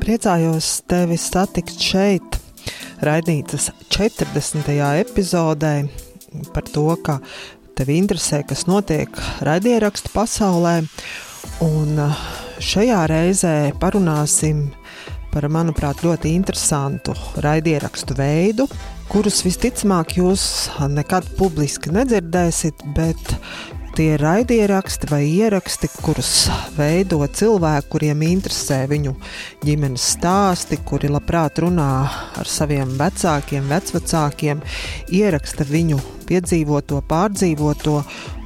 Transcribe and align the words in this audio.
Priecājos 0.00 0.68
tevi 0.88 1.18
satikt 1.20 1.82
šeit, 1.82 2.38
raidītas 3.04 3.68
40. 3.92 4.70
epizodē, 5.02 5.72
par 6.54 6.64
to, 6.72 6.86
ka 7.04 7.18
tevi 7.76 7.98
interesē, 8.00 8.40
kas 8.48 8.64
notiek 8.70 9.12
raidierakstu 9.44 10.14
pasaulē. 10.14 10.78
Un 11.66 12.00
uh, 12.00 12.24
šajā 12.64 13.02
reizē 13.12 13.54
parunāsim 13.82 14.70
par, 15.34 15.50
manuprāt, 15.52 16.00
ļoti 16.06 16.32
interesantu 16.32 17.12
raidierakstu 17.44 18.16
veidu, 18.16 18.64
kurus 19.12 19.42
visticamāk 19.44 20.16
jūs 20.22 20.46
nekad 20.88 21.28
publiski 21.36 21.92
nedzirdēsiet, 21.92 22.86
bet 22.96 23.36
tie 23.96 24.12
ir 24.14 24.20
raidieraksti 24.20 25.08
vai 25.08 25.22
ieraksti, 25.24 25.88
kurus 26.02 26.32
veido 26.76 27.22
cilvēki, 27.24 27.88
kuriem 27.92 28.24
interesē 28.26 28.82
viņu 28.90 29.14
ģimenes 29.64 30.04
stāsti, 30.16 30.78
kuri 30.84 31.08
labprāt 31.12 31.62
runā 31.64 31.88
ar 32.36 32.50
saviem 32.50 32.92
vecākiem, 33.00 33.64
vecvecākiem, 33.72 34.60
ieraksta 35.16 35.64
viņu 35.70 36.02
piedzīvoto, 36.28 37.00
pārdzīvoto 37.08 37.96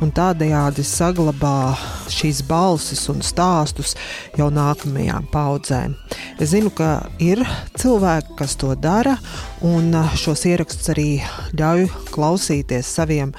un 0.01 0.12
tādējādi 0.16 0.84
saglabā 0.87 1.75
šīs 2.12 2.43
balsis 2.48 3.07
un 3.12 3.21
stāstus 3.25 3.97
jau 4.38 4.48
nākamajām 4.55 5.29
paudzēm. 5.33 5.97
Es 6.41 6.55
zinu, 6.55 6.73
ka 6.73 7.11
ir 7.23 7.43
cilvēki, 7.80 8.37
kas 8.38 8.57
to 8.61 8.74
dara, 8.79 9.16
un 9.66 9.93
šos 10.21 10.47
ierakstus 10.48 10.93
arī 10.95 11.09
ļauj 11.57 11.88
klausīties 12.15 12.95
saviem 13.01 13.35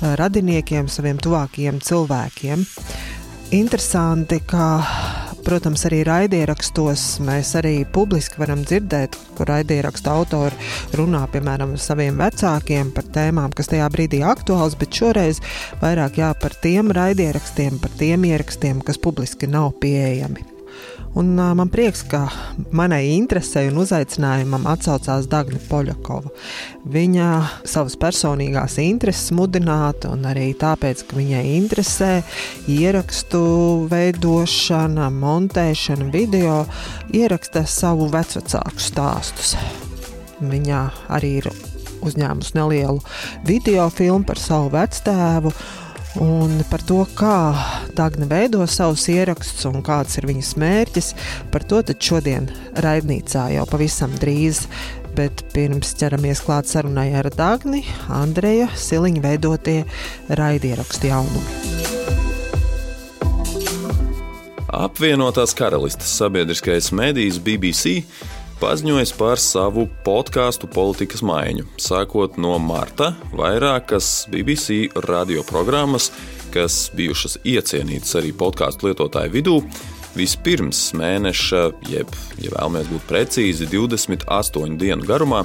radiniekiem, 0.00 0.88
saviem 0.92 1.20
tuvākajiem 1.22 1.82
cilvēkiem. 1.84 2.64
Interesanti, 3.54 4.40
ka 4.46 4.66
Protams, 5.46 5.84
arī 5.86 6.00
raidierakstos 6.02 7.02
mēs 7.22 7.52
arī 7.60 7.84
publiski 7.94 8.40
varam 8.42 8.64
dzirdēt, 8.66 9.14
kur 9.38 9.46
raidierakstu 9.46 10.10
autori 10.10 10.58
runā 10.98 11.20
piemēram 11.30 11.76
ar 11.76 11.84
saviem 11.84 12.18
vecākiem 12.18 12.90
par 12.96 13.06
tēmām, 13.14 13.54
kas 13.54 13.70
tajā 13.70 13.86
brīdī 13.94 14.24
aktuāls, 14.26 14.74
bet 14.80 14.98
šoreiz 14.98 15.38
vairāk 15.84 16.18
jā 16.18 16.32
par 16.42 16.58
tiem 16.66 16.90
raidierakstiem, 16.90 17.78
par 17.78 17.94
tiem 18.02 18.26
ierakstiem, 18.26 18.82
kas 18.82 18.98
publiski 18.98 19.46
nav 19.46 19.76
pieejami. 19.78 20.55
Un, 21.16 21.30
uh, 21.38 21.54
man 21.56 21.70
prieks, 21.72 22.02
ka 22.04 22.26
manai 22.76 23.14
interesei 23.14 23.70
un 23.70 23.78
uzaicinājumam 23.80 24.66
atsaucās 24.68 25.24
Dāngna 25.32 25.56
Poļakova. 25.64 26.28
Viņa 26.92 27.28
savas 27.64 27.96
personīgās 27.96 28.76
intereses 28.82 29.32
mudināta, 29.32 30.10
un 30.12 30.26
arī 30.28 30.50
tāpēc, 30.60 31.06
ka 31.08 31.16
viņai 31.16 31.40
interesē 31.54 32.10
ierakstu 32.68 33.40
veidošana, 33.88 35.08
montēšana, 35.22 36.10
video, 36.12 36.58
ieraksta 37.16 37.64
savu 37.64 38.10
vecvecāku 38.12 38.84
stāstus. 38.84 39.54
Viņa 40.44 40.82
arī 41.16 41.38
ir 41.40 41.50
uzņēmusi 42.04 42.58
nelielu 42.60 43.00
video 43.48 43.88
filmu 43.88 44.28
par 44.28 44.40
savu 44.42 44.68
vectēvu 44.76 45.56
Un 46.22 46.62
par 46.70 46.80
to, 46.88 47.02
kā 47.12 47.52
Dāngna 47.96 48.24
veido 48.30 48.64
savus 48.70 49.04
ierakstus 49.12 49.66
un 49.68 49.82
kāds 49.84 50.16
ir 50.16 50.24
viņas 50.30 50.54
mērķis, 50.60 51.10
par 51.52 51.66
to 51.68 51.82
šodien 51.92 52.48
raidnīcā 52.80 53.50
jau 53.52 53.66
pavisam 53.68 54.14
drīz. 54.16 54.64
Bet 55.16 55.44
pirms 55.52 55.94
ķeramies 55.96 56.42
klāt 56.44 56.68
sarunai 56.68 57.10
ar 57.16 57.28
Dāngni, 57.32 57.82
Andreja 58.12 58.68
Siliņa 58.76 59.22
veidotie 59.24 59.82
raidierakstu 60.28 61.12
jaunumi. 61.12 61.84
Apvienotās 64.76 65.54
karalistes 65.56 66.10
sabiedriskais 66.18 66.90
medijs 66.92 67.38
BBC 67.40 68.02
paziņojis 68.60 69.12
par 69.18 69.40
savu 69.42 69.86
podkāstu 70.06 70.68
politikas 70.72 71.22
maiņu. 71.26 71.66
Sākot 71.82 72.38
no 72.40 72.56
marta, 72.62 73.12
vairākas 73.36 74.26
BBC 74.32 74.88
radioprogrammas, 75.06 76.10
kas 76.54 76.86
bijušas 76.96 77.38
iecienītas 77.44 78.16
arī 78.20 78.32
podkāstu 78.36 78.88
lietotāju 78.88 79.34
vidū, 79.34 79.56
vispirms 80.16 80.90
mēneša, 80.96 81.62
jeb, 81.90 82.12
ja 82.40 82.52
vēlamies 82.56 82.92
būt 82.92 83.08
precīzi, 83.10 83.68
28 83.72 84.78
dienu 84.80 85.04
garumā, 85.08 85.44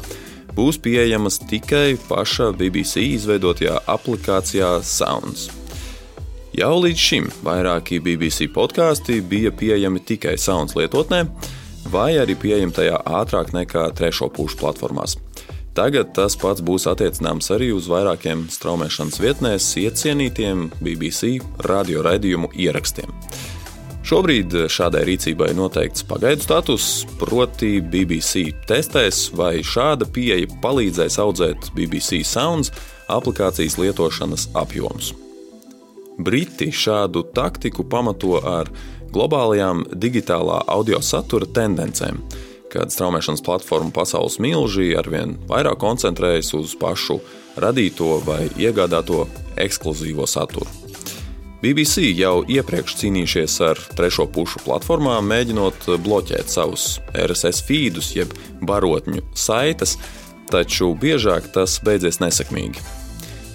būs 0.55 0.79
pieejamas 0.83 1.41
tikai 1.51 1.97
paša 2.07 2.51
BBC 2.55 3.03
izveidotajā 3.17 3.81
aplikācijā 3.91 4.77
Sounds. 4.87 5.49
Jau 6.55 6.73
līdz 6.83 6.99
šim 6.99 7.27
vairāki 7.43 8.01
BBC 8.03 8.49
podkāsti 8.51 9.21
bija 9.23 9.51
pieejami 9.55 10.03
tikai 10.03 10.37
Sounds 10.39 10.75
lietotnē, 10.75 11.25
vai 11.89 12.13
arī 12.21 12.35
pieejama 12.37 12.75
tajā 12.77 13.01
ātrāk 13.21 13.53
nekā 13.55 13.89
trešo 13.97 14.29
pušu 14.33 14.59
platformās. 14.61 15.17
Tagad 15.71 16.11
tas 16.11 16.35
pats 16.35 16.59
būs 16.59 16.83
attiecināms 16.91 17.47
arī 17.55 17.69
uz 17.71 17.87
vairākiem 17.87 18.49
straumēšanas 18.51 19.21
vietnēs 19.23 19.69
iecienītiem 19.79 20.67
BBC 20.83 21.37
radio 21.63 22.03
raidījumu 22.03 22.51
ierakstiem. 22.59 23.13
Šobrīd 24.01 24.55
šādai 24.73 25.05
rīcībai 25.07 25.51
noteikts 25.55 26.03
pagaidu 26.09 26.43
status, 26.43 26.85
proti, 27.21 27.77
BBC 27.79 28.49
testēs, 28.67 29.27
vai 29.37 29.61
šāda 29.63 30.09
pieeja 30.11 30.49
palīdzēs 30.63 31.19
audzēt 31.21 31.69
BBC 31.77 32.19
Sounds 32.27 32.73
aplikācijas 33.07 33.77
lietošanas 33.79 34.49
apjomus. 34.57 35.13
Briti 36.19 36.67
šādu 36.75 37.23
taktiku 37.31 37.85
pamato 37.87 38.41
ar 38.43 38.73
globālajām 39.13 39.85
digitālā 39.93 40.61
audio 40.71 41.01
satura 41.03 41.47
tendencēm, 41.47 42.21
kad 42.71 42.93
straumēšanas 42.93 43.43
platformu 43.43 43.91
pasaules 43.95 44.39
milži 44.43 44.93
arvien 44.97 45.35
vairāk 45.49 45.79
koncentrējas 45.81 46.53
uz 46.57 46.75
pašu 46.79 47.19
radīto 47.59 48.21
vai 48.25 48.45
iegādāto 48.59 49.25
ekskluzīvo 49.59 50.27
saturu. 50.29 50.67
BBC 51.61 52.07
jau 52.17 52.39
iepriekš 52.49 52.95
cīnījušies 53.03 53.57
ar 53.67 53.81
trešo 53.97 54.25
pušu 54.33 54.63
platformām, 54.65 55.27
mēģinot 55.29 55.91
bloķēt 56.01 56.49
savus 56.49 56.95
RSS 57.13 57.61
feedus, 57.67 58.15
jeb 58.17 58.33
barotņu 58.65 59.27
saites, 59.37 59.99
taču 60.49 60.95
biežāk 60.97 61.51
tas 61.53 61.77
beidzies 61.85 62.17
nesekmīgi. 62.23 63.00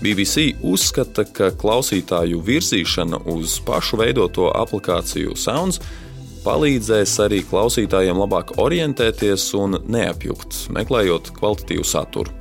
BBC 0.02 0.50
uzskata, 0.66 1.24
ka 1.24 1.50
klausītāju 1.56 2.42
virzīšana 2.44 3.22
uz 3.32 3.56
pašu 3.64 4.00
veidoto 4.00 4.50
aplikāciju 4.54 5.36
Sounds 5.38 5.80
palīdzēs 6.46 7.16
arī 7.24 7.40
klausītājiem 7.48 8.20
labāk 8.22 8.54
orientēties 8.62 9.48
un 9.58 9.80
neapjukt, 9.90 10.66
meklējot 10.76 11.32
kvalitatīvu 11.38 11.86
saturu. 11.86 12.34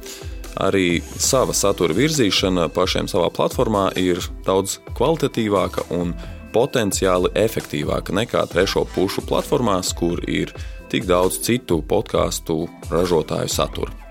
Arī 0.61 1.01
sava 1.19 1.55
satura 1.57 1.95
virzīšana 1.97 2.69
pašiem 2.75 3.09
savā 3.11 3.31
platformā 3.33 3.89
ir 3.99 4.21
daudz 4.45 4.77
kvalitatīvāka 4.95 5.89
un 5.97 6.13
potenciāli 6.55 7.33
efektīvāka 7.35 8.15
nekā 8.15 8.45
trešo 8.53 8.85
pušu 8.95 9.25
platformās, 9.27 9.91
kur 9.97 10.21
ir 10.29 10.53
tik 10.91 11.09
daudz 11.09 11.41
citu 11.43 11.81
podkāstu 11.83 12.63
ražotāju 12.93 13.51
satura. 13.51 14.04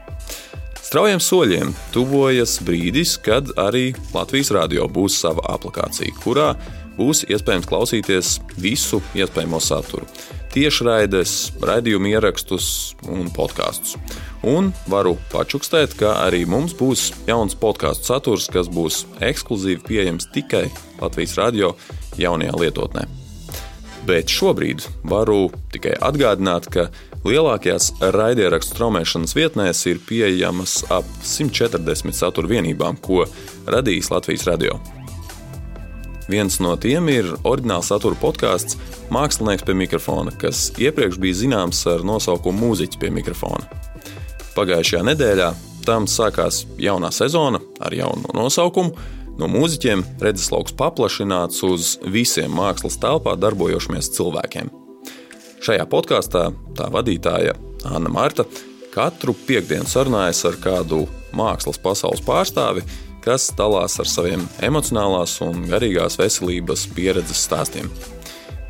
Straujiem 0.94 1.19
soļiem 1.19 1.71
tuvojas 1.91 2.53
brīdis, 2.62 3.16
kad 3.19 3.49
arī 3.59 3.97
Latvijas 4.15 4.53
radio 4.55 4.84
būs 4.87 5.16
sava 5.25 5.43
aplikācija, 5.50 6.15
kurā 6.22 6.53
būs 6.94 7.25
iespējams 7.34 7.66
klausīties 7.66 8.28
visu 8.62 9.00
iespējamo 9.19 9.59
saturu. 9.59 10.06
Tiešraides, 10.54 11.33
raidījumu 11.66 12.12
ierakstus 12.12 12.69
un 13.10 13.27
podkāstus. 13.34 13.97
Un 14.47 14.71
varu 14.87 15.16
pačukstēt, 15.33 15.97
ka 15.99 16.12
arī 16.28 16.44
mums 16.47 16.77
būs 16.78 17.09
jauns 17.27 17.59
podkāstu 17.59 18.12
saturs, 18.12 18.47
kas 18.54 18.71
būs 18.71 19.00
ekskluzīvi 19.19 19.83
pieejams 19.88 20.31
tikai 20.31 20.69
Latvijas 21.00 21.34
radio 21.43 21.72
jaunajā 22.22 22.54
lietotnē. 22.62 23.09
Bet 24.07 24.30
šobrīd 24.30 24.86
varu 25.10 25.48
tikai 25.74 25.98
atgādināt, 25.98 26.71
ka 26.71 26.86
Lielākajās 27.24 27.86
raidierakstu 28.12 28.74
straumēšanas 28.74 29.32
vietnēs 29.32 29.78
ir 29.88 30.00
pieejamas 30.04 30.82
ap 30.92 31.06
140 31.24 32.12
satura 32.12 32.50
vienībām, 32.50 32.98
ko 33.00 33.22
radījis 33.65 34.10
Latvijas 34.12 34.44
radio. 34.44 34.76
Viens 36.28 36.59
no 36.60 36.74
tiem 36.80 37.09
ir 37.12 37.30
oriģināls 37.48 37.88
satura 37.92 38.21
podkāsts 38.21 38.76
Mākslinieks 39.12 39.65
pie 39.65 39.76
mikrofona, 39.76 40.36
kas 40.36 40.66
iepriekš 40.80 41.16
bija 41.21 41.41
zināms 41.41 41.80
ar 41.88 42.04
nosaukumu 42.04 42.68
Mūziķis 42.68 43.00
pie 43.00 43.12
mikrofona. 43.16 43.72
Pagājušajā 44.53 45.03
nedēļā 45.09 45.50
tam 45.88 46.04
sākās 46.04 46.66
jaunā 46.77 47.09
sezona 47.12 47.60
ar 47.80 47.97
jaunu 47.97 48.36
nosaukumu. 48.36 48.97
No 49.41 49.48
mūziķiem 49.50 50.04
redzeslauks 50.22 50.77
paplašināts 50.78 51.65
uz 51.66 51.97
visiem 52.04 52.53
mākslas 52.54 53.00
telpā 53.03 53.34
darbojošamies 53.41 54.12
cilvēkiem. 54.15 54.84
Šajā 55.65 55.87
podkāstā 55.89 56.51
tā 56.77 56.87
vadītāja 56.93 57.55
Anna 57.89 58.11
Marta 58.13 58.45
katru 58.93 59.33
piekdienu 59.47 59.89
sarunājas 59.89 60.43
ar 60.45 60.59
kādu 60.61 61.07
mākslas 61.33 61.78
pasaules 61.81 62.21
pārstāvi, 62.27 62.83
kas 63.25 63.47
dalās 63.57 63.97
ar 64.03 64.11
saviem 64.11 64.43
emocionālās 64.66 65.39
un 65.47 65.65
garīgās 65.71 66.19
veselības 66.21 66.84
pieredzes 66.93 67.47
stāstiem. 67.47 67.89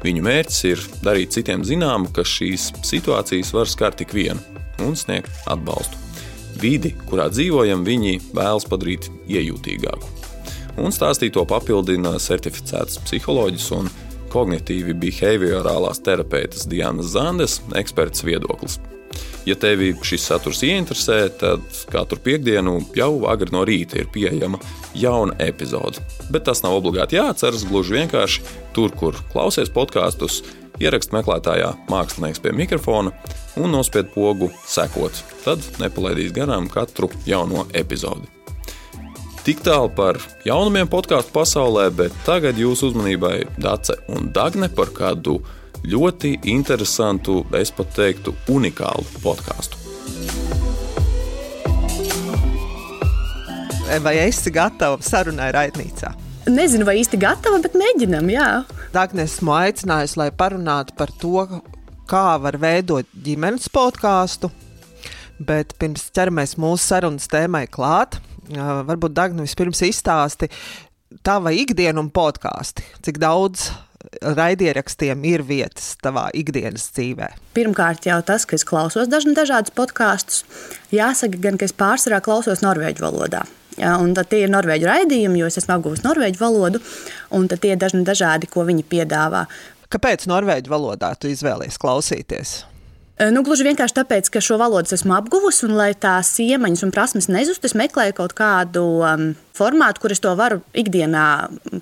Viņu 0.05 0.23
mērķis 0.23 0.61
ir 0.71 0.85
darīt 1.03 1.35
citiem 1.35 1.67
zināmu, 1.67 2.13
ka 2.15 2.23
šīs 2.23 2.71
situācijas 2.87 3.51
var 3.57 3.73
skart 3.73 3.99
tik 3.99 4.15
vienu 4.15 4.39
un 4.85 4.95
sniegt 4.95 5.35
atbalstu. 5.51 5.99
Vidi, 6.63 6.95
kurā 7.11 7.27
dzīvojam, 7.33 7.83
viņi 7.83 8.21
vēlas 8.39 8.71
padarīt 8.71 9.11
iejūtīgāku. 9.27 10.15
Un 10.79 10.95
stāstīto 10.95 11.43
papildina 11.43 12.15
certificēts 12.23 13.03
psiholoģis 13.03 13.71
un 13.75 13.91
kognitīvi 14.35 14.97
behaviorālās 14.99 16.03
terapeitas 16.05 16.67
Diana 16.71 17.07
Zandes 17.07 17.61
eksperts 17.79 18.27
viedoklis. 18.27 18.81
Ja 19.47 19.55
tevi 19.61 19.93
šis 20.03 20.25
saturs 20.25 20.63
ieinteresē, 20.65 21.19
tad 21.39 21.65
katru 21.93 22.19
piekdienu 22.25 22.79
jau 22.97 23.27
agri 23.31 23.53
no 23.53 23.63
rīta 23.69 24.01
ir 24.01 24.09
pieejama 24.13 24.59
jauna 24.97 25.37
epizode. 25.45 26.03
Bet 26.33 26.49
tas 26.49 26.65
nav 26.65 26.79
obligāti 26.81 27.21
jāatceras, 27.21 27.67
gluži 27.69 27.99
vienkārši 28.01 28.45
tur, 28.75 28.95
kur 28.97 29.21
klausies 29.35 29.71
podkāstus, 29.75 30.41
ierakst 30.83 31.13
meklētājā 31.15 31.75
mākslinieks 31.93 32.43
pie 32.43 32.55
mikrofona 32.57 33.13
un 33.61 33.71
nospied 33.77 34.11
pogu 34.17 34.51
sekot. 34.67 35.21
Tad 35.45 35.75
nepalaidīs 35.83 36.35
garām 36.35 36.71
katru 36.73 37.13
jauno 37.29 37.69
epizodi. 37.77 38.34
Tik 39.45 39.59
tālu 39.61 39.91
par 39.93 40.17
jaunumiem 40.49 40.89
podkāstu 40.89 41.29
pasaulē, 41.35 41.91
bet 41.93 42.15
tagad 42.25 42.57
jūsu 42.57 42.89
uzmanībai 42.89 43.43
Dace 43.61 43.99
un 44.09 44.31
Dagne 44.33 44.71
par 44.73 44.89
kādu 44.97 45.35
ļoti 45.85 46.31
interesantu, 46.49 47.43
es 47.61 47.69
pat 47.77 47.93
teiktu, 47.93 48.33
unikālu 48.49 49.05
podkāstu. 49.21 49.77
Vai 54.01 54.17
esi 54.23 54.49
gatava 54.49 54.97
sarunai 55.05 55.51
raidnīcā? 55.53 56.15
Nezinu, 56.49 56.89
vai 56.89 56.97
īsti 57.05 57.21
gatava, 57.21 57.61
bet 57.61 57.77
mēģinam, 57.77 58.33
jā. 58.33 58.51
Dāngnē 58.97 59.29
esmu 59.29 59.53
aicinājusi, 59.61 60.23
lai 60.25 60.33
parunātu 60.33 60.97
par 60.97 61.13
to, 61.21 61.45
kā 62.09 62.27
var 62.41 62.57
veidot 62.65 63.13
ģimenes 63.13 63.69
podkāstu. 63.69 64.49
Bet 65.37 65.77
pirms 65.77 66.09
ķeramies 66.17 66.57
mūsu 66.57 66.95
sarunas 66.95 67.29
tēmai 67.29 67.67
klāt, 67.69 68.23
varbūt 68.51 69.15
Dāngnē 69.17 69.47
vispirms 69.47 69.83
izstāsti 69.87 70.51
tava 71.25 71.53
ikdienu 71.55 72.03
un 72.05 72.11
podkāstu. 72.15 72.85
Cik 73.05 73.21
daudz 73.23 73.71
raidierakstiem 74.21 75.25
ir 75.29 75.45
vietas 75.47 75.95
tavā 76.03 76.27
ikdienas 76.37 76.91
dzīvē? 76.95 77.31
Pirmkārt, 77.57 78.07
jau 78.09 78.21
tas, 78.27 78.45
ka 78.45 78.59
es 78.59 78.67
klausos 78.69 79.09
dažādus 79.09 79.75
podkāstus. 79.77 80.45
Jāsaka, 80.93 81.41
gan 81.41 81.59
ka 81.59 81.69
es 81.69 81.77
pārsvarā 81.77 82.21
klausos 82.25 82.65
norvēģu 82.65 83.05
valodā. 83.05 83.45
Ja, 83.81 83.97
un 83.99 84.13
tie 84.15 84.45
ir 84.45 84.53
norvēģu 84.55 84.87
raidījumi, 84.87 85.41
jo 85.41 85.49
es 85.51 85.59
esmu 85.59 85.79
apguvis 85.79 86.05
norvēģu 86.05 86.39
valodu, 86.39 86.83
un 87.35 87.49
tie 87.51 87.73
ir 87.75 87.81
dažni 87.81 88.05
dažādi, 88.07 88.47
ko 88.51 88.63
viņi 88.69 88.87
piedāvā. 88.87 89.49
Kāpēc 89.91 90.29
norvēģu 90.31 90.71
valodā 90.71 91.11
tu 91.19 91.31
izvēlējies 91.33 91.81
klausīties? 91.83 92.55
Nu, 93.15 93.45
gluži 93.47 93.63
vienkārši 93.63 93.95
tāpēc, 93.95 94.27
ka 94.35 94.41
šo 94.43 94.57
valodu 94.59 94.91
esmu 94.97 95.13
apguvusi, 95.15 95.69
un 95.69 95.77
lai 95.79 95.93
tās 95.95 96.33
iemaņas 96.43 96.81
un 96.83 96.91
prasmes 96.91 97.29
nezustu, 97.31 97.69
es 97.71 97.77
meklēju 97.79 98.17
kaut 98.19 98.35
kādu 98.35 98.83
um, 99.07 99.29
formātu, 99.55 100.03
kur 100.03 100.11
es 100.11 100.19
to 100.19 100.33
varu 100.35 100.59
ikdienā 100.75 101.23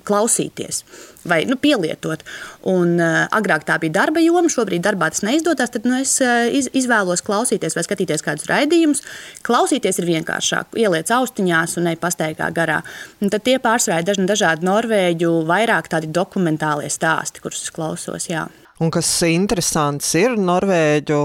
klausīties 0.05 0.83
vai 1.25 1.39
nu, 1.49 1.57
pielietot. 1.57 2.21
Un, 2.69 2.93
uh, 3.01 3.23
agrāk 3.33 3.65
tā 3.65 3.79
bija 3.81 3.95
darba 3.97 4.21
joma, 4.21 4.51
šobrīd 4.53 4.85
darbā 4.85 5.09
tas 5.09 5.25
neizdodas. 5.25 5.73
Tad 5.73 5.89
nu, 5.89 5.97
es 6.05 6.13
uh, 6.21 6.45
iz, 6.53 6.69
izvēlos 6.69 7.25
klausīties 7.25 7.73
vai 7.79 7.87
skatīties 7.87 8.21
kādus 8.21 8.45
raidījumus. 8.53 9.01
Klausīties 9.41 10.03
ir 10.03 10.11
vienkāršāk, 10.13 10.77
ieliec 10.85 11.09
austiņās 11.17 11.79
un 11.81 11.89
nepasteigā 11.89 12.53
garā. 12.53 12.83
Un 13.25 13.33
tad 13.33 13.49
tie 13.49 13.57
pārsvarā 13.63 14.03
ir 14.05 14.27
dažādi 14.29 14.69
norvēģu, 14.69 15.39
vairāk 15.49 15.89
tādi 15.95 16.13
dokumentālie 16.13 16.93
stāsti, 16.93 17.41
kurus 17.41 17.65
es 17.65 17.73
klausos. 17.73 18.29
Jā. 18.29 18.51
Un 18.81 18.89
kas 18.93 19.09
interesants 19.27 20.07
ir 20.17 20.33
Norvēģu 20.39 21.21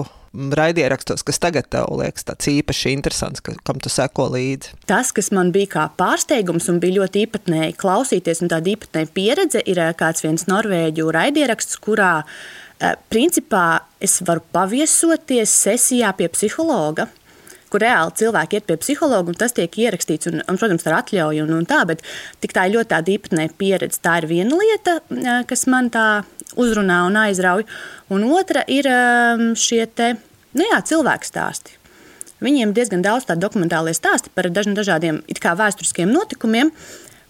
raidierakstos, 0.53 1.25
kas 1.25 1.41
tagad 1.41 1.71
tev 1.73 1.89
liekas 1.97 2.27
tāds 2.29 2.51
īpaši 2.53 2.93
interesants, 2.93 3.41
ka, 3.41 3.55
kam 3.65 3.81
tu 3.81 3.89
seko 3.89 4.29
līdzi? 4.35 4.75
Tas, 4.91 5.13
kas 5.17 5.31
man 5.33 5.53
bija 5.55 5.71
kā 5.73 5.87
pārsteigums 5.99 6.69
un 6.69 6.81
bija 6.83 6.99
ļoti 7.01 7.25
īpatnēji 7.25 7.77
klausīties, 7.81 8.43
un 8.45 8.53
tāda 8.53 8.75
īpatnēja 8.75 9.13
pieredze, 9.17 9.63
ir 9.65 9.81
eh, 9.81 9.95
kāds 9.97 10.27
viens 10.27 10.45
norvēģu 10.51 11.09
raidieraksts, 11.17 11.81
kurā 11.85 12.13
eh, 12.21 12.99
principā 13.09 13.81
es 14.05 14.21
varu 14.29 14.45
paviesoties 14.53 15.57
sesijā 15.65 16.13
pie 16.21 16.29
psihologa 16.37 17.09
kur 17.73 17.83
reāli 17.85 18.15
cilvēki 18.19 18.59
iet 18.59 18.67
pie 18.69 18.77
psihologa, 18.81 19.33
un 19.33 19.39
tas 19.39 19.55
tiek 19.57 19.79
ierakstīts, 19.85 20.31
un, 20.31 20.43
un 20.49 20.59
protams, 20.61 20.87
ar 20.89 20.99
atļauju 21.01 21.45
un, 21.45 21.55
un 21.61 21.67
tā, 21.69 21.83
bet 21.89 22.05
tik 22.43 22.55
tā 22.57 22.67
ir 22.67 22.77
ļoti 22.77 22.93
tāda 22.93 23.15
īpatnēja 23.15 23.55
pieredze. 23.61 24.01
Tā 24.05 24.19
ir 24.23 24.29
viena 24.31 24.61
lieta, 24.61 24.99
kas 25.49 25.67
man 25.71 25.91
tā 25.95 26.07
uzrunā 26.59 27.03
un 27.09 27.19
aizrauj. 27.21 27.67
Un 28.15 28.25
otra 28.33 28.65
ir 28.71 28.89
šie 29.59 29.85
te, 29.93 30.15
nu 30.57 30.69
jā, 30.71 30.81
cilvēku 30.93 31.29
stāsti. 31.29 31.77
Viņiem 32.45 32.73
diezgan 32.75 33.03
daudz 33.03 33.27
tādu 33.27 33.49
dokumentālie 33.49 33.95
stāsti 33.97 34.31
par 34.35 34.47
dažādiem 34.55 35.25
vēsturiskiem 35.27 36.11
notikumiem, 36.13 36.71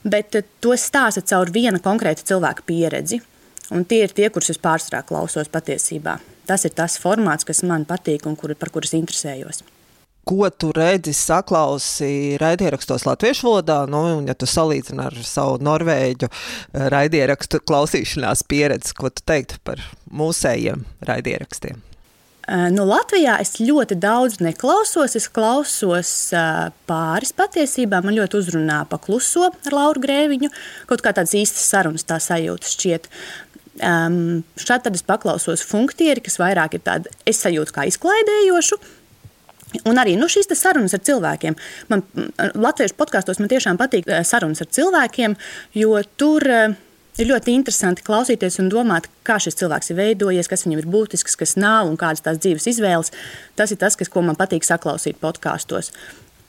bet 0.05 0.37
tos 0.61 0.85
stāsta 0.85 1.25
caur 1.33 1.51
viena 1.53 1.81
konkrēta 1.81 2.27
cilvēka 2.29 2.67
pieredzi. 2.69 3.23
Un 3.73 3.85
tie 3.89 4.05
ir 4.05 4.13
tie, 4.17 4.29
kurus 4.33 4.53
es 4.53 4.61
pārsvarā 4.61 5.03
klausos 5.09 5.49
patiesībā. 5.53 6.19
Tas 6.49 6.65
ir 6.65 6.73
tas 6.77 6.97
formāts, 7.01 7.45
kas 7.45 7.65
man 7.69 7.85
patīk 7.89 8.25
un 8.29 8.37
kur, 8.37 8.55
par 8.57 8.73
kurus 8.73 8.95
interesējos 8.97 9.65
ko 10.29 10.51
tu 10.51 10.71
redzi, 10.77 11.15
saklausi 11.17 12.37
raidierakstos 12.41 13.07
latviešu 13.09 13.49
valodā, 13.49 13.81
nu, 13.91 14.05
un 14.19 14.29
ja 14.29 14.37
tu 14.37 14.49
salīdzini 14.49 15.07
ar 15.09 15.19
savu 15.25 15.59
norvēģu 15.65 16.29
eh, 16.29 16.89
raidierakstu 16.93 17.63
klausīšanās 17.65 18.45
pieredzi, 18.49 18.97
ko 18.99 19.13
tu 19.13 19.25
teiktu 19.25 19.61
par 19.65 19.83
mūsējiem 20.13 20.85
raidierakstiem? 21.09 21.85
Eh, 22.49 22.69
nu, 22.73 22.87
Latvijā 22.89 23.35
es 23.43 23.59
ļoti 23.61 23.99
daudz 24.01 24.39
neklausos. 24.41 25.17
Es 25.19 25.27
klausos 25.29 26.13
uh, 26.33 26.71
pāris 26.89 27.35
patiesībā. 27.37 28.01
Man 28.05 28.17
ļoti 28.17 28.41
uzrunā 28.41 28.79
pakluso 28.89 29.51
ar 29.51 29.77
Lauru 29.77 30.01
Grēviņu. 30.07 30.49
Kaut 30.89 31.05
kā 31.05 31.13
tādas 31.13 31.37
īstas 31.37 31.69
sarunas 31.69 32.09
tā 32.09 32.17
sajūta 32.25 32.73
šķiet. 32.73 33.11
Um, 33.85 34.41
šādi 34.59 34.89
tad 34.89 34.97
es 34.97 35.05
paklausos 35.07 35.61
funktieri, 35.63 36.25
kas 36.25 36.41
vairāk 36.41 36.79
ir 36.79 36.83
tādi, 36.89 37.13
es 37.29 37.45
sajūtu 37.45 37.77
kā 37.77 37.85
izklaidējošu. 37.93 38.81
Un 39.89 40.01
arī 40.01 40.17
nu, 40.17 40.29
šīs 40.33 40.49
sarunas 40.57 40.95
ar 40.97 41.03
cilvēkiem. 41.05 41.57
Man 41.93 42.05
Latviešu 42.57 42.97
podkāstos 42.97 43.41
man 43.41 43.51
tiešām 43.53 43.81
patīk 43.81 44.09
eh, 44.09 44.23
sarunas 44.25 44.63
ar 44.65 44.71
cilvēkiem, 44.73 45.37
jo 45.77 45.99
tur 46.21 46.47
eh, 46.49 46.77
ir 47.21 47.29
ļoti 47.29 47.53
interesanti 47.59 48.05
klausīties 48.07 48.61
un 48.63 48.71
domāt, 48.73 49.11
kā 49.29 49.37
šis 49.43 49.59
cilvēks 49.61 49.93
ir 49.93 50.01
veidojies, 50.01 50.49
kas 50.49 50.65
viņam 50.65 50.83
ir 50.83 50.91
būtisks, 50.93 51.37
kas 51.37 51.57
nav 51.61 51.91
un 51.91 51.99
kādas 52.01 52.25
tās 52.25 52.41
dzīves 52.41 52.71
izvēles. 52.73 53.13
Tas 53.61 53.75
ir 53.75 53.81
tas, 53.83 53.99
kas, 53.99 54.13
man 54.15 54.39
patīk 54.39 54.65
saklausīt 54.65 55.21
podkāstos. 55.21 55.93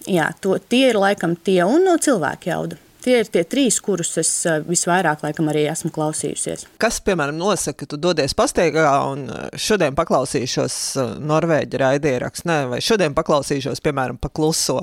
Jā, 0.07 0.31
to, 0.39 0.55
tie 0.71 0.93
ir 0.93 0.99
laikam 0.99 1.35
tie 1.35 1.59
un 1.67 1.83
no 1.83 1.97
cilvēku 1.99 2.53
jauda. 2.53 2.79
Tie 2.99 3.15
ir 3.21 3.29
tie 3.31 3.45
trīs, 3.47 3.77
kurus 3.83 4.11
es 4.19 4.29
eh, 4.49 4.59
visvairāk 4.67 5.21
laikam 5.23 5.47
arī 5.51 5.63
esmu 5.71 5.91
klausījusies. 5.95 6.65
Kas, 6.81 6.97
piemēram, 7.05 7.37
nosaka, 7.39 7.85
ka 7.85 7.93
tu 7.93 7.99
dodies 8.01 8.35
pastaigā 8.35 8.91
un 9.07 9.23
eh, 9.31 9.45
šodien 9.55 9.95
paklausīšos 9.95 10.75
eh, 10.99 11.13
norvēģi 11.31 11.79
raidierakstu, 11.79 12.51
vai 12.73 12.81
šodien 12.83 13.15
paklausīšos, 13.15 13.79
piemēram, 13.85 14.19
pakluso. 14.19 14.81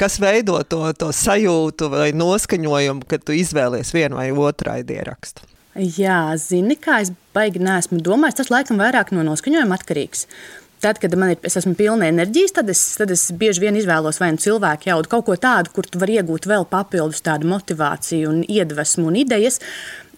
Kas 0.00 0.16
veido 0.24 0.56
to, 0.64 0.86
to 0.96 1.10
sajūtu 1.12 1.92
vai 1.92 2.08
noskaņojumu, 2.16 3.04
kad 3.12 3.28
tu 3.28 3.36
izvēlies 3.36 3.92
vienu 3.92 4.22
vai 4.22 4.30
otru 4.32 4.72
raidierakstu? 4.72 5.50
Jā, 5.74 6.30
zini, 6.38 6.78
kā 6.78 7.00
es 7.02 7.10
baigi 7.34 7.60
neesmu 7.60 7.98
domājis, 8.06 8.40
tas 8.40 8.52
laikam 8.54 8.78
vairāk 8.80 9.10
no 9.12 9.24
noskaņojuma 9.26 9.82
atkarīgs. 9.82 10.24
Uh, 10.24 10.63
Tad, 10.84 10.98
kad 11.00 11.14
man 11.16 11.32
ir, 11.32 11.38
es 11.48 11.56
esmu 11.56 11.72
pilna 11.78 12.10
enerģijas, 12.12 12.52
tad 12.58 12.68
es, 12.68 12.80
tad 13.00 13.12
es 13.14 13.30
bieži 13.40 13.62
vien 13.62 13.76
izvēlos 13.80 14.18
vai 14.20 14.34
nu 14.34 14.42
cilvēku 14.42 14.90
jaudu, 14.90 15.08
kaut 15.14 15.24
ko 15.24 15.36
tādu, 15.40 15.72
kur 15.72 15.88
tu 15.88 16.00
vari 16.02 16.18
iegūt 16.18 16.48
vēl 16.50 16.66
papildus 16.68 17.24
tādu 17.24 17.48
motivāciju, 17.48 18.28
un 18.28 18.42
iedvesmu 18.44 19.08
un 19.08 19.16
idejas. 19.22 19.62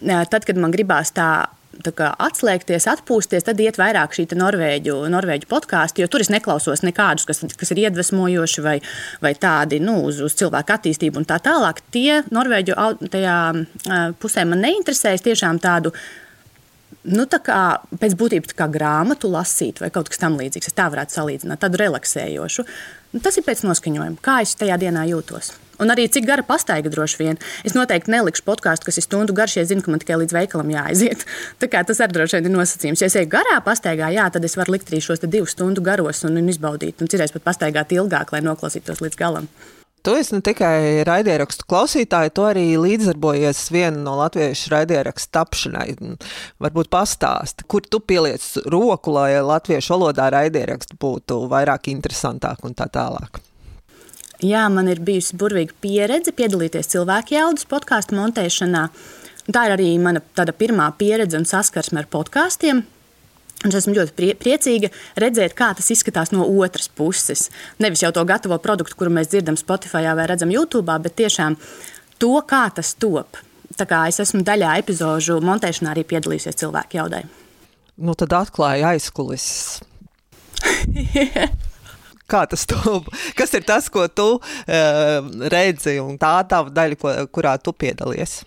Tad, 0.03 0.43
kad 0.43 0.59
man 0.59 0.75
gribās 0.75 1.15
tā 1.15 1.29
atslēgties, 1.85 2.89
atpūsties, 2.91 3.47
tad 3.47 3.61
iet 3.61 3.79
vairāk 3.79 4.15
šī 4.17 4.27
norvēģu, 4.35 4.97
norvēģu 5.13 5.49
podkāstu, 5.51 6.03
jo 6.03 6.11
tur 6.11 6.25
es 6.25 6.33
neklausos 6.33 6.83
nekādus, 6.83 7.27
kas, 7.29 7.45
kas 7.57 7.71
ir 7.71 7.85
iedvesmojoši 7.87 8.65
vai, 8.65 8.81
vai 9.23 9.35
tādi 9.35 9.79
nu, 9.79 10.01
uz, 10.09 10.21
uz 10.25 10.35
cilvēku 10.35 10.73
attīstību 10.73 11.23
un 11.23 11.29
tā 11.29 11.39
tālāk. 11.39 11.85
Tie 11.95 12.23
norvēģu 12.33 12.79
tajā 13.13 13.39
pusē 14.19 14.47
man 14.49 14.65
neinteresēs 14.67 15.23
tiešām 15.27 15.61
tādu 15.63 15.93
nu, 17.07 17.27
kā, 17.27 17.61
pēc 18.01 18.17
būtības 18.19 18.57
kā 18.57 18.69
grāmatu 18.73 19.31
lasīt 19.33 19.83
vai 19.83 19.93
kaut 19.95 20.11
kas 20.13 20.23
tamlīdzīgs. 20.23 20.71
Es 20.71 20.77
tā 20.77 20.89
varētu 20.93 21.19
salīdzināt, 21.19 21.63
tādu 21.63 21.81
relaksējošu. 21.83 22.67
Nu, 23.15 23.23
tas 23.25 23.39
ir 23.39 23.47
pēc 23.47 23.63
noskaņojuma, 23.67 24.21
kā 24.25 24.41
es 24.45 24.57
tajā 24.59 24.79
dienā 24.83 25.07
jūtos. 25.11 25.55
Un 25.81 25.93
arī 25.93 26.07
cik 26.09 26.25
gara 26.25 26.45
pastaiga 26.47 26.89
droši 26.93 27.19
vien. 27.21 27.39
Es 27.67 27.77
noteikti 27.77 28.13
nelikšu 28.13 28.47
podkāstu, 28.47 28.89
kas 28.89 28.97
ir 28.97 29.05
stundu 29.05 29.37
garš, 29.37 29.59
ja 29.59 29.67
zinu, 29.69 29.85
ka 29.85 29.93
man 29.93 30.01
tikai 30.01 30.17
līdz 30.23 30.33
veikalam 30.33 30.73
jāaiziet. 30.73 31.27
Tas 31.61 32.01
arī 32.01 32.17
droši 32.17 32.39
vien 32.39 32.49
ir 32.49 32.55
nosacījums. 32.57 33.05
Ja 33.05 33.11
es 33.11 33.19
eju 33.21 33.29
garā 33.37 33.59
pastaigā, 33.65 34.09
jā, 34.15 34.25
tad 34.33 34.45
es 34.49 34.57
varu 34.57 34.77
likt 34.77 34.89
arī 34.91 35.03
šos 35.05 35.21
divus 35.27 35.53
stundu 35.53 35.85
garos 35.85 36.25
un, 36.25 36.41
un 36.41 36.49
izbaudīt. 36.53 37.05
Un 37.05 37.13
cerēs 37.13 37.35
pat 37.37 37.45
pastaigāt 37.45 37.93
ilgāk, 37.93 38.33
lai 38.33 38.41
noklausītos 38.47 39.05
līdz 39.05 39.21
galam. 39.21 39.51
Tu 40.05 40.13
esi 40.15 40.37
ne 40.37 40.43
tikai 40.45 41.03
raidierakstu 41.07 41.67
klausītāja, 41.67 42.31
tu 42.31 42.45
arī 42.47 42.69
līdzdarbojies 42.79 43.65
viena 43.75 43.99
no 44.05 44.15
latviešu 44.21 44.71
raidierakstu 44.71 45.33
tapšanai. 45.35 45.89
Varbūt 46.63 46.93
pastāsti, 46.93 47.67
kur 47.67 47.83
tu 47.83 47.99
pieliec 47.99 48.45
roku, 48.71 49.17
lai 49.17 49.33
latviešu 49.43 49.97
valodā 49.97 50.29
raidierakstu 50.37 50.99
būtu 51.03 51.43
vairāk 51.51 51.91
interesantāk 51.91 52.63
un 52.69 52.79
tā 52.79 52.87
tālāk. 52.93 53.43
Jā, 54.45 54.67
man 54.69 54.91
ir 54.93 55.01
bijusi 55.01 55.37
burvīga 55.41 55.75
pieredze 55.81 56.35
piedalīties 56.37 56.93
cilvēku 56.93 57.35
jaudas 57.39 57.65
podkāstu 57.67 58.19
montēšanā. 58.19 58.89
Tā 59.49 59.63
ir 59.69 59.75
arī 59.79 59.89
mana 60.03 60.21
pirmā 60.53 60.91
pieredze 60.99 61.39
un 61.39 61.47
saskarsme 61.49 62.03
ar 62.03 62.09
podkāstiem. 62.13 62.85
Un 63.65 63.73
es 63.73 63.79
esmu 63.81 63.95
ļoti 63.97 64.13
prie, 64.17 64.35
priecīga 64.37 64.91
redzēt, 65.19 65.55
kā 65.57 65.71
tas 65.77 65.89
izskatās 65.91 66.31
no 66.35 66.45
otras 66.45 66.91
puses. 66.93 67.49
Nevis 67.83 68.05
jau 68.05 68.13
to 68.15 68.25
gatavo 68.29 68.59
produktu, 68.63 68.99
kuru 69.01 69.15
mēs 69.17 69.33
dzirdam 69.33 69.57
Spotify 69.57 70.05
vai 70.15 70.29
redzam 70.29 70.53
YouTube, 70.53 70.99
bet 71.03 71.17
tiešām 71.17 71.57
to, 72.21 72.35
kā 72.49 72.67
tas 72.77 72.93
top. 73.01 73.41
Tā 73.77 73.89
kā 73.89 74.05
es 74.11 74.21
esmu 74.23 74.45
daļā 74.47 74.77
epizodu 74.83 75.41
montēšanā 75.45 75.93
arī 75.95 76.05
piedalījusies 76.09 76.61
cilvēku 76.63 77.01
jaudai. 77.01 77.25
Nu, 77.97 78.13
tad 78.19 78.35
atklāja 78.37 78.93
aizkulises. 78.93 79.81
Kā 82.31 82.43
tas 82.51 82.65
top? 82.67 83.07
Kas 83.39 83.55
ir 83.55 83.63
tas, 83.67 83.87
ko 83.93 84.09
tu 84.11 84.27
uh, 84.37 85.29
redzi, 85.53 85.97
un 86.03 86.17
tā 86.19 86.33
tā 86.51 86.59
daļa, 86.75 86.99
ko, 86.99 87.13
kurā 87.31 87.55
tu 87.63 87.71
piedalies? 87.71 88.41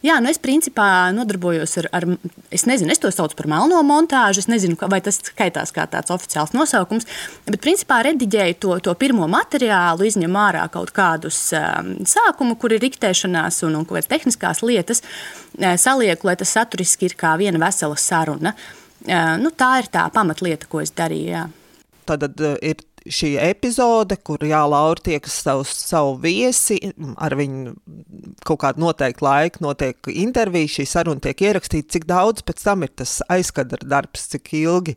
Jā, 0.00 0.16
nu 0.22 0.30
es 0.32 0.40
principā 0.40 1.10
nodarbojos 1.12 1.74
ar, 1.82 1.88
ar, 1.92 2.06
es 2.54 2.64
nezinu, 2.68 2.92
es 2.94 3.00
to 3.02 3.10
saucu 3.12 3.36
par 3.36 3.48
melno 3.52 3.82
montāžu. 3.84 4.40
Es 4.40 4.48
nezinu, 4.48 4.78
vai 4.88 5.02
tas 5.04 5.18
skaitās 5.20 5.74
kā 5.76 5.84
tāds 5.92 6.12
oficiāls 6.14 6.54
nosaukums, 6.56 7.08
bet 7.44 7.60
principā 7.60 8.00
rediģēju 8.08 8.58
to, 8.64 8.78
to 8.86 8.94
pirmo 9.00 9.28
materiālu, 9.30 10.08
izņem 10.08 10.40
ārā 10.40 10.64
kaut 10.72 10.94
kādus 10.96 11.42
um, 11.56 11.92
sākumu, 12.08 12.56
kur 12.60 12.72
ir 12.72 12.84
riktēšanās 12.86 13.60
un, 13.68 13.76
un 13.76 13.84
kaut 13.84 14.00
kādas 14.00 14.12
tehniskās 14.14 14.64
lietas, 14.64 15.04
uh, 15.04 15.76
salieku, 15.80 16.30
lai 16.30 16.38
tas 16.40 16.56
saturiski 16.56 17.10
ir 17.10 17.16
kā 17.20 17.36
viena 17.40 17.60
vesela 17.60 17.98
saruna. 18.00 18.56
Uh, 19.04 19.36
nu, 19.40 19.52
tā 19.52 19.74
ir 19.82 19.92
tā 19.92 20.08
pamatlieta, 20.14 20.68
ko 20.70 20.80
es 20.80 20.96
darīju. 20.96 21.28
Jā. 21.36 21.44
Tad 22.08 22.24
uh, 22.40 22.56
ir 22.64 22.80
šī 23.08 23.34
epizode, 23.40 24.16
kur 24.24 24.42
Jā, 24.44 24.60
Laura 24.68 25.00
tiekas 25.00 25.36
savu, 25.44 25.64
savu 25.68 26.16
viesi, 26.22 26.78
ar 27.20 27.36
viņu 27.38 27.74
kaut 28.46 28.60
kādu 28.64 28.82
noteiktu 28.84 29.24
laiku 29.24 29.64
notiek 29.64 30.10
intervija, 30.12 30.70
šī 30.76 30.86
saruna 30.88 31.22
tiek 31.24 31.44
ierakstīta, 31.48 31.92
cik 31.96 32.06
daudz 32.10 32.44
pēc 32.46 32.64
tam 32.66 32.84
ir 32.86 32.92
tas 33.00 33.18
aizkadra 33.32 33.80
darbs, 33.86 34.28
cik 34.34 34.52
ilgi 34.60 34.96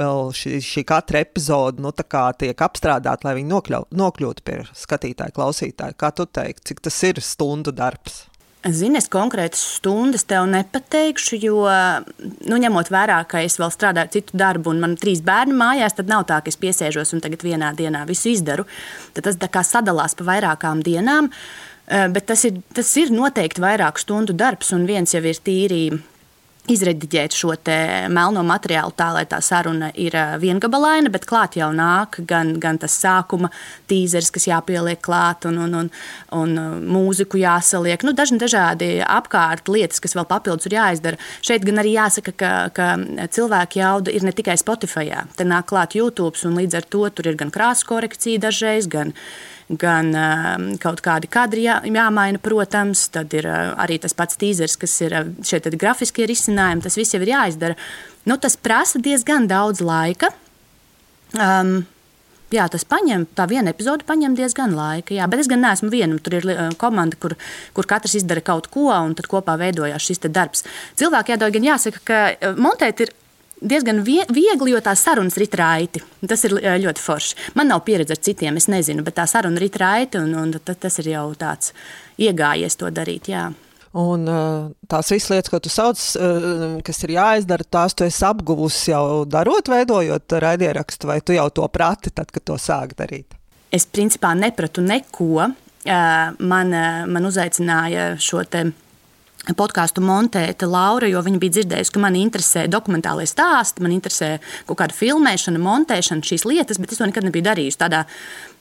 vēl 0.00 0.32
šī, 0.36 0.58
šī 0.64 0.86
katra 0.88 1.22
epizode 1.26 1.82
nu, 1.82 1.92
tiek 1.92 2.66
apstrādāta, 2.66 3.28
lai 3.28 3.36
viņi 3.40 3.52
nokļau, 3.52 3.86
nokļūtu 4.02 4.46
pie 4.46 4.58
skatītāja, 4.76 5.34
klausītāja. 5.36 5.98
Kā 5.98 6.12
tu 6.16 6.28
teiksi, 6.28 6.72
cik 6.72 6.84
tas 6.88 7.02
ir 7.08 7.22
stundu 7.24 7.74
darbs? 7.74 8.26
Zini, 8.62 9.00
es 9.00 9.08
konkrētas 9.10 9.58
stundas 9.80 10.22
tev 10.30 10.44
nepateikšu, 10.46 11.38
jo, 11.42 11.64
nu, 12.46 12.58
ņemot 12.62 12.92
vērā, 12.94 13.16
ka 13.26 13.40
es 13.42 13.58
vēl 13.58 13.72
strādāju 13.74 14.12
citu 14.14 14.38
darbu, 14.38 14.70
un 14.70 14.84
man 14.84 14.94
ir 14.94 15.02
trīs 15.02 15.22
bērni 15.26 15.56
mājās, 15.58 15.96
tad 15.98 16.12
nav 16.12 16.28
tā, 16.28 16.38
ka 16.44 16.52
es 16.52 16.60
piesēžos 16.62 17.10
un 17.16 17.24
tagad 17.24 17.42
vienā 17.42 17.72
dienā 17.74 18.04
visu 18.06 18.30
izdaru. 18.30 18.68
Tad 19.16 19.26
tas 19.26 19.50
kā 19.50 19.64
sadalās 19.66 20.14
pa 20.14 20.28
vairākām 20.30 20.84
dienām. 20.86 21.32
Eh, 21.90 22.06
bet 22.14 22.28
tas 22.30 22.44
ir, 22.46 22.60
tas 22.70 22.86
ir 23.02 23.10
noteikti 23.10 23.64
vairāk 23.64 23.98
stundu 23.98 24.36
darbs, 24.38 24.70
un 24.76 24.86
viens 24.86 25.10
jau 25.10 25.24
ir 25.26 25.42
tīri 25.42 25.82
izrediģēt 26.70 27.34
šo 27.34 27.54
melno 28.14 28.42
materiālu 28.46 28.94
tā, 28.94 29.08
lai 29.16 29.24
tā 29.26 29.40
saruna 29.42 29.90
ir 29.98 30.14
viengabalaina, 30.38 31.10
bet 31.10 31.26
klāt 31.26 31.56
jau 31.58 31.72
nāk 31.74 32.20
gan, 32.28 32.54
gan 32.62 32.78
tas 32.78 32.94
sākuma 33.02 33.50
tīzers, 33.90 34.30
kas 34.30 34.46
jāpieliek 34.46 35.00
klāt, 35.02 35.46
un, 35.50 35.58
un, 35.64 35.74
un, 35.80 35.90
un 36.38 36.54
mūziku 36.86 37.40
jāsaliek. 37.40 38.06
Nu, 38.06 38.14
dažni 38.14 38.38
dažādi 38.42 38.92
apkārt 39.02 39.68
lietas, 39.72 40.00
kas 40.02 40.14
vēl 40.14 40.28
papildus 40.30 40.70
ir 40.70 40.78
jāizdara. 40.78 41.20
Šeit 41.42 41.66
gan 41.66 41.82
arī 41.82 41.96
jāsaka, 41.96 42.36
ka, 42.38 42.52
ka 42.76 42.92
cilvēku 43.34 43.82
jauda 43.82 44.14
ir 44.14 44.26
ne 44.26 44.34
tikai 44.34 44.56
Spotify. 44.60 45.10
Te 45.36 45.46
nāk 45.48 45.66
klāt 45.72 45.98
YouTube, 45.98 46.38
un 46.46 46.60
līdz 46.60 46.78
ar 46.78 46.86
to 46.94 47.08
tur 47.10 47.32
ir 47.32 47.40
gan 47.40 47.50
krāsu 47.50 47.90
korekcija 47.90 48.46
dažreiz, 48.46 48.86
gan 48.86 49.16
gan 49.78 50.10
uh, 50.14 50.66
kaut 50.82 51.02
kādi 51.04 51.30
kadri 51.32 51.66
jā, 51.66 51.78
jāmaina, 51.86 52.40
protams. 52.42 53.06
Tad 53.14 53.32
ir 53.36 53.48
uh, 53.48 53.72
arī 53.82 53.98
tas 54.02 54.16
pats 54.16 54.38
tīzers, 54.40 54.76
kas 54.80 54.98
ir 55.04 55.16
uh, 55.18 55.30
šie 55.46 55.62
grafiskie 55.76 56.26
risinājumi. 56.28 56.84
Tas 56.84 56.98
viss 57.00 57.16
jau 57.16 57.22
ir 57.24 57.32
jāizdara. 57.34 57.78
Nu, 58.28 58.38
tas 58.38 58.56
prasa 58.56 59.02
diezgan 59.02 59.48
daudz 59.50 59.82
laika. 59.84 60.32
Um, 61.38 61.82
Jā, 62.52 62.66
tas 62.68 62.82
paņem, 62.84 63.22
tā 63.32 63.46
viena 63.48 63.72
epizode 63.72 64.04
paņem 64.04 64.34
diezgan 64.36 64.74
laika. 64.76 65.14
Jā, 65.16 65.24
bet 65.32 65.40
es 65.40 65.48
gan 65.48 65.62
neesmu 65.64 65.88
viena. 65.88 66.18
Tur 66.20 66.34
ir 66.36 66.50
komanda, 66.76 67.16
kur, 67.16 67.32
kur 67.72 67.88
katrs 67.88 68.18
izdara 68.18 68.42
kaut 68.44 68.68
ko, 68.74 68.90
un 68.92 69.14
tad 69.16 69.24
kopā 69.32 69.54
veidojās 69.56 70.04
šis 70.04 70.20
darbs. 70.26 70.66
Cilvēki 71.00 71.32
jādod 71.32 71.54
gan 71.56 71.68
jāsaka, 71.70 72.02
ka 72.04 72.52
montēt 72.60 73.06
ir 73.06 73.14
diezgan 73.62 74.02
viegli, 74.04 74.72
jo 74.72 74.80
tās 74.84 75.02
sarunas 75.04 75.36
rit 75.40 75.54
raiti. 75.58 76.02
Tas 76.28 76.44
ir 76.46 76.56
eh, 76.60 76.78
ļoti 76.82 77.02
forši. 77.02 77.36
Man 77.58 77.70
nav 77.72 77.84
pieredze 77.86 78.16
ar 78.16 78.22
citiem, 78.22 78.58
es 78.60 78.68
nezinu, 78.72 79.04
bet 79.06 79.18
tā 79.18 79.26
saruna 79.30 79.60
rit 79.62 79.76
raiti, 79.80 80.20
un, 80.20 80.34
un 80.38 80.54
tas 80.62 80.98
ir 81.02 81.12
jau 81.14 81.26
tāds 81.38 81.72
iegājies 82.22 82.78
to 82.80 82.90
darīt. 82.94 83.30
Jā. 83.32 83.48
Un 83.98 84.28
eh, 84.30 84.68
tās 84.90 85.12
visas 85.14 85.32
lietas, 85.32 85.52
ko 85.52 85.62
tu 85.62 85.72
sauc, 85.72 86.02
eh, 86.16 86.78
kas 86.86 87.02
ir 87.06 87.16
jāizdara, 87.16 87.68
tās 87.78 87.96
tu 87.96 88.06
esi 88.08 88.24
apguvusi 88.28 88.92
jau 88.92 89.24
darot, 89.28 89.72
veidojot 89.72 90.38
raidierakstu, 90.46 91.10
vai 91.10 91.20
tu 91.20 91.36
jau 91.36 91.48
to 91.54 91.68
prati, 91.72 92.14
tad, 92.14 92.32
kad 92.34 92.46
to 92.48 92.58
sāk 92.60 92.96
darīt? 92.98 93.38
Es 93.72 93.86
principā 93.88 94.34
nepratu 94.36 94.84
neko. 94.84 95.52
Man, 95.82 96.68
man 97.10 97.24
uzaicināja 97.26 98.12
šo 98.22 98.44
te 98.46 98.60
podkāstu 99.50 100.02
montēta 100.04 100.68
Laura, 100.70 101.08
jo 101.10 101.20
viņa 101.24 101.40
bija 101.42 101.56
dzirdējusi, 101.56 101.92
ka 101.94 102.02
man 102.02 102.14
interesē 102.18 102.62
dokumentālais 102.70 103.32
stāsts, 103.34 103.82
man 103.82 103.94
interesē 103.94 104.36
kaut 104.68 104.78
kāda 104.78 104.94
filmēšana, 104.94 105.58
montēšana, 105.62 106.22
šīs 106.26 106.46
lietas, 106.46 106.78
bet 106.78 106.94
es 106.94 107.00
to 107.00 107.08
nekad 107.10 107.26
nebiju 107.26 107.48
darījusi. 107.48 107.80
Tādā, 107.80 108.04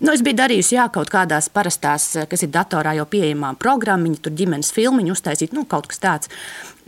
nu, 0.02 0.10
es 0.16 0.26
biju 0.26 0.40
darījusi 0.42 0.76
jā, 0.80 0.88
kaut 0.94 1.14
kādās 1.14 1.52
parastās, 1.54 2.10
kas 2.32 2.46
ir 2.46 2.54
datorā 2.56 2.96
jau 2.98 3.06
pieejamā 3.06 3.54
programmiņa, 3.62 4.24
tur 4.26 4.36
ģimenes 4.42 4.74
filmiņu 4.74 5.14
uztaisīt, 5.14 5.54
nu, 5.54 5.68
kaut 5.70 5.92
kas 5.92 6.02
tāds. 6.02 6.34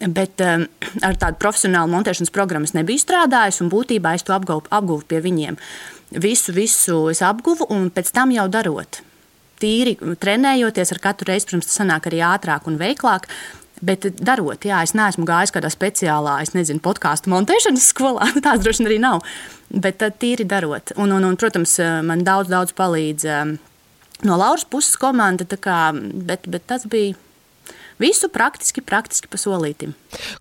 Bet 0.02 0.42
um, 0.42 0.66
ar 1.06 1.22
tādu 1.22 1.38
profesionālu 1.40 1.94
montēšanas 1.94 2.34
programmu 2.34 2.66
es 2.66 2.74
nebiju 2.74 3.06
strādājusi, 3.06 3.62
un 3.62 3.72
būtībā 3.72 4.18
es 4.18 4.26
to 4.26 4.34
apguvu, 4.34 4.66
apguvu 4.74 5.06
pie 5.06 5.22
viņiem. 5.24 5.62
Visu, 6.24 6.54
visu 6.54 7.04
es 7.14 7.22
apguvu, 7.26 7.70
un 7.74 7.92
pēc 7.94 8.10
tam 8.14 8.34
jau 8.34 8.50
darot 8.50 9.04
tīri 9.64 9.96
trenējoties 9.96 10.92
ar 10.92 11.00
katru 11.00 11.30
reizi, 11.30 11.48
protams, 11.48 11.70
tas 11.70 11.78
sanāk 11.80 12.10
arī 12.10 12.20
ātrāk 12.28 12.66
un 12.68 12.76
veiklāk. 12.82 13.30
Bet 13.82 14.06
darot, 14.22 14.64
jā, 14.68 14.84
es 14.86 14.94
neesmu 14.96 15.26
gājis 15.28 15.52
kādā 15.56 15.72
speciālā, 15.74 16.38
es 16.44 16.54
nezinu, 16.54 16.80
podkāstu 16.84 17.32
montēšanas 17.34 17.90
skolā. 17.92 18.30
Tās 18.46 18.62
droši 18.64 18.84
vien 18.84 18.92
arī 18.92 19.00
nav. 19.04 19.26
Bet 19.74 20.04
tīri 20.22 20.46
darot. 20.48 20.94
Un, 20.96 21.16
un, 21.16 21.26
un, 21.28 21.38
protams, 21.40 21.80
man 22.06 22.24
daudz, 22.28 22.52
daudz 22.54 22.76
palīdz 22.78 23.28
um, 23.34 23.58
no 24.28 24.40
Lauras 24.40 24.68
puses 24.70 24.96
komanda, 25.02 25.48
kā, 25.58 25.80
bet, 26.30 26.48
bet 26.48 26.68
tas 26.70 26.86
bija 26.88 27.18
Visu 28.04 28.28
praktiski, 28.34 28.82
praktiski 28.84 29.30
pa 29.32 29.40
solītim. 29.40 29.94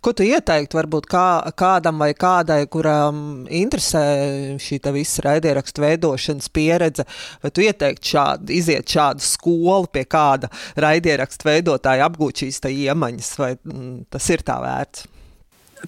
Ko 0.02 0.11
tu 0.16 0.25
ieteiktu 0.26 0.78
varbūt 0.81 1.07
kā, 1.11 1.26
kādam 1.59 2.00
vai 2.02 2.11
kādai, 2.19 2.64
kuram 2.73 3.45
interesē 3.47 4.02
šī 4.62 4.81
visa 4.97 5.23
raidierakstu 5.28 5.85
veidošanas 5.85 6.50
pieredze, 6.50 7.07
vai 7.45 7.52
tu 7.54 7.62
ieteiktu 7.62 8.12
šādu, 8.14 8.50
iziet 8.59 8.90
šādu 8.90 9.23
skolu 9.23 9.87
pie 9.95 10.02
kāda 10.11 10.50
raidierakstu 10.83 11.52
veidotāja 11.52 12.11
apgūt 12.11 12.42
šīs 12.42 12.62
iemaņas, 12.73 13.35
vai 13.38 13.54
mm, 13.54 13.97
tas 14.11 14.31
ir 14.35 14.42
tā 14.47 14.59
vērts? 14.64 15.07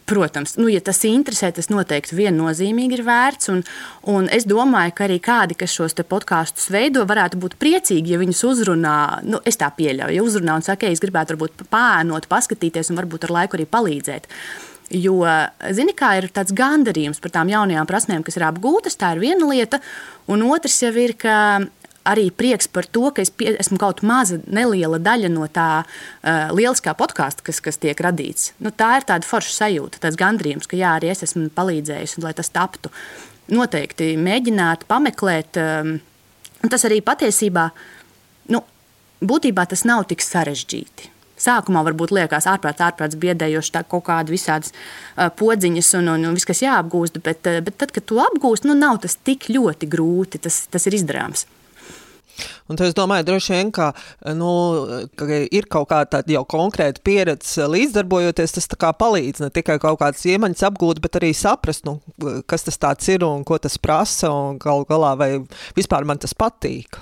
Protams, 0.04 0.56
nu, 0.58 0.66
ja 0.68 0.80
tas 0.82 0.98
interesē, 1.06 1.52
tas 1.54 1.70
noteikti 1.70 2.16
viennozīmīgi 2.18 2.98
ir 2.98 3.02
vērts. 3.06 3.50
Un, 3.52 3.62
un 4.10 4.26
es 4.34 4.46
domāju, 4.50 4.92
ka 4.96 5.06
arī 5.06 5.20
kādi, 5.22 5.56
kas 5.58 5.72
šos 5.76 5.94
podkāstus 6.10 6.66
veido, 6.74 7.04
varētu 7.06 7.38
būt 7.40 7.54
priecīgi, 7.62 8.14
ja 8.14 8.20
viņus 8.20 8.42
uzrunā. 8.50 8.98
Nu, 9.28 9.40
es 9.46 9.60
tā 9.60 9.70
pieļauju, 9.76 10.16
ja 10.18 10.26
uzrunā 10.26 10.58
un 10.58 10.66
saka, 10.66 10.84
ka 10.84 10.92
es 10.92 11.02
gribētu 11.04 11.36
varbūt 11.36 11.66
pāēnot, 11.70 12.26
paskatīties 12.30 12.90
un 12.90 13.00
varbūt 13.00 13.28
ar 13.28 13.36
laiku 13.38 13.58
arī 13.60 13.68
palīdzēt. 13.70 14.28
Jo, 14.94 15.22
zini, 15.72 15.94
kā 15.96 16.10
ir 16.18 16.28
tāds 16.34 16.52
gandarījums 16.54 17.22
par 17.22 17.32
tām 17.38 17.48
jaunajām 17.48 17.88
prasmēm, 17.88 18.26
kas 18.26 18.36
ir 18.36 18.44
apgūtas, 18.50 18.98
tā 19.00 19.14
ir 19.14 19.22
viena 19.22 19.48
lieta. 19.48 19.80
Un 20.28 20.44
otrs 20.50 20.76
jau 20.82 20.92
ir, 21.00 21.14
ka 21.16 21.62
arī 22.04 22.28
prieks 22.30 22.68
par 22.68 22.86
to, 22.86 23.08
ka 23.14 23.24
es 23.24 23.32
pie, 23.32 23.54
esmu 23.60 23.78
kaut 23.80 24.02
maza, 24.06 24.38
neliela 24.44 25.00
daļa 25.02 25.30
no 25.32 25.48
tā 25.52 25.68
uh, 25.82 26.52
lieliskā 26.54 26.94
podkāsta, 26.98 27.44
kas, 27.46 27.62
kas 27.64 27.80
tiek 27.80 28.00
radīts. 28.04 28.52
Nu, 28.62 28.72
tā 28.74 28.98
ir 29.00 29.08
tāda 29.08 29.26
forša 29.28 29.54
sajūta, 29.56 30.02
tāds 30.04 30.20
gandrījums, 30.20 30.68
ka 30.70 30.78
jā, 30.78 30.94
arī 30.98 31.12
es 31.14 31.24
esmu 31.26 31.48
palīdzējis, 31.56 32.18
lai 32.24 32.34
tas 32.36 32.52
taptu. 32.54 32.92
Noteikti 33.52 34.14
mēģināt, 34.20 34.86
pameklēt. 34.88 35.58
Um, 35.60 35.96
tas 36.68 36.84
arī 36.88 37.00
patiesībā, 37.04 37.68
nu, 38.54 38.62
būtībā 39.24 39.66
tas 39.68 39.84
nav 39.88 40.06
tik 40.12 40.24
sarežģīti. 40.24 41.10
Sākumā 41.44 41.82
varbūt 41.84 42.12
liekas 42.14 42.46
ārprāts, 42.46 42.80
ārprāts 42.84 43.18
biedējoši 43.20 43.72
tā 43.74 43.82
kaut 43.90 44.06
kāda 44.06 44.32
visādas 44.32 44.70
uh, 44.70 45.28
podziņas 45.34 45.90
un, 45.98 46.12
un, 46.14 46.28
un 46.30 46.38
viss, 46.38 46.48
kas 46.48 46.62
jāapgūst, 46.62 47.18
bet, 47.24 47.42
uh, 47.50 47.58
bet 47.64 47.80
tad, 47.80 47.92
kad 47.96 48.06
to 48.08 48.20
apgūst, 48.22 48.68
nu 48.68 48.76
nav 48.78 49.00
tas 49.02 49.16
tik 49.16 49.50
ļoti 49.52 49.88
grūti, 49.90 50.40
tas, 50.46 50.62
tas 50.70 50.88
ir 50.88 51.00
izdarāms. 51.00 51.48
Un 52.68 52.80
es 52.80 52.96
domāju, 52.96 53.26
droši 53.28 53.54
vien, 53.54 53.72
ka, 53.74 53.92
nu, 54.36 54.50
ka 55.18 55.28
ir 55.44 55.68
kaut 55.70 55.90
kāda 55.92 56.22
jau 56.32 56.44
konkrēta 56.48 57.02
pieredze 57.04 57.68
līdzdarbojoties, 57.70 58.56
tas 58.58 58.70
palīdz 59.00 59.44
ne 59.44 59.50
tikai 59.54 59.78
kaut 59.82 60.00
kādas 60.02 60.24
iemaņas 60.28 60.66
apgūt, 60.70 61.02
bet 61.04 61.20
arī 61.20 61.32
saprast, 61.36 61.84
nu, 61.88 61.98
kas 62.50 62.66
tas 62.66 62.80
ir 63.12 63.26
un 63.26 63.44
ko 63.44 63.58
tas 63.58 63.78
prasa, 63.78 64.32
galu 64.60 64.86
galā 64.88 65.16
vai 65.18 65.32
vispār 65.76 66.06
man 66.08 66.22
tas 66.22 66.36
patīk. 66.36 67.00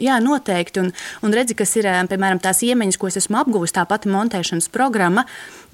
Jā, 0.00 0.16
noteikti. 0.24 0.80
Un, 0.80 0.94
un 1.26 1.34
redzi, 1.36 1.54
kas 1.58 1.74
ir 1.76 1.88
piemēram 2.08 2.40
tās 2.40 2.62
iemaņas, 2.64 2.96
ko 2.96 3.10
es 3.10 3.18
esmu 3.20 3.42
apguvusi, 3.42 3.74
tā 3.76 3.84
pati 3.88 4.08
montēšanas 4.08 4.70
programma. 4.72 5.26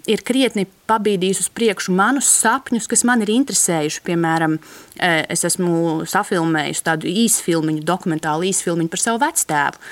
Ir 0.06 0.22
krietni 0.22 0.66
pabīdījis 0.86 1.40
uz 1.42 1.48
priekšu 1.50 1.94
manus 1.96 2.28
sapņus, 2.30 2.86
kas 2.90 3.02
man 3.08 3.24
ir 3.24 3.32
interesējuši. 3.34 4.02
Piemēram, 4.06 4.58
es 5.02 5.42
esmu 5.48 6.04
safilmējusi 6.06 6.84
tādu 6.86 7.10
īsfilmu, 7.10 7.80
dokumentālu 7.86 8.46
īsfilmu 8.52 8.86
par 8.92 9.02
savu 9.02 9.22
vectēvu. 9.24 9.82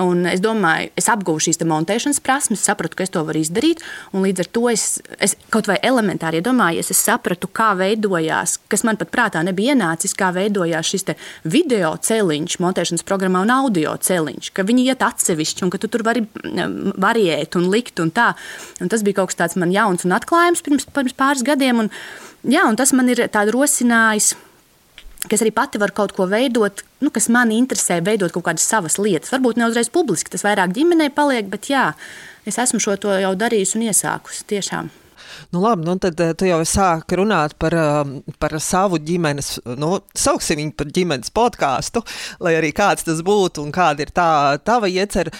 Un 0.00 0.24
es 0.24 0.40
domāju, 0.40 0.88
es 0.96 1.04
apguvu 1.12 1.42
šīs 1.44 1.58
montēšanas 1.68 2.22
prasmes, 2.24 2.62
sapratu, 2.64 2.96
ka 2.96 3.04
es 3.04 3.10
to 3.12 3.20
varu 3.28 3.42
izdarīt. 3.42 3.82
Līdz 4.16 4.40
ar 4.40 4.48
to 4.56 4.62
es, 4.70 4.84
es 5.20 5.34
kaut 5.52 5.66
vai 5.68 5.76
elementāri 5.84 6.40
iedomājos, 6.40 6.88
es 6.94 7.02
sapratu, 7.04 7.50
kā 7.52 7.72
veidojās, 7.76 8.56
kas 8.72 8.86
man 8.88 8.96
pat 8.96 9.10
prātā 9.12 9.42
nebija 9.44 9.74
ienācis, 9.76 10.14
kā 10.16 10.30
veidojās 10.32 10.88
šis 10.94 11.04
video 11.44 11.90
celiņš, 12.08 12.56
montēšanas 12.64 13.04
programmā 13.04 13.42
un 13.44 13.52
audio 13.52 13.92
celiņš. 14.00 14.48
Ka 14.56 14.64
viņi 14.64 14.86
iet 14.88 15.04
atsevišķi 15.04 15.66
un 15.66 15.72
ka 15.74 15.82
tu 15.82 15.92
tur 15.92 16.06
vari 16.08 16.24
mm, 16.24 16.96
variēt 16.96 17.58
un 17.60 17.68
likt 17.74 18.00
un 18.00 18.14
tā. 18.16 18.30
Un 18.80 18.88
tas 18.88 19.04
bija 19.04 19.20
kaut 19.20 19.34
kas 19.34 19.42
tāds 19.42 19.58
man 19.60 19.74
jauns 19.76 20.08
un 20.08 20.16
atklājums 20.16 20.64
pirms, 20.64 20.88
pirms 20.88 21.18
pāris 21.18 21.44
gadiem. 21.44 21.84
Un, 21.84 21.92
jā, 22.48 22.64
un 22.64 22.80
tas 22.80 22.96
man 22.96 23.12
ir 23.12 23.26
rosinājis 23.28 24.32
ka 25.22 25.36
es 25.36 25.44
arī 25.44 25.52
pati 25.54 25.80
varu 25.82 25.94
kaut 25.96 26.14
ko 26.16 26.26
veidot, 26.30 26.82
nu, 27.02 27.12
kas 27.14 27.28
man 27.32 27.52
interesē, 27.54 28.00
veidot 28.04 28.34
kaut 28.34 28.46
kādas 28.48 28.66
savas 28.68 28.98
lietas. 28.98 29.32
Varbūt 29.34 29.60
ne 29.60 29.68
uzreiz 29.70 29.90
publiski, 29.92 30.32
tas 30.32 30.44
vairāk 30.46 30.74
ģimenei 30.76 31.12
paliek, 31.14 31.46
bet 31.52 31.70
jā, 31.70 31.92
es 32.48 32.58
esmu 32.58 32.82
šo 32.82 32.98
to 33.00 33.14
jau 33.22 33.32
darījusi 33.38 33.78
un 33.78 33.86
iesākusi 33.90 34.48
tiešām. 34.50 34.90
Nu, 35.52 35.60
labi, 35.62 35.86
nu 35.86 35.96
tad 36.00 36.20
eh, 36.20 36.34
tu 36.36 36.46
jau 36.48 36.60
sāki 36.68 37.16
runāt 37.20 37.54
par, 37.60 37.74
um, 37.76 38.14
par 38.40 38.54
savu 38.60 38.98
ģimenes, 39.00 39.54
nu, 39.80 39.94
sauksim 40.18 40.60
viņu 40.60 40.76
par 40.76 40.92
ģimenes 40.96 41.32
podkāstu, 41.34 42.02
lai 42.44 42.54
arī 42.58 42.72
kāds 42.76 43.06
tas 43.06 43.22
būtu 43.24 43.64
un 43.64 43.72
kāda 43.74 44.04
ir 44.04 44.12
tā 44.14 44.28
tava 44.64 44.90
iecerē. 44.92 45.32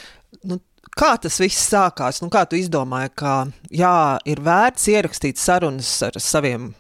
Nu, 0.49 0.59
kā 0.97 1.15
tas 1.21 1.39
viss 1.41 1.69
sākās? 1.69 2.23
Nu, 2.25 2.31
kā 2.33 2.45
tu 2.49 2.61
izdomāji, 2.61 3.13
ka 3.23 3.37
jā, 3.73 4.19
ir 4.29 4.43
vērts 4.45 4.89
ierakstīt 4.93 5.41
sarunas 5.41 5.95
ar 6.09 6.21
saviem 6.21 6.73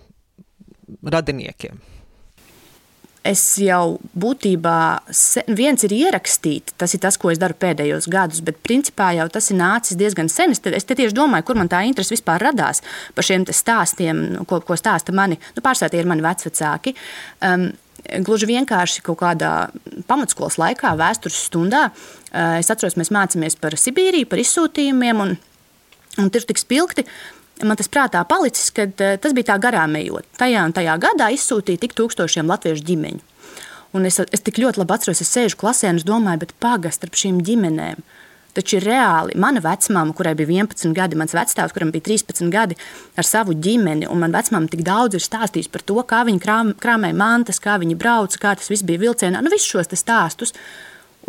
radiniekiem? 1.02 1.80
Es 3.26 3.42
jau 3.62 3.98
būtībā 4.18 4.76
viens 5.54 5.84
ir 5.86 5.94
ierakstīt, 5.94 6.72
tas 6.78 6.94
ir 6.94 7.02
tas, 7.02 7.18
ko 7.20 7.30
es 7.30 7.40
daru 7.40 7.54
pēdējos 7.58 8.08
gadus, 8.10 8.42
bet 8.44 8.58
principā 8.66 9.12
jau 9.16 9.28
tas 9.32 9.50
ir 9.52 9.58
nācis 9.60 9.98
diezgan 9.98 10.30
sen. 10.32 10.54
Es 10.54 10.62
te, 10.62 10.72
es 10.74 10.86
te 10.86 10.96
tieši 10.98 11.16
domāju, 11.16 11.46
kur 11.48 11.60
man 11.60 11.70
tā 11.70 11.84
interese 11.86 12.14
vispār 12.16 12.42
radās 12.42 12.82
par 13.14 13.26
šiem 13.26 13.46
stāstiem, 13.46 14.42
ko, 14.50 14.58
ko 14.66 14.78
stāsta 14.78 15.14
mani, 15.14 15.38
nu, 15.54 15.62
tie 15.62 16.00
ir 16.00 16.10
mani 16.10 16.26
vecvecāki. 16.26 16.96
Um, 17.46 17.70
Gluži 18.02 18.48
vienkārši 18.48 19.04
kaut 19.06 19.20
kādā 19.20 19.68
pamatskolas 20.08 20.56
laikā, 20.58 20.90
vēstures 20.98 21.36
stundā, 21.46 21.84
uh, 21.92 22.56
es 22.58 22.70
atceros, 22.72 22.98
mēs 22.98 23.12
mācāmies 23.14 23.54
par 23.62 23.76
Sibīriju, 23.78 24.26
par 24.26 24.42
izsūtījumiem, 24.42 25.20
un, 25.22 25.36
un 26.18 26.32
tur 26.34 26.42
tik 26.48 26.58
spilgti 26.58 27.06
man 27.66 27.78
tas 27.80 27.90
prātā 27.92 28.22
palicis, 28.28 28.70
ka 28.74 28.86
eh, 28.88 29.18
tas 29.22 29.34
bija 29.36 29.52
tā 29.52 29.58
garām 29.62 29.94
ejot. 29.98 30.26
Tajā 30.40 30.64
un 30.68 30.74
tajā 30.76 30.96
gadā 31.02 31.30
izsūtīja 31.34 31.82
tik 31.82 31.94
tūkstošiem 31.98 32.50
latviešu 32.50 32.86
ģimeņu. 32.88 33.22
Un 33.92 34.08
es, 34.08 34.18
es 34.32 34.40
tik 34.40 34.60
ļoti 34.62 34.80
labi 34.80 34.94
atceros, 34.96 35.20
es 35.20 35.30
sēžu 35.30 35.58
klasē 35.60 35.90
un 35.92 36.00
domāju, 36.08 36.46
bet 36.46 36.54
pagaidi 36.62 36.96
starp 36.96 37.18
šīm 37.20 37.42
ģimenēm. 37.44 38.00
Taču 38.52 38.76
ir 38.76 38.84
reāli. 38.84 39.36
Mana 39.40 39.62
vecmāma, 39.64 40.12
kurai 40.16 40.34
bija 40.36 40.50
11 40.60 40.92
gadi, 40.96 41.16
mans 41.16 41.32
vecāks, 41.32 41.72
kuram 41.72 41.92
bija 41.92 42.04
13 42.10 42.50
gadi, 42.52 42.76
ar 43.16 43.24
savu 43.24 43.56
ģimeni, 43.56 44.08
un 44.12 44.20
man 44.20 44.34
vecmāma 44.34 44.68
tik 44.72 44.84
daudz 44.84 45.16
ir 45.16 45.24
stāstījusi 45.24 45.72
par 45.72 45.84
to, 45.88 45.96
kā 46.08 46.20
viņi 46.28 46.42
krām, 46.44 46.72
krāmēja 46.80 47.16
mantas, 47.16 47.60
kā 47.64 47.78
viņi 47.80 47.96
brauca, 48.00 48.40
kā 48.42 48.52
tas 48.60 48.68
viss 48.72 48.84
bija 48.84 49.00
vilcienā. 49.06 49.40
Nu, 49.40 49.52
visus 49.52 49.72
šos 49.72 49.92
stāstus. 49.96 50.52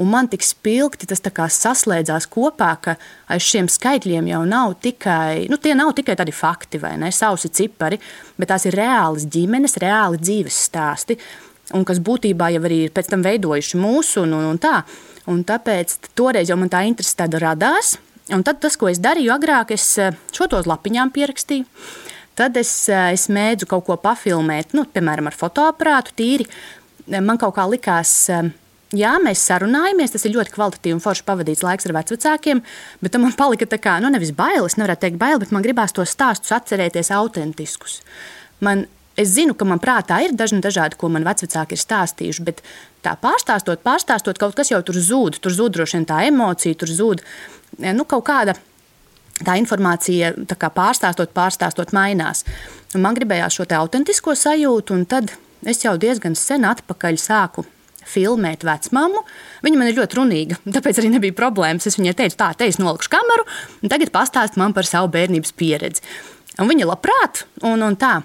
Un 0.01 0.09
man 0.09 0.25
tik 0.25 0.41
spilgti 0.41 1.05
tas 1.05 1.21
saslēdzās 1.53 2.25
kopā, 2.33 2.71
ka 2.81 2.95
aiz 3.29 3.45
šiem 3.45 3.67
skaitļiem 3.69 4.31
jau 4.31 4.41
nav 4.49 4.73
tikai, 4.81 5.45
nu, 5.51 5.59
nav 5.77 5.91
tikai 5.93 6.15
tādi 6.17 6.33
fakti 6.33 6.79
vai 6.81 6.95
ne, 6.97 7.11
sausi 7.13 7.51
cipari, 7.53 7.99
bet 8.37 8.49
tās 8.49 8.65
ir 8.65 8.73
reālas 8.73 9.27
ģimenes, 9.29 9.77
reāli 9.77 10.17
dzīves 10.17 10.57
stāsti, 10.65 11.17
un 11.77 11.85
kas 11.85 12.01
būtībā 12.01 12.49
jau 12.55 12.63
arī 12.65 12.79
ir 12.87 12.95
pēc 12.95 13.11
tam 13.11 13.21
veidojuši 13.25 13.81
mūsu 13.81 14.23
un, 14.25 14.33
un, 14.39 14.47
un 14.55 14.61
tā. 14.61 14.79
Un 15.29 15.45
tāpēc 15.47 15.93
toreiz 16.17 16.49
jau 16.49 16.57
man 16.59 16.71
tā 16.73 16.81
interese 16.83 17.15
tāda 17.19 17.39
radās. 17.39 17.93
Un 18.33 18.41
tad 18.43 18.59
tas, 18.63 18.75
ko 18.79 18.89
es 18.89 18.99
darīju 19.03 19.31
agrāk, 19.35 19.71
es 19.75 19.85
eh, 19.99 20.15
šo 20.35 20.49
to 20.51 20.59
uz 20.63 20.67
lapiņām 20.67 21.11
pierakstīju. 21.15 21.67
Tad 22.39 22.57
es, 22.59 22.71
eh, 22.89 23.13
es 23.15 23.27
mēdzu 23.31 23.67
kaut 23.69 23.85
ko 23.87 23.97
pafilmēt, 23.99 24.73
nu, 24.75 24.87
piemēram, 24.89 25.29
ar 25.29 25.37
fotoaparātu 25.37 26.15
tīri. 26.17 26.49
Man 27.19 27.37
kaut 27.37 27.57
kā 27.57 27.65
likās, 27.67 28.11
uh, 28.31 28.47
Jā, 28.93 29.15
mēs 29.17 29.41
sarunājamies, 29.47 30.11
tas 30.13 30.21
ir 30.27 30.35
ļoti 30.35 30.51
kvalitatīvi 30.53 30.93
un 30.93 31.01
forši 31.01 31.23
pavadīts 31.25 31.63
laiks 31.65 31.87
ar 31.89 31.95
vecākiem, 31.95 32.59
bet 33.01 33.15
man 33.17 33.33
palika 33.33 33.65
tā 33.65 33.79
kā, 33.81 33.95
nu, 34.03 34.11
nevis 34.13 34.35
bailes, 34.37 34.75
nevarētu 34.77 35.07
teikt 35.07 35.17
bail, 35.17 35.39
bet 35.41 35.53
man 35.55 35.65
gribās 35.65 35.95
tos 35.97 36.13
stāstus 36.13 36.53
atcerēties 36.53 37.09
autentiskus. 37.17 38.03
Man, 38.61 38.85
es 39.17 39.33
zinu, 39.33 39.57
ka 39.57 39.65
man 39.65 39.81
prātā 39.81 40.21
ir 40.21 40.37
dažni 40.37 40.61
dažādi, 40.61 40.99
ko 41.01 41.09
man 41.09 41.25
vecāki 41.25 41.73
ir 41.73 41.81
stāstījuši, 41.81 42.45
bet 42.45 42.61
tā 43.01 43.15
pārstāstot, 43.17 43.81
pārstāstot, 43.81 44.37
kaut 44.37 44.53
kas 44.61 44.69
jau 44.69 44.83
tur 44.85 45.01
zūd, 45.01 45.41
tur 45.41 45.57
zūd 45.57 45.79
droši 45.79 45.97
vien 45.97 46.09
tā 46.13 46.21
emocija, 46.29 46.77
tur 46.77 46.93
zūd 46.93 47.25
e, 47.25 47.89
nu, 47.97 48.05
kaut 48.05 48.27
kāda. 48.29 48.59
Tā 49.43 49.57
informācija, 49.57 50.35
tā 50.45 50.53
kā 50.61 50.69
pārstāstot, 50.69 51.33
pārstāstot, 51.33 51.97
mainās. 51.97 52.45
Un 52.93 53.01
man 53.01 53.17
gribējās 53.17 53.57
šo 53.57 53.65
autentisko 53.73 54.37
sajūtu, 54.37 54.93
un 54.93 55.07
tad 55.09 55.33
es 55.65 55.81
jau 55.81 55.97
diezgan 55.97 56.37
sen 56.37 56.69
atpakaļ 56.69 57.17
sāku 57.17 57.65
filmēt 58.09 58.65
vecmāmu. 58.67 59.23
Viņa 59.65 59.79
man 59.79 59.89
ir 59.89 59.97
ļoti 59.99 60.19
runīga, 60.19 60.59
tāpēc 60.75 61.01
arī 61.01 61.13
nebija 61.15 61.37
problēmas. 61.37 61.87
Es 61.89 61.99
viņai 61.99 62.15
teicu, 62.19 62.39
tā, 62.39 62.51
te 62.57 62.69
es 62.69 62.79
nolikšu 62.81 63.11
kameru, 63.13 63.47
un 63.81 63.93
tagad 63.93 64.13
pastāst 64.15 64.59
man 64.61 64.75
par 64.75 64.89
savu 64.89 65.11
bērnības 65.13 65.55
pieredzi. 65.59 66.05
Un 66.61 66.69
viņa 66.69 66.89
labprāt, 66.89 67.45
un, 67.65 67.81
un 67.81 67.97
tā. 67.99 68.19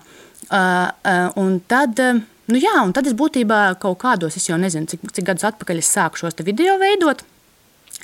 Uh, 0.49 0.89
uh, 1.05 1.27
un 1.41 1.59
tad, 1.69 1.99
uh, 2.01 2.21
nu 2.49 2.61
jā, 2.61 2.77
un 2.81 2.95
tad 2.97 3.09
es 3.09 3.17
būtībā 3.17 3.79
kaut 3.83 3.99
kādos, 4.01 4.37
es 4.41 4.49
jau 4.49 4.57
nezinu, 4.61 4.89
cik, 4.89 5.11
cik 5.13 5.27
gadus 5.29 5.45
atpakaļ 5.49 5.83
es 5.83 5.91
sāku 5.93 6.23
šos 6.23 6.39
video 6.45 6.79
veidot. 6.81 7.25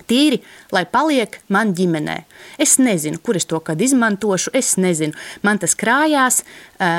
Tīri, 0.04 0.40
lai 0.74 0.82
paliek 0.90 1.38
man 1.54 1.70
ģimenē. 1.76 2.16
Es 2.60 2.74
nezinu, 2.82 3.20
kur 3.22 3.38
es 3.38 3.46
to 3.48 3.60
kad 3.64 3.80
izmantošu, 3.80 4.50
es 4.58 4.74
nezinu. 4.76 5.14
Man 5.46 5.60
tas 5.62 5.76
krājās, 5.78 6.42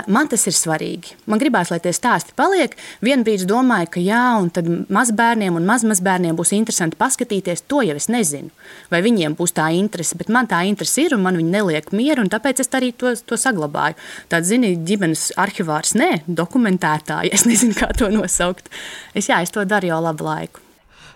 man 0.07 0.29
tas 0.31 0.47
ir 0.47 0.55
svarīgi. 0.55 1.13
Man 1.29 1.41
gribās, 1.41 1.69
lai 1.73 1.81
tie 1.83 1.93
stāsti 1.93 2.33
paliek. 2.39 2.73
Vienbrīd 3.05 3.45
domāju, 3.49 3.91
ka 3.97 4.01
jā, 4.03 4.23
un 4.39 4.49
tad 4.55 4.71
mazbērniem 4.71 5.59
un 5.59 5.67
mazmazbērniem 5.69 6.39
būs 6.39 6.55
interesanti 6.57 6.97
paskatīties. 6.97 7.65
To 7.69 7.83
jau 7.85 7.99
es 7.99 8.09
nezinu. 8.09 8.49
Vai 8.89 9.03
viņiem 9.05 9.37
būs 9.37 9.53
tā 9.59 9.69
interese, 9.75 10.17
bet 10.17 10.31
man 10.33 10.49
tā 10.49 10.63
interese 10.65 11.05
ir, 11.05 11.17
un 11.19 11.25
man 11.27 11.37
viņa 11.37 11.55
neliek 11.59 11.93
mieru, 11.93 12.25
un 12.25 12.31
tāpēc 12.31 12.63
es 12.63 12.73
arī 12.73 12.93
to, 12.95 13.13
to 13.27 13.37
saglabāju. 13.37 13.99
Tāds, 14.31 14.49
zini, 14.49 14.73
ģimenes 14.87 15.33
arhivārs, 15.41 15.93
nē, 15.99 16.23
dokumentētāji, 16.25 17.33
es 17.35 17.45
nezinu, 17.45 17.77
kā 17.77 17.91
to 17.93 18.09
nosaukt. 18.13 18.71
Es, 19.13 19.29
jā, 19.29 19.43
es 19.43 19.53
to 19.53 19.67
daru 19.67 19.93
jau 19.93 20.05
labu 20.09 20.31
laiku. 20.31 20.64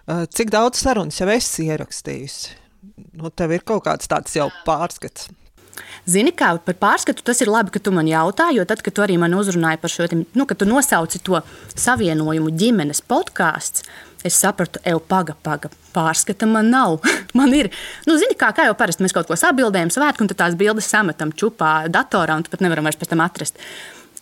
Eh, 0.10 0.26
cik 0.34 0.50
daudz 0.50 0.80
sarunas 0.82 1.19
jau 1.22 1.28
esi 1.30 1.67
ierakstījusi? 1.69 2.56
Nu, 3.19 3.30
tev 3.30 3.52
ir 3.54 3.62
kaut 3.67 3.84
kāds 3.86 4.10
tāds 4.10 4.34
jau 4.34 4.48
pārskats. 4.65 5.28
Zini, 6.10 6.32
kā 6.36 6.50
par 6.65 6.76
pārskatu 6.80 7.22
tas 7.24 7.39
ir 7.43 7.52
labi, 7.52 7.72
ka 7.76 7.80
tu 7.84 7.91
man 7.93 8.08
jautā, 8.10 8.50
jo 8.56 8.65
tad, 8.67 8.82
kad 8.84 8.95
tu 8.95 9.04
arī 9.04 9.19
man 9.22 9.36
uzrunāji 9.38 9.80
par 9.80 9.91
šo, 9.93 10.08
nu, 10.17 10.45
kad 10.50 10.58
tu 10.60 10.65
nosauci 10.67 11.22
to 11.24 11.39
savienojumu 11.76 12.50
ģimenes 12.58 13.04
podkāstu, 13.06 13.86
es 14.26 14.39
sapratu, 14.41 14.82
ej, 14.89 14.98
paga, 15.12 15.36
paga, 15.45 15.69
pārskata 15.93 16.50
man 16.50 16.72
nav. 16.74 16.98
man 17.39 17.54
ir, 17.56 17.69
nu, 18.10 18.17
zini, 18.19 18.36
kā, 18.39 18.50
kā 18.56 18.65
jau 18.67 18.76
parasti 18.80 19.06
mēs 19.06 19.13
kaut 19.15 19.30
ko 19.30 19.38
sabildējam, 19.39 19.93
svētku, 19.93 20.26
un 20.26 20.32
tad 20.32 20.41
tās 20.41 20.58
bildes 20.60 20.89
sametam 20.89 21.36
čupā 21.38 21.84
datorā, 21.93 22.39
un 22.39 22.48
tu 22.48 22.56
pat 22.56 22.65
nevaram 22.65 22.89
vairs 22.89 22.98
pēc 23.00 23.13
tam 23.13 23.22
atrast. 23.24 23.62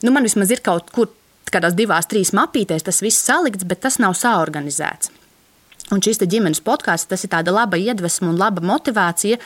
Nu, 0.04 0.12
man 0.12 0.28
vismaz 0.28 0.52
ir 0.52 0.62
kaut 0.66 0.92
kur 0.94 1.14
kādās 1.48 1.80
divās, 1.80 2.12
trīs 2.12 2.36
mapītēs 2.36 2.86
tas 2.86 3.00
viss 3.02 3.24
salikts, 3.24 3.66
bet 3.66 3.86
tas 3.88 4.02
nav 4.04 4.20
saorganizēts. 4.20 5.16
Un 5.94 6.04
šis 6.04 6.20
ģimenes 6.20 6.60
podkāsts, 6.66 7.08
tas 7.08 7.24
ir 7.24 7.32
tāda 7.32 7.54
laba 7.56 7.80
iedvesma 7.80 8.32
un 8.34 8.40
laba 8.40 8.64
motivācija 8.66 9.40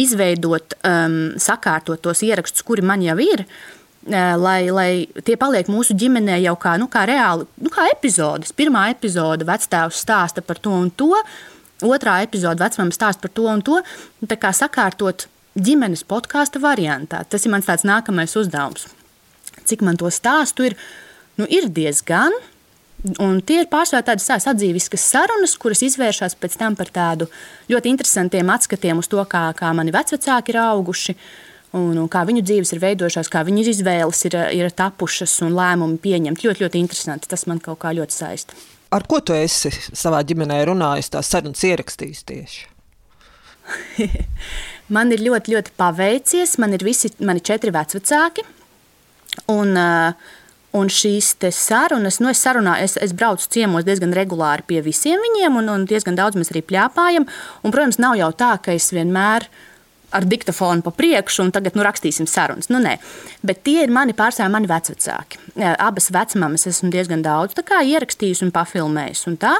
izveidot, 0.00 0.76
um, 0.84 1.18
sakārtot 1.40 2.00
tos 2.04 2.22
ierakstus, 2.24 2.64
kuri 2.64 2.84
man 2.84 3.04
jau 3.04 3.16
ir, 3.20 3.44
uh, 3.44 4.34
lai, 4.40 4.60
lai 4.72 4.90
tie 5.24 5.36
paliek 5.40 5.68
mūsu 5.72 5.96
ģimenē 5.96 6.38
jau 6.44 6.56
kā, 6.60 6.76
nu, 6.80 6.88
kā 6.92 7.04
reāli, 7.08 7.48
nu, 7.60 7.72
kā 7.72 7.88
epizodes. 7.92 8.54
Pirmā 8.56 8.88
epizode 8.94 9.48
vectēvs 9.48 10.00
stāsta 10.04 10.44
par 10.44 10.60
to 10.64 10.72
un 10.72 10.90
to, 10.90 11.12
otrā 11.84 12.22
epizode 12.24 12.64
vecmāmiņa 12.64 12.96
stāsta 12.96 13.26
par 13.26 13.34
to 13.36 13.48
un 13.52 13.64
to. 13.64 13.80
Tā 14.24 14.40
kā 14.40 14.52
sakārtot 14.56 15.28
ģimenes 15.56 16.04
podkāstu 16.08 16.60
variantā. 16.62 17.22
Tas 17.28 17.44
ir 17.44 17.52
mans 17.52 17.68
nākamais 17.68 18.36
uzdevums. 18.36 18.88
Cik 19.66 19.82
man 19.82 19.98
to 20.00 20.08
stāstu 20.12 20.70
ir? 20.70 20.76
Nu, 21.36 21.44
ir 21.52 21.68
diezgan, 21.68 22.32
Un 23.22 23.38
tie 23.46 23.60
ir 23.62 23.68
pārsvarā 23.70 24.02
tādas 24.08 24.26
sadzīviskas 24.42 25.04
sarunas, 25.12 25.54
kuras 25.62 25.82
izvēršas 25.86 26.34
pēc 26.40 26.56
tam 26.58 26.74
par 26.78 26.90
tādu 26.90 27.28
ļoti 27.70 27.92
interesantiem 27.92 28.48
atskatiem 28.50 29.02
uz 29.02 29.10
to, 29.12 29.22
kā, 29.30 29.48
kā 29.58 29.70
mani 29.76 29.94
vecāki 29.94 30.54
ir 30.54 30.62
auguši. 30.64 31.14
Un, 31.76 31.92
un 32.00 32.06
kā 32.08 32.22
viņu 32.24 32.40
dzīves 32.46 32.72
ir 32.72 32.80
veidojušās, 32.80 33.28
kā 33.28 33.42
viņu 33.44 33.66
izvēles 33.68 34.22
ir, 34.28 34.36
ir 34.56 34.70
tapušas 34.72 35.34
un 35.44 35.52
lēmumi 35.58 35.98
pieņemti. 36.02 36.46
Ļoti, 36.46 36.64
ļoti 36.64 36.80
interesanti. 36.80 37.28
Tas 37.30 37.44
man 37.50 37.60
kaut 37.62 37.78
kā 37.82 37.92
ļoti 37.94 38.16
saista. 38.16 38.56
Ar 38.96 39.04
ko 39.10 39.18
tu 39.20 39.34
esi 39.36 39.72
savā 39.90 40.22
ģimenē 40.26 40.60
runājis, 40.70 41.10
tās 41.12 41.30
sarunas 41.30 41.62
ierakstījis 41.66 42.24
tieši? 42.30 42.64
man 44.96 45.12
ir 45.12 45.24
ļoti, 45.26 45.56
ļoti 45.56 45.74
paveicies. 45.78 46.56
Man 46.62 46.78
ir 46.78 46.86
visi 46.86 47.12
mani 47.18 47.44
četri 47.44 47.74
vecāki. 47.74 48.46
Un, 49.52 49.74
uh, 49.76 50.35
Un 50.74 50.90
šīs 50.92 51.30
sarunas, 51.54 52.18
nu, 52.20 52.28
es, 52.32 52.40
sarunā, 52.42 52.76
es, 52.84 52.96
es 53.00 53.14
braucu 53.16 53.46
ciemos 53.52 53.86
diezgan 53.86 54.12
regulāri 54.16 54.66
pie 54.66 54.82
visiem 54.84 55.22
viņiem, 55.22 55.56
un, 55.62 55.70
un 55.72 55.86
diezgan 55.88 56.18
daudz 56.18 56.36
mēs 56.36 56.50
arī 56.52 56.64
plēpājam. 56.66 57.24
Un, 57.62 57.72
protams, 57.72 58.00
nav 58.02 58.18
jau 58.18 58.32
tā, 58.36 58.56
ka 58.62 58.74
es 58.74 58.90
vienmēr 58.92 59.46
ar 60.16 60.26
diktofonu 60.28 60.84
pa 60.84 60.92
priekšu, 60.94 61.46
un 61.46 61.52
tagad 61.54 61.76
nu, 61.78 61.84
rakstīsim 61.86 62.28
sarunas. 62.30 62.68
Nu, 62.72 62.80
nē. 62.82 62.96
Bet 63.46 63.62
tie 63.66 63.84
ir 63.84 63.92
mani 63.94 64.14
pārstāvji, 64.16 64.52
mani 64.52 64.70
vecāki. 64.70 65.40
Abas 65.56 66.10
vecmāmas 66.14 66.66
esmu 66.68 66.90
diezgan 66.94 67.24
daudz 67.24 67.56
ierakstījusi 67.56 68.46
un 68.46 68.52
pafilmējusi. 68.54 69.26
Un 69.32 69.38
tā, 69.42 69.54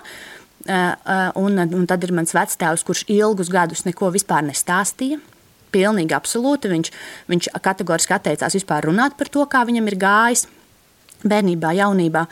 un, 1.41 1.63
un 1.65 1.89
tad 1.89 2.05
ir 2.05 2.15
mans 2.17 2.35
vectēvs, 2.37 2.85
kurš 2.87 3.07
ilgus 3.13 3.51
gadus 3.53 3.87
neko 3.89 4.13
vispār 4.15 4.47
nestāstīja. 4.47 5.19
Pilnīgi 5.75 6.15
absolūti. 6.17 6.71
Viņš, 6.73 6.93
viņš 7.33 7.51
kategoriski 7.65 8.15
atteicās 8.17 8.55
vispār 8.57 8.87
runāt 8.87 9.19
par 9.19 9.33
to, 9.33 9.45
kā 9.51 9.65
viņam 9.67 9.91
ir 9.91 9.99
gājis 10.01 10.47
bērnībā, 11.31 11.75
jaunībā. 11.81 12.27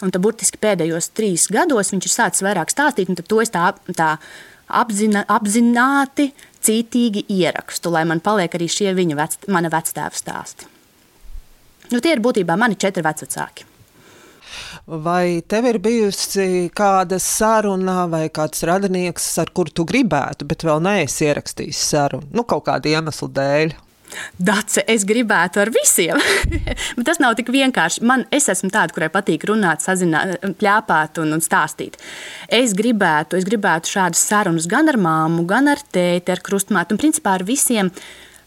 Un 0.00 0.12
tad 0.12 0.22
burtiski 0.24 0.60
pēdējos 0.60 1.10
trīs 1.16 1.48
gados 1.52 1.92
viņš 1.92 2.06
ir 2.08 2.14
sācis 2.14 2.44
vairāk 2.46 2.72
stāstīt, 2.72 3.10
un 3.12 3.18
to 3.20 3.40
es 3.42 3.52
tā, 3.52 3.66
tā 3.96 4.14
apzina, 4.66 5.24
apzināti, 5.28 6.30
cītīgi 6.64 7.26
ierakstu, 7.36 7.92
lai 7.92 8.06
man 8.08 8.22
paliek 8.24 8.54
arī 8.56 8.68
šie 8.70 8.94
viņa 8.96 9.18
vec, 9.18 9.36
mana 9.52 9.72
vectēva 9.72 10.16
stāsti. 10.16 10.68
Nu, 11.90 11.98
tie 11.98 12.14
ir 12.14 12.22
būtībā 12.22 12.56
mani 12.58 12.78
četri 12.78 13.02
vecāki. 13.02 13.66
Vai 14.86 15.42
tev 15.46 15.66
ir 15.70 15.78
bijusi 15.82 16.70
kāda 16.74 17.20
saruna 17.22 18.06
vai 18.10 18.24
kāds 18.34 18.64
radinieks, 18.66 19.26
ar 19.42 19.52
kuru 19.54 19.74
tu 19.74 19.86
gribētu, 19.86 20.46
bet 20.50 20.64
vēl 20.66 20.82
neesi 20.82 21.28
ierakstījis 21.28 21.82
sarunu? 21.92 22.30
Nu, 22.34 22.46
kaut 22.48 22.66
kāda 22.66 22.90
iemesla 22.90 23.30
dēļ. 23.36 23.76
Dace, 24.38 24.84
es 24.90 25.04
gribētu 25.08 25.60
ar 25.62 25.70
visiem. 25.74 26.20
Bet 26.96 27.04
tas 27.06 27.20
nav 27.22 27.36
tik 27.38 27.50
vienkārši. 27.52 28.04
Man, 28.06 28.24
es 28.34 28.48
esmu 28.52 28.70
tāda, 28.72 28.94
kurai 28.96 29.10
patīk 29.12 29.44
runāt, 29.50 29.84
sazināt, 29.84 30.40
plēpāt 30.60 31.20
un, 31.22 31.34
un 31.36 31.44
stāstīt. 31.44 31.98
Es 32.46 32.74
gribētu, 32.78 33.38
es 33.40 33.46
gribētu 33.48 33.92
šādas 33.96 34.22
sarunas 34.30 34.68
gan 34.70 34.90
ar 34.90 34.98
māmu, 35.00 35.46
gan 35.48 35.70
ar 35.70 35.82
tēti, 35.92 36.32
ar 36.32 36.42
krustmātu 36.44 36.96
un 36.96 37.02
principā 37.02 37.38
ar 37.38 37.46
visiem. 37.46 37.92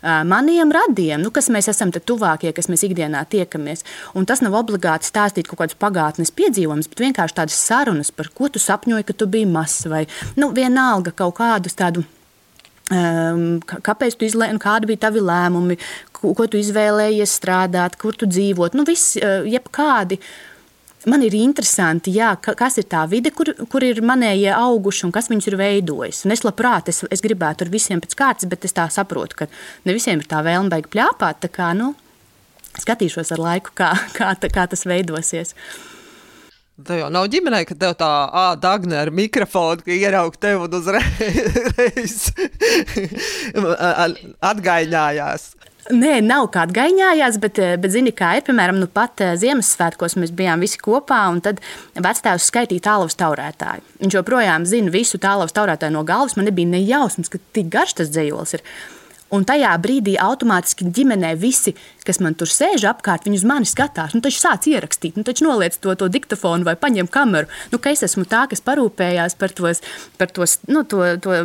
Maniem 0.04 0.72
radiem, 0.76 1.22
nu, 1.24 1.30
kas 1.32 1.48
mēs 1.54 1.70
esam 1.72 1.94
tuvākie, 1.94 2.52
kas 2.52 2.68
mēs 2.68 2.82
ikdienā 2.84 3.22
tiekamies. 3.32 3.86
Un 4.20 4.28
tas 4.28 4.42
nav 4.44 4.58
obligāti 4.60 5.08
stāstīt 5.08 5.48
kaut 5.48 5.62
kādus 5.62 5.80
pagātnes 5.80 6.34
piedzīvojumus, 6.36 6.90
bet 6.92 7.06
vienkārši 7.06 7.38
tādas 7.38 7.62
sarunas, 7.70 8.12
par 8.12 8.28
ko 8.36 8.52
tu 8.52 8.60
sapņoji, 8.60 9.08
ka 9.08 9.16
tu 9.16 9.30
biji 9.32 9.48
mazs, 9.48 9.88
vai 9.88 10.04
nu, 10.36 10.52
vienalga 10.52 11.16
kaut 11.16 11.38
kādus 11.40 11.80
tādus 11.80 12.10
kāpēc 13.84 14.18
tu 14.18 14.28
izlēmi, 14.28 14.62
kādi 14.62 14.90
bija 14.90 15.06
tavi 15.08 15.22
lēmumi, 15.24 15.78
ko, 16.14 16.34
tu 16.48 16.60
izvēlējies 16.60 17.38
strādāt, 17.40 18.00
kur 18.02 18.18
tu 18.18 18.30
dzīvot. 18.30 18.78
Nu, 18.78 18.86
viss, 18.88 19.16
eh, 19.18 19.46
jebkādi. 19.50 20.20
Man 21.06 21.22
ir 21.22 21.34
interesanti, 21.36 22.14
jā, 22.16 22.30
kas 22.40 22.78
ir 22.78 22.86
tā 22.88 23.04
vide, 23.10 23.30
kur, 23.36 23.52
kur 23.68 23.84
ir 23.84 24.00
manējie 24.00 24.54
auguši 24.56 25.04
un 25.04 25.12
kas 25.12 25.28
viņus 25.28 25.48
ir 25.48 25.58
veidojis. 25.60 26.24
Un 26.26 26.32
es 26.32 26.46
labprāt, 26.48 26.88
es, 26.88 27.04
es 27.12 27.20
gribētu 27.20 27.66
ar 27.66 27.70
visiem 27.74 28.00
pēc 28.00 28.16
kārtas, 28.16 28.48
bet 28.48 28.64
es 28.64 28.72
tā 28.72 28.88
saprotu, 28.88 29.36
ka 29.36 29.48
ne 29.84 29.92
visiem 29.92 30.20
ir 30.20 30.30
tā 30.32 30.40
vēlme 30.40 30.72
beigta 30.72 30.94
plāpāt. 30.96 31.42
Tā 31.44 31.52
kā, 31.52 31.74
nu, 31.76 31.92
skatīšos 32.80 33.34
ar 33.36 33.44
laiku, 33.44 33.76
kā, 33.76 33.92
kā, 34.16 34.32
kā 34.48 34.68
tas 34.72 34.88
veidosies. 34.88 35.52
Uh, 35.52 35.94
Tev 36.84 37.00
jau 37.00 37.10
nav 37.14 37.28
ģimenē, 37.32 37.64
ka 37.68 37.76
tev 37.80 37.96
tā 38.00 38.12
Dāngna 38.62 39.04
ar 39.06 39.12
mikrofonu, 39.16 39.84
ka 39.86 39.94
ierauga 39.96 40.40
tevi 40.46 40.66
un 40.66 40.80
uzreiz 40.80 42.16
atgaiņājās. 44.52 45.52
Nē, 45.92 46.22
nav 46.24 46.48
kā 46.54 46.62
atgaiņājās, 46.64 47.38
bet, 47.44 47.60
bet 47.84 47.92
zini, 47.92 48.14
kā 48.16 48.38
ir. 48.38 48.46
Piemēram, 48.48 48.78
nu 48.80 48.88
pat 48.88 49.20
Ziemassvētkos 49.40 50.16
mēs 50.22 50.32
bijām 50.36 50.64
visi 50.64 50.80
kopā, 50.80 51.20
un 51.34 51.42
tad 51.44 51.60
vectēvs 52.00 52.48
skaitīja 52.48 52.86
tālus 52.88 53.20
taurētāju. 53.20 53.84
Viņš 54.00 54.18
joprojām 54.20 54.68
zina 54.70 54.94
visu 54.94 55.20
tālus 55.20 55.56
taurētāju 55.56 55.98
no 55.98 56.06
galvas. 56.08 56.38
Man 56.40 56.48
nebija 56.48 56.72
nejausmas, 56.72 57.32
ka 57.32 57.42
tik 57.56 57.68
garš 57.74 57.98
tas 58.00 58.14
dzējols 58.16 58.56
ir. 58.56 58.64
Un 59.34 59.46
tajā 59.50 59.72
brīdī 59.82 60.14
automātiski 60.22 60.92
ģimenē 60.94 61.34
visi, 61.42 61.74
kas 62.06 62.20
man 62.22 62.38
tur 62.38 62.52
sēž 62.52 62.86
apkārt, 62.92 63.26
viņi 63.26 63.42
uz 63.42 63.46
mani 63.50 63.70
skatās. 63.70 64.14
Nu, 64.14 64.22
taču 64.22 64.44
sāc 64.44 64.68
ierakstīt, 64.70 65.18
nu, 65.18 65.26
taču 65.26 65.48
noliec 65.48 65.80
to, 65.82 65.96
to 65.98 66.10
diktofonu 66.14 66.68
vai 66.68 66.76
paņem 66.78 67.10
kameru. 67.10 67.50
Nu, 67.74 67.82
ka 67.82 67.96
es 67.96 68.06
esmu 68.06 68.28
tā, 68.30 68.46
kas 68.52 68.62
parūpējās 68.66 69.38
par, 69.42 69.56
tos, 69.58 69.82
par 70.22 70.34
tos, 70.36 70.60
nu, 70.70 70.86
to, 70.86 71.16
to 71.24 71.40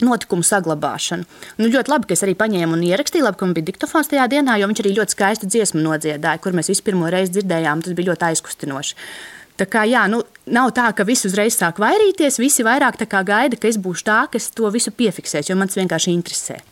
notikumu 0.00 0.46
saglabāšanu. 0.46 1.28
Nu, 1.60 1.68
ļoti 1.68 1.92
labi, 1.92 2.08
ka 2.08 2.16
es 2.16 2.24
arī 2.24 2.34
paņēmu 2.38 2.78
un 2.78 2.86
ierakstīju, 2.88 3.26
labi, 3.26 3.38
ka 3.38 3.48
man 3.48 3.58
bija 3.58 3.68
diktofons 3.68 4.08
tajā 4.10 4.24
dienā, 4.32 4.56
jo 4.60 4.70
viņš 4.70 4.82
arī 4.82 4.96
ļoti 4.96 5.16
skaistu 5.16 5.52
dziesmu 5.52 5.84
nodziedāja, 5.84 6.40
kur 6.42 6.56
mēs 6.56 6.72
vispirmo 6.72 7.12
reizi 7.12 7.36
dzirdējām. 7.36 7.84
Tas 7.84 7.96
bija 7.98 8.12
ļoti 8.12 8.28
aizkustinoši. 8.30 8.98
Tā 9.60 9.68
kā, 9.68 9.84
jā, 9.84 10.06
nu, 10.08 10.22
nav 10.48 10.72
tā, 10.74 10.88
ka 10.96 11.04
visi 11.06 11.28
uzreiz 11.28 11.58
sāk 11.60 11.76
vairīties, 11.82 12.40
visi 12.40 12.64
vairāk 12.64 12.96
gaida, 13.04 13.58
ka 13.60 13.68
es 13.68 13.76
būšu 13.76 14.08
tā, 14.08 14.20
kas 14.32 14.48
to 14.50 14.70
visu 14.72 14.90
piefiksēs, 14.90 15.50
jo 15.50 15.56
man 15.60 15.68
tas 15.68 15.76
vienkārši 15.76 16.14
interesē. 16.16 16.62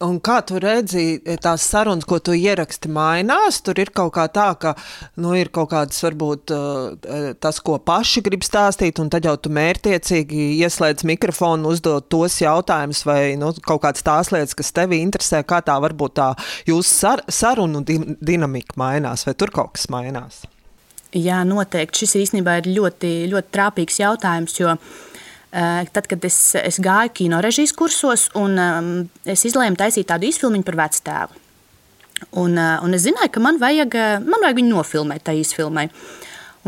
Un 0.00 0.16
kā 0.24 0.38
tu 0.48 0.56
redzi, 0.56 1.18
e, 1.28 1.34
tās 1.36 1.66
sarunas, 1.68 2.06
ko 2.08 2.16
tu 2.24 2.32
ieraksti, 2.32 2.88
mainās? 2.88 3.58
Tur 3.60 3.76
ir 3.82 3.90
kaut 3.92 4.14
kā 4.14 4.24
tā, 4.32 4.46
ka 4.56 4.70
nu, 5.20 5.34
ir 5.36 5.50
kaut 5.52 5.68
kādas, 5.74 5.98
varbūt 6.00 6.54
e, 6.56 6.60
e, 7.04 7.18
tas, 7.36 7.58
ko 7.60 7.76
paši 7.84 8.22
grib 8.24 8.46
stāstīt, 8.46 8.96
un 9.02 9.10
tad 9.12 9.28
jau 9.28 9.34
tu 9.36 9.52
mērķiecīgi 9.52 10.46
ieslēdz 10.64 11.04
mikrofonu, 11.10 11.74
uzdod 11.74 12.08
tos 12.08 12.38
jautājumus, 12.40 13.02
vai 13.04 13.18
nu, 13.40 13.52
kaut 13.66 13.82
kādas 13.84 14.06
tās 14.06 14.32
lietas, 14.32 14.56
kas 14.56 14.72
tevi 14.80 15.02
interesē, 15.04 15.42
kā 15.44 15.60
tā 15.66 15.76
varbūt 15.84 16.16
tā 16.16 16.30
jūsu 16.70 16.88
sar 16.94 17.24
sarunu 17.28 17.84
dinamika 17.84 18.80
mainās, 18.80 19.26
vai 19.28 19.36
tur 19.36 19.52
kaut 19.52 19.76
kas 19.76 19.90
mainās? 19.92 20.46
Jā, 21.12 21.42
noteikti. 21.44 22.06
Šis 22.06 22.16
īstenībā 22.22 22.60
ir 22.62 22.72
ļoti, 22.72 23.12
ļoti 23.34 23.52
trāpīgs 23.52 24.00
jautājums, 24.00 24.56
jo 24.62 24.72
uh, 24.72 24.98
tad, 25.50 26.06
kad 26.06 26.24
es, 26.28 26.38
es 26.58 26.78
gāju 26.82 27.14
kino 27.22 27.40
režijas 27.42 27.72
kursos, 27.76 28.28
un 28.38 28.58
um, 28.60 28.90
es 29.26 29.42
izlēmu 29.48 29.78
taisīt 29.78 30.08
tādu 30.10 30.28
izfilmu 30.28 30.62
par 30.66 30.78
vectēvu. 30.84 31.40
Un, 32.38 32.54
uh, 32.54 32.76
un 32.84 32.94
es 32.94 33.06
zināju, 33.06 33.32
ka 33.34 33.42
man 33.42 33.58
vajag, 33.58 33.96
man 34.26 34.44
vajag 34.44 34.60
viņu 34.60 34.74
nofilmēt, 34.76 35.24
tā 35.26 35.34
izfilmē. 35.38 35.88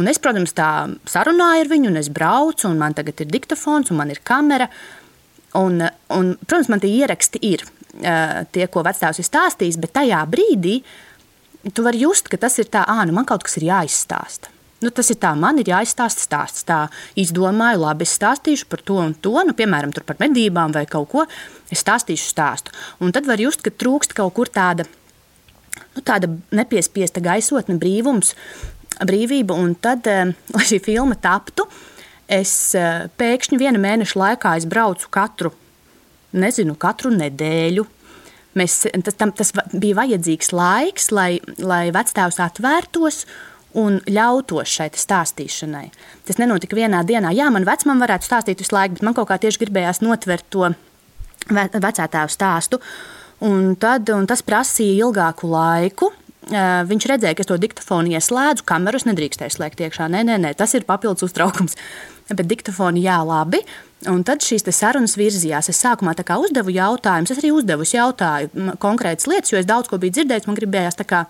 Un 0.00 0.08
es, 0.08 0.18
protams, 0.22 0.54
tā 0.56 0.70
sarunāju 1.12 1.66
ar 1.66 1.70
viņu, 1.70 1.92
un 1.92 2.00
es 2.00 2.08
braucu, 2.10 2.64
un 2.70 2.80
man 2.80 2.96
tagad 2.96 3.20
ir 3.20 3.30
diktofons, 3.30 3.92
un 3.92 4.00
man 4.00 4.10
ir 4.10 4.22
kamera. 4.24 4.70
Un, 5.60 5.82
un, 6.16 6.32
protams, 6.46 6.70
man 6.72 6.80
tie 6.80 6.94
ieraksti 6.96 7.42
ir 7.44 7.66
tie, 7.92 8.66
ko 8.72 8.84
vecāks 8.86 9.20
ir 9.20 9.28
stāstījis, 9.28 9.78
bet 9.82 9.94
tajā 9.98 10.22
brīdī 10.32 10.78
tu 11.76 11.84
vari 11.84 12.02
just, 12.02 12.30
ka 12.32 12.40
tas 12.40 12.58
ir 12.58 12.70
tā, 12.72 12.86
ah, 12.88 13.04
nu 13.06 13.14
man 13.14 13.28
kaut 13.28 13.44
kas 13.46 13.58
ir 13.60 13.68
jāizstāsta. 13.68 14.51
Nu, 14.82 14.90
tas 14.90 15.12
ir 15.14 15.18
tā, 15.22 15.30
man 15.38 15.60
ir 15.62 15.70
jāizstāsta 15.70 16.24
stāsts. 16.24 16.64
Tā 16.66 16.80
izdomāju, 17.18 17.84
labi, 17.84 18.06
es 18.06 18.16
stāstīšu 18.18 18.66
par 18.70 18.82
to 18.82 18.98
un 18.98 19.14
to, 19.14 19.36
nu, 19.46 19.54
piemēram, 19.54 19.94
par 20.02 20.18
medībām 20.22 20.74
vai 20.74 20.84
kaut 20.90 21.10
ko. 21.12 21.26
Es 21.70 21.84
stāstīšu 21.84 22.32
stāstu. 22.32 22.74
Un 23.02 23.14
tad 23.14 23.28
var 23.30 23.40
just, 23.42 23.62
ka 23.62 23.70
trūkst 23.70 24.16
kaut 24.18 24.34
kur 24.34 24.50
tāda, 24.50 24.88
nu, 25.94 26.02
tāda 26.02 26.30
nepiespiesta 26.50 27.22
gaisotne, 27.22 27.78
brīvums, 27.78 28.34
brīvība. 29.06 29.54
Un 29.54 29.76
tad, 29.78 30.10
eh, 30.10 30.34
lai 30.56 30.66
šī 30.66 30.82
filma 30.82 31.14
taptu, 31.14 31.68
es 32.26 32.74
eh, 32.74 33.06
pēkšņi 33.22 33.60
viena 33.62 33.82
mēneša 33.82 34.18
laikā 34.24 34.56
braucu 34.66 35.12
katru, 35.14 35.54
nezinu, 36.32 36.74
katru 36.74 37.14
nedēļu. 37.14 37.86
Mēs, 38.58 38.82
tas, 39.06 39.14
tam, 39.16 39.30
tas 39.32 39.54
bija 39.72 39.96
vajadzīgs 40.02 40.50
laiks, 40.52 41.08
lai, 41.14 41.38
lai 41.56 41.86
vecāks 41.94 42.36
atvērtos 42.42 43.22
un 43.78 43.98
ļautos 44.06 44.68
šai 44.68 44.90
stāstīšanai. 44.98 45.86
Tas 46.28 46.40
nenotika 46.40 46.76
vienā 46.76 47.02
dienā. 47.08 47.32
Jā, 47.36 47.48
man 47.52 47.66
vecmam 47.68 48.02
varētu 48.02 48.28
stāstīt 48.28 48.62
visu 48.62 48.74
laiku, 48.76 48.98
bet 48.98 49.06
man 49.06 49.16
kaut 49.16 49.30
kā 49.30 49.38
tieši 49.40 49.62
gribējās 49.64 50.02
notvert 50.04 50.48
to 50.52 50.72
vecā 51.48 52.06
tēva 52.06 52.28
stāstu. 52.32 52.82
Un 53.42 53.72
tad, 53.80 54.10
un 54.14 54.28
tas 54.30 54.44
prasīja 54.46 55.06
ilgāku 55.08 55.50
laiku. 55.50 56.12
Viņš 56.42 57.06
redzēja, 57.06 57.36
ka 57.38 57.44
es 57.44 57.48
to 57.48 57.56
diktofonu 57.60 58.16
ieslēdzu, 58.16 58.64
kameras 58.66 59.06
nedrīkstēju 59.06 59.54
slēgt 59.56 59.82
iekšā. 59.86 60.08
Nē, 60.10 60.24
nē, 60.26 60.40
nē, 60.42 60.52
tas 60.58 60.74
ir 60.74 60.86
papildus 60.86 61.28
uztraukums. 61.28 61.78
Bet 62.32 62.46
diktofoni 62.50 63.02
jā, 63.04 63.18
labi. 63.26 63.62
Un 64.10 64.24
tad 64.26 64.42
šīs 64.42 64.66
sarunas 64.74 65.14
virzījās. 65.18 65.70
Es 65.70 65.82
sākumā 65.82 66.14
uzdevu 66.18 66.74
jautājumus, 66.74 67.30
es 67.30 67.38
arī 67.42 67.52
uzdevu 67.54 67.86
jautājumu 67.86 68.74
konkrētas 68.82 69.28
lietas, 69.30 69.52
jo 69.52 69.58
es 69.58 69.66
daudz 69.66 69.90
ko 69.90 69.98
biju 70.02 70.18
dzirdējis. 70.18 70.48
Man 70.50 70.58
gribējās 70.58 70.98
tā 70.98 71.06
kā, 71.06 71.24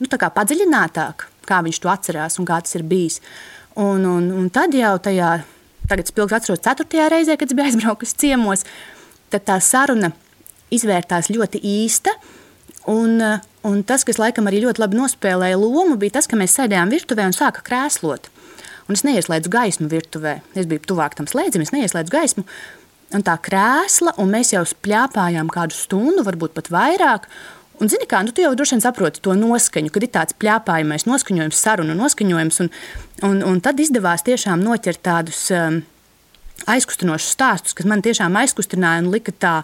nu, 0.00 0.08
tā 0.08 0.20
kā 0.20 0.32
padziļinātāk 0.32 1.28
kā 1.50 1.60
viņš 1.66 1.82
to 1.82 1.92
atcerās 1.92 2.38
un 2.40 2.48
kā 2.48 2.60
tas 2.64 2.78
ir 2.78 2.86
bijis. 2.86 3.20
Un, 3.78 4.06
un, 4.06 4.30
un 4.34 4.48
tad 4.52 4.74
jau 4.74 4.96
tajā, 5.02 5.34
tagad 5.90 6.08
es 6.08 6.14
pilgi 6.16 6.36
atceros, 6.38 6.62
ceturtajā 6.64 7.10
reizē, 7.12 7.36
kad 7.38 7.50
es 7.50 7.58
biju 7.58 7.70
aizbraukusi 7.70 8.18
ciemos, 8.24 8.66
tad 9.30 9.46
tā 9.46 9.60
saruna 9.62 10.12
izvērtās 10.74 11.30
ļoti 11.32 11.62
īsta. 11.66 12.14
Un, 12.90 13.20
un 13.66 13.82
tas, 13.86 14.06
kas 14.08 14.18
laikam 14.18 14.48
arī 14.48 14.62
ļoti 14.64 14.80
labi 14.82 14.98
nospēlēja 14.98 15.58
lomu, 15.60 15.98
bija 16.00 16.16
tas, 16.18 16.28
ka 16.30 16.38
mēs 16.40 16.56
sēdējām 16.56 16.92
virtuvē 16.92 17.28
un 17.28 17.36
sāka 17.36 17.62
krēslot. 17.66 18.30
Un 18.88 18.96
es 18.96 19.04
neieslēdzu 19.06 19.52
gaismu 19.52 19.86
virtuvē. 19.90 20.40
Es 20.58 20.66
biju 20.66 20.82
tuvāk 20.90 21.14
tam 21.18 21.28
slēdzim, 21.30 21.62
es 21.62 21.70
neieslēdzu 21.74 22.14
gaismu. 22.14 22.46
Un 23.14 23.22
tā 23.26 23.36
krēsla, 23.42 24.16
un 24.22 24.30
mēs 24.32 24.52
jau 24.54 24.64
spļāpājām 24.66 25.50
kādu 25.52 25.76
stundu, 25.76 26.24
varbūt 26.26 26.56
pat 26.56 26.70
vairāk. 26.72 27.28
Un, 27.80 27.88
zini, 27.88 28.04
kā, 28.04 28.20
nu, 28.20 28.32
tu 28.36 28.44
jau 28.44 28.52
droši 28.52 28.76
vien 28.76 28.82
saproti 28.84 29.22
to 29.24 29.32
noskaņu, 29.38 29.88
kad 29.94 30.04
ir 30.04 30.12
tāds 30.12 30.36
plēpājamais 30.36 31.06
noskaņojums, 31.08 31.62
sarunu 31.64 31.96
noskaņojums. 31.96 32.60
Un, 32.64 32.68
un, 33.24 33.40
un 33.52 33.62
tad 33.64 33.80
izdevās 33.80 34.26
tiešām 34.26 34.60
noķert 34.60 35.00
tādus 35.06 35.46
um, 35.56 35.80
aizkustinošus 36.68 37.32
stāstus, 37.38 37.76
kas 37.76 37.88
man 37.88 38.04
tiešām 38.04 38.36
aizkustināja 38.36 39.00
un 39.04 39.08
lika 39.14 39.32
tā 39.32 39.54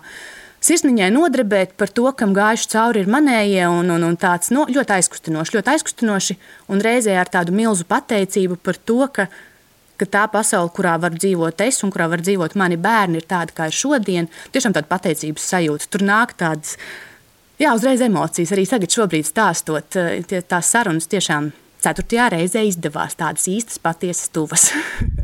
sirsniņai 0.64 1.10
nodarbēt 1.12 1.74
par 1.76 1.92
to, 1.92 2.06
kam 2.16 2.32
gājuši 2.36 2.70
cauri 2.72 3.02
ir 3.04 3.10
manējie, 3.12 3.66
un, 3.68 3.90
un, 3.92 4.06
un 4.08 4.16
tāds 4.20 4.48
no, 4.54 4.64
ļoti 4.70 4.96
aizkustinoši, 4.96 5.58
ļoti 5.58 5.72
aizkustinoši, 5.74 6.38
un 6.72 6.80
reizē 6.82 7.18
ar 7.20 7.30
tādu 7.32 7.54
milzu 7.56 7.84
pateicību 7.88 8.56
par 8.64 8.80
to, 8.80 9.02
ka, 9.12 9.28
ka 10.00 10.08
tā 10.16 10.24
pasaule, 10.32 10.72
kurā 10.74 10.96
var 11.02 11.14
dzīvot 11.16 11.60
es 11.66 11.82
un 11.84 11.92
kurā 11.92 12.08
var 12.12 12.24
dzīvot 12.24 12.56
mani 12.58 12.80
bērni, 12.80 13.20
ir 13.20 13.28
tāda, 13.28 13.54
kā 13.56 13.68
ir 13.68 13.76
šodien. 13.76 14.30
Tiešām 14.56 14.74
tāda 14.76 14.88
pateicības 14.90 15.52
sajūta. 15.52 15.90
Tur 15.92 16.06
nāk 16.08 16.34
tādas 16.40 16.78
Jā, 17.56 17.72
uzreiz 17.72 18.02
emocijas. 18.04 18.52
Arī 18.52 18.66
tagad, 18.68 18.92
šobrīd 18.92 19.24
stāstot, 19.24 19.96
eh, 19.96 20.22
tie, 20.28 20.42
tās 20.44 20.68
sarunas 20.68 21.08
tiešām 21.08 21.52
ceturtajā 21.80 22.28
reizē 22.34 22.66
izdevās 22.68 23.16
tādas 23.16 23.46
īstas, 23.48 23.78
patiesas, 23.80 24.28
tuvas. 24.28 24.68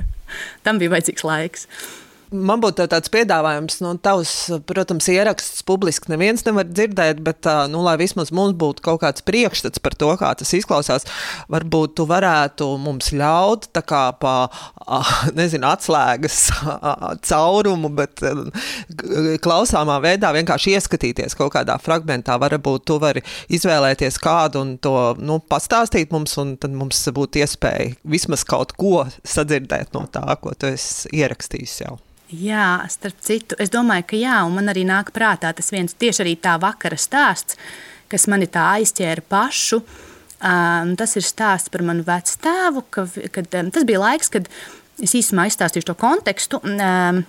Tam 0.64 0.81
bija 0.81 0.95
vajadzīgs 0.95 1.27
laiks. 1.29 1.66
Man 2.33 2.62
būtu 2.62 2.87
tāds 2.88 3.11
piedāvājums, 3.12 3.79
nu, 3.85 3.92
tavs, 4.01 4.33
protams, 4.68 5.09
ieraksts 5.12 5.64
publiski 5.68 6.09
neviens 6.12 6.45
nevar 6.47 6.64
dzirdēt, 6.64 7.21
bet, 7.25 7.45
nu, 7.68 7.83
lai 7.85 7.99
vismaz 8.01 8.31
mums 8.33 8.57
būtu 8.57 8.85
kaut 8.85 9.03
kāds 9.03 9.25
priekšstats 9.27 9.83
par 9.85 9.97
to, 10.01 10.09
kā 10.16 10.31
tas 10.40 10.53
izklausās, 10.57 11.05
varbūt 11.53 11.97
tu 12.01 12.07
varētu 12.09 12.68
mums 12.81 13.11
ļaut 13.12 13.68
tā 13.77 13.83
kā 13.85 14.05
pa, 14.16 14.35
nezinu, 15.38 15.68
atslēgas 15.68 16.38
caurumu, 17.29 17.92
bet 18.01 18.23
klausāmā 19.45 19.99
veidā 20.05 20.33
vienkārši 20.33 20.77
ieskatīties 20.79 21.37
kaut 21.38 21.53
kādā 21.57 21.77
fragmentā. 21.83 22.38
Varbūt 22.40 22.87
tu 22.88 22.97
vari 23.03 23.25
izvēlēties 23.53 24.21
kādu 24.23 24.62
un 24.64 24.77
to, 24.83 24.97
nu, 25.21 25.37
pastāstīt 25.53 26.14
mums, 26.14 26.38
un 26.40 26.57
tad 26.61 26.73
mums 26.77 27.05
būtu 27.12 27.42
iespēja 27.45 27.92
vismaz 28.09 28.47
kaut 28.49 28.73
ko 28.79 29.05
sadzirdēt 29.21 29.92
no 29.97 30.07
tā, 30.12 30.25
ko 30.40 30.57
tu 30.57 30.73
esi 30.73 31.12
ierakstījis 31.21 31.77
jau. 31.85 31.99
Jā, 32.33 32.81
starp 32.88 33.18
citu, 33.21 33.57
es 33.61 33.68
domāju, 33.73 34.07
ka 34.09 34.16
jā, 34.16 34.38
un 34.47 34.55
man 34.57 34.73
arī 34.73 34.87
nāk 34.88 35.11
prātā 35.12 35.51
tas 35.53 35.68
viens 35.73 35.92
tieši 35.92 36.23
arī 36.25 36.33
tā 36.40 36.55
vakara 36.61 36.97
stāsts, 36.97 37.59
kas 38.09 38.25
mani 38.31 38.49
tā 38.49 38.71
aizķēra 38.79 39.25
pašu. 39.29 39.83
Um, 40.42 40.95
tas 40.99 41.12
ir 41.21 41.27
stāsts 41.27 41.71
par 41.71 41.85
manu 41.87 42.03
vecstāvu, 42.07 42.83
ka, 42.90 43.05
kad, 43.35 43.53
um, 43.61 43.68
tas 43.75 43.85
bija 43.87 44.01
laiks, 44.03 44.33
kad 44.33 44.49
es 45.03 45.12
īsumā 45.14 45.45
izstāstīšu 45.51 45.90
to 45.92 45.95
kontekstu. 46.01 46.59
Um, 46.64 47.23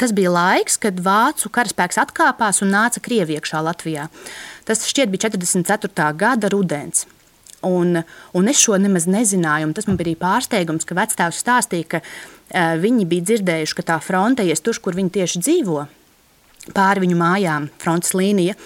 tas 0.00 0.14
bija 0.16 0.30
laiks, 0.32 0.78
kad 0.80 1.02
vācu 1.04 1.50
karaspēks 1.52 1.98
atkāpās 2.00 2.62
un 2.64 2.70
nāca 2.72 3.02
Krievijā 3.02 3.42
iekšā 3.42 3.64
Latvijā. 3.66 4.06
Tas 4.64 4.86
šķiet 4.88 5.10
bija 5.10 5.26
44. 5.26 6.06
gada 6.16 6.52
rudens. 6.54 7.04
Un, 7.66 8.00
un 8.32 8.48
es 8.48 8.60
šo 8.62 8.78
nemaz 8.80 9.04
nezināju. 9.10 9.72
Tas 9.76 9.88
man 9.88 9.98
bija 10.00 10.16
pārsteigums, 10.20 10.86
ka 10.88 10.96
vecāks 10.96 11.42
stāstīja, 11.42 11.88
ka 11.94 12.00
uh, 12.00 12.76
viņi 12.80 13.08
bija 13.08 13.26
dzirdējuši, 13.30 13.76
ka 13.76 13.88
tā 13.92 13.98
fronte 14.00 14.46
ies 14.46 14.62
tur, 14.64 14.78
kur 14.80 14.96
viņi 14.96 15.12
tieši 15.18 15.42
dzīvo, 15.44 15.82
pāri 16.76 17.04
viņu 17.04 17.18
mājām, 17.20 17.68
frontes 17.82 18.16
līnija. 18.16 18.56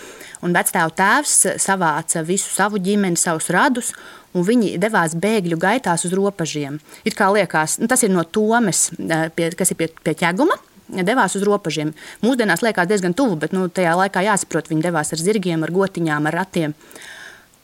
Un 0.45 0.53
vecāta 0.53 0.93
tēvs 0.99 1.57
savāca 1.63 2.21
visu 2.27 2.51
savu 2.53 2.79
ģimeni, 2.83 3.17
savus 3.17 3.49
radus, 3.55 3.95
un 4.37 4.45
viņi 4.45 4.75
devās 4.83 5.15
bēgļu 5.17 5.57
gaitās 5.61 6.05
uz 6.05 6.13
robežiem. 6.17 6.77
It 7.09 7.17
kā 7.17 7.31
liekas, 7.33 7.79
nu, 7.81 7.89
tas 7.89 8.05
ir 8.05 8.13
no 8.13 8.27
Tomes, 8.29 8.91
pie, 9.35 9.49
kas 9.57 9.73
ir 9.73 9.81
pie, 9.81 9.89
pie 10.05 10.17
ķeguma. 10.21 10.59
Devās 10.85 11.33
uz 11.39 11.43
robežiem. 11.49 11.95
Mūsdienās 12.21 12.61
liekas 12.61 12.91
diezgan 12.91 13.15
tuvu, 13.17 13.39
bet 13.41 13.55
nu, 13.57 13.71
tajā 13.73 13.95
laikā 13.97 14.21
jāsaprot, 14.27 14.69
viņi 14.69 14.85
devās 14.85 15.15
ar 15.17 15.23
zirgiem, 15.23 15.65
ar 15.65 15.73
gotiņām, 15.73 16.29
ar 16.29 16.37
ratiem. 16.43 16.75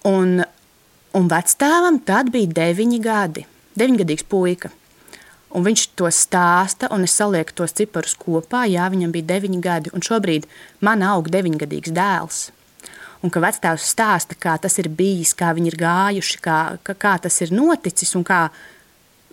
Un, 0.09 0.41
Un 1.17 1.27
vectēvam 1.27 1.99
tad 2.07 2.29
bija 2.31 2.53
deviņi 2.55 3.01
gadi, 3.03 3.43
deviņgadīgs 3.81 4.27
puika. 4.31 4.71
Un 5.51 5.65
viņš 5.67 5.89
to 5.99 6.07
stāsta, 6.15 6.87
un 6.95 7.03
es 7.03 7.17
salieku 7.19 7.57
tos 7.59 7.75
ciparus 7.75 8.15
kopā. 8.15 8.63
Jā, 8.71 8.87
viņam 8.93 9.11
bija 9.17 9.33
deviņi 9.33 9.59
gadi, 9.65 9.91
un 9.91 10.05
šobrīd 10.07 10.47
man 10.87 11.03
aug 11.03 11.27
deviņgadīgs 11.35 11.91
dēls. 11.97 12.45
Un 13.27 13.35
ka 13.35 13.43
vectēvs 13.43 13.89
stāsta, 13.91 14.39
kā 14.39 14.55
tas 14.63 14.79
ir 14.79 14.89
bijis, 14.89 15.35
kā 15.35 15.51
viņi 15.57 15.73
ir 15.73 15.79
gājuši, 15.83 16.39
kā, 16.45 16.61
kā, 16.87 16.95
kā 16.95 17.17
tas 17.27 17.43
ir 17.43 17.51
noticis, 17.53 18.15
un 18.17 18.23
kā 18.25 18.47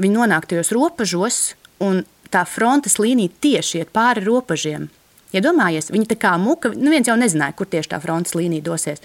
viņi 0.02 0.18
nonāk 0.18 0.50
tajos 0.50 0.74
robežos, 0.76 1.40
un 1.80 2.02
tā 2.34 2.42
frontes 2.50 2.98
līnija 2.98 3.38
tieši 3.46 3.84
iet 3.84 3.94
pāri 3.96 4.26
robežiem. 4.26 4.90
Iedomājies, 5.36 5.92
ja 5.92 5.96
viņi 5.96 6.10
tā 6.10 6.18
kā 6.20 6.34
muka, 6.42 6.74
nu 6.74 6.92
viens 6.92 7.08
jau 7.08 7.16
nezināja, 7.20 7.54
kur 7.56 7.70
tieši 7.70 7.94
tā 7.94 8.02
frontes 8.02 8.36
līnija 8.36 8.66
dosies. 8.66 9.04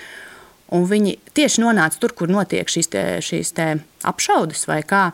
Un 0.72 0.86
viņi 0.88 1.18
tieši 1.36 1.62
nonāca 1.62 2.00
tur, 2.00 2.14
kur 2.16 2.32
notiek 2.32 2.68
šīs, 2.68 2.90
te, 2.92 3.04
šīs 3.24 3.52
te 3.56 3.68
apšaudes 4.08 4.66
vai 4.70 4.80
kā. 4.88 5.10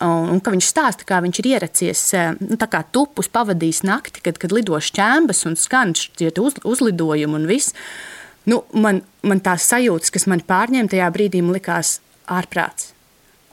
Un, 0.00 0.30
un 0.32 0.38
ka 0.40 0.52
viņš 0.54 0.68
stāsta, 0.70 1.06
kā 1.08 1.18
viņš 1.20 1.42
ir 1.42 1.48
ieracies, 1.50 2.04
eh, 2.16 2.30
nu, 2.40 2.56
tā 2.60 2.70
kā 2.72 2.80
tupus 2.88 3.28
pavadījis 3.32 3.82
nakti, 3.84 4.22
kad, 4.24 4.38
kad 4.40 4.54
lido 4.56 4.78
šķēmbas 4.80 5.44
un 5.50 5.58
skan 5.60 5.92
šie 5.98 6.32
uz, 6.40 6.56
uzlidojumi 6.64 7.36
un 7.36 7.44
viss. 7.50 7.76
Nu, 8.48 8.62
man, 8.72 9.02
man 9.20 9.44
tās 9.44 9.68
sajūtas, 9.68 10.14
kas 10.14 10.24
man 10.32 10.40
pārņēma 10.48 10.94
tajā 10.94 11.10
brīdī, 11.12 11.44
man 11.44 11.58
likās 11.58 11.98
ārprāts 12.24 12.94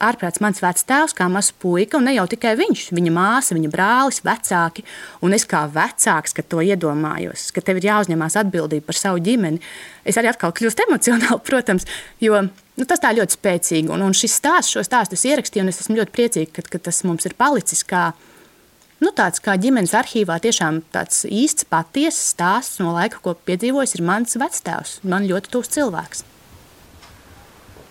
ārprāts 0.03 0.41
mans 0.43 0.61
vectēvs, 0.61 1.15
kā 1.17 1.25
mazs 1.31 1.53
puika, 1.57 1.97
un 1.97 2.07
ne 2.07 2.13
jau 2.17 2.27
tikai 2.29 2.53
viņš, 2.59 2.87
viņa 2.93 3.13
māsa, 3.13 3.55
viņa 3.57 3.71
brālis, 3.73 4.21
vecāki. 4.25 4.85
Un 5.25 5.33
es 5.37 5.47
kā 5.49 5.63
vecāks, 5.73 6.35
kad 6.37 6.47
to 6.51 6.61
iedomājos, 6.61 7.49
ka 7.55 7.63
tev 7.65 7.81
ir 7.81 7.89
jāuzņemās 7.89 8.37
atbildība 8.43 8.87
par 8.89 8.99
savu 8.99 9.21
ģimeni, 9.25 9.61
es 10.07 10.19
arī 10.19 10.31
atkal 10.31 10.53
kļūstu 10.55 10.85
emocionāli, 10.87 11.41
protams, 11.47 11.87
jo 12.23 12.43
nu, 12.45 12.85
tas 12.85 13.01
tā 13.03 13.13
ļoti 13.17 13.39
spēcīgi. 13.39 13.91
Un, 13.93 14.05
un 14.05 14.15
šis 14.17 14.37
stāsts, 14.37 14.75
šo 14.75 14.85
stāstu 14.85 15.17
es 15.17 15.25
ierakstīju, 15.29 15.65
un 15.65 15.73
es 15.73 15.81
esmu 15.83 15.99
ļoti 15.99 16.15
priecīga, 16.15 16.53
ka, 16.59 16.67
ka 16.77 16.83
tas 16.89 17.01
mums 17.07 17.25
ir 17.25 17.37
palicis 17.39 17.81
kā, 17.87 18.11
nu, 19.01 19.11
tāds 19.17 19.41
kā 19.43 19.57
ģimenes 19.57 19.97
arhīvā. 19.97 20.37
Tiešām 20.45 20.83
tāds 20.93 21.25
īsts, 21.25 21.65
patiesas 21.73 22.35
stāsts 22.35 22.81
no 22.83 22.93
laika, 22.97 23.21
ko 23.23 23.33
piedzīvojis, 23.49 23.97
mans 24.05 24.37
vectēvs, 24.37 24.99
man 25.09 25.25
ļoti 25.29 25.57
tuvs 25.57 25.73
cilvēks. 25.73 26.27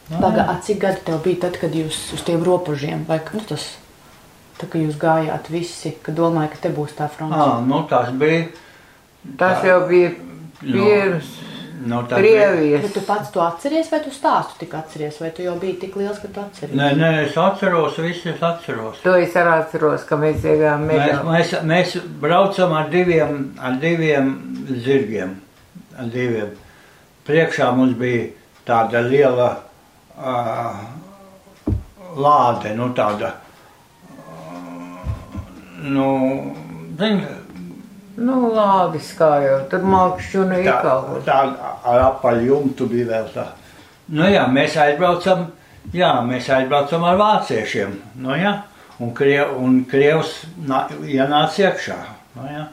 Pagaidā, 0.06 0.54
cik 0.62 0.78
gadi 0.84 1.02
tev 1.06 1.18
bija 1.24 1.42
tad, 1.46 1.58
kad 1.58 1.74
jūs 1.74 1.96
uz 2.14 2.22
tiem 2.26 2.44
robežiem, 2.46 3.02
vai 3.08 3.18
nu, 3.34 3.42
tas, 3.48 3.64
tā, 4.60 4.68
ka 4.70 4.78
jūs 4.78 4.94
gājāt 5.02 5.50
visi, 5.50 5.96
ka 6.02 6.14
domāju, 6.14 6.52
ka 6.52 6.62
te 6.62 6.70
būs 6.76 6.94
tā 6.98 7.08
fronte? 7.10 7.40
Ah, 7.42 7.58
nu, 7.64 7.82
tas 7.90 8.12
bija. 8.14 8.46
Tas 9.40 9.66
jau 9.66 9.80
bija 9.90 10.14
pirms. 10.60 11.34
Nu, 11.42 11.56
no 11.86 12.06
Krievijas. 12.06 12.82
Bet 12.82 12.94
tu 12.94 13.02
pats 13.06 13.30
to 13.34 13.42
atceries, 13.44 13.90
vai 13.92 14.00
tu 14.04 14.10
stāstu 14.14 14.60
tik 14.62 14.72
atceries, 14.78 15.18
vai 15.20 15.30
tu 15.34 15.44
jau 15.44 15.54
biji 15.60 15.76
tik 15.82 15.98
liels, 15.98 16.18
ka 16.22 16.30
tu 16.32 16.40
atceries? 16.40 16.78
Nē, 16.78 16.88
nē, 16.98 17.10
es 17.26 17.36
atceros, 17.38 17.98
visi 18.02 18.30
es 18.32 18.42
atceros. 18.46 19.02
To 19.04 19.14
es 19.18 19.36
arī 19.38 19.58
atceros, 19.60 20.06
ka 20.08 20.18
mēs 20.20 20.46
iegājām 20.46 20.86
mežā. 20.88 21.20
Mēs, 21.26 21.52
mēs, 21.66 21.98
mēs 21.98 21.98
braucam 22.22 22.74
ar 22.78 22.88
diviem, 22.94 23.42
ar 23.58 23.78
diviem 23.82 24.32
zirgiem, 24.86 25.36
ar 25.98 26.10
diviem. 26.14 26.56
Priekšā 27.26 27.70
mums 27.76 27.94
bija 27.98 28.30
tāda 28.66 29.02
liela 29.06 29.50
uh, 30.18 30.76
lāde, 32.16 32.74
nu 32.76 32.92
tāda, 32.96 33.32
uh, 33.32 34.62
nu, 35.82 36.06
zin, 36.98 37.26
Nu, 38.16 38.48
lāvis 38.56 39.10
kā 39.16 39.28
jau, 39.44 39.56
tur 39.68 39.82
mākšķuna 39.92 40.60
ir 40.62 40.70
kaut 40.80 41.26
Tā, 41.26 41.34
tā 41.52 41.72
ar 41.84 42.04
apaļ 42.06 42.46
jumtu 42.46 42.86
bija 42.88 43.10
vēl 43.10 43.26
tā. 43.34 43.44
Nu 44.16 44.28
jā, 44.30 44.46
mēs 44.48 44.76
aizbraucam, 44.80 45.42
jā, 45.92 46.12
mēs 46.24 46.48
aizbraucam 46.56 47.04
ar 47.04 47.18
vāciešiem, 47.20 47.92
nu 48.24 48.38
jā, 48.40 48.54
un, 49.02 49.12
kriev, 49.16 49.52
un 49.60 49.82
krievs 49.90 50.32
ienāca 50.64 51.66
iekšā, 51.66 51.98
nu 52.38 52.48
jā. 52.54 52.64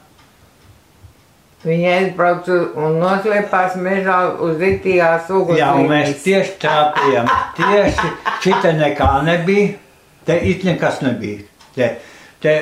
Viņi 1.63 1.85
aizbrauca 1.87 2.55
un 2.83 2.97
noslēpās 2.99 3.77
mežā 3.79 4.17
uz 4.43 4.57
Ritijās 4.59 5.29
uguns. 5.31 5.61
Jā, 5.61 5.69
un 5.79 5.87
mēs 5.87 6.17
tieši 6.25 6.57
trāpījām. 6.59 7.29
Tieši 7.55 8.09
šita 8.43 8.73
nekā 8.75 9.11
nebija, 9.23 9.69
te 10.27 10.35
it 10.49 10.65
nekas 10.67 10.99
nebija. 11.05 11.45
Te, 11.77 11.87
te 12.43 12.55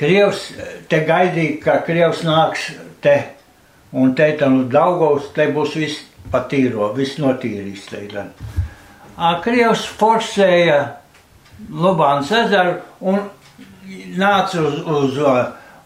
Krievs, 0.00 0.46
te 0.88 1.02
gaidīja, 1.04 1.58
ka 1.60 1.74
Krievs 1.84 2.22
nāks 2.24 2.70
te, 3.04 3.18
un 3.92 4.14
te 4.16 4.30
tam 4.40 4.62
Daugavs, 4.72 5.28
te 5.36 5.50
būs 5.52 5.76
viss 5.76 6.06
patīro, 6.32 6.94
viss 6.96 7.20
notīrīs 7.20 7.84
te. 7.92 8.24
Krievs 9.44 9.84
forsēja 10.00 10.80
Lubānas 11.68 12.32
ezeru 12.32 12.78
un 13.04 13.20
nāca 14.16 14.64
uz, 14.64 14.80
uz, 14.80 15.18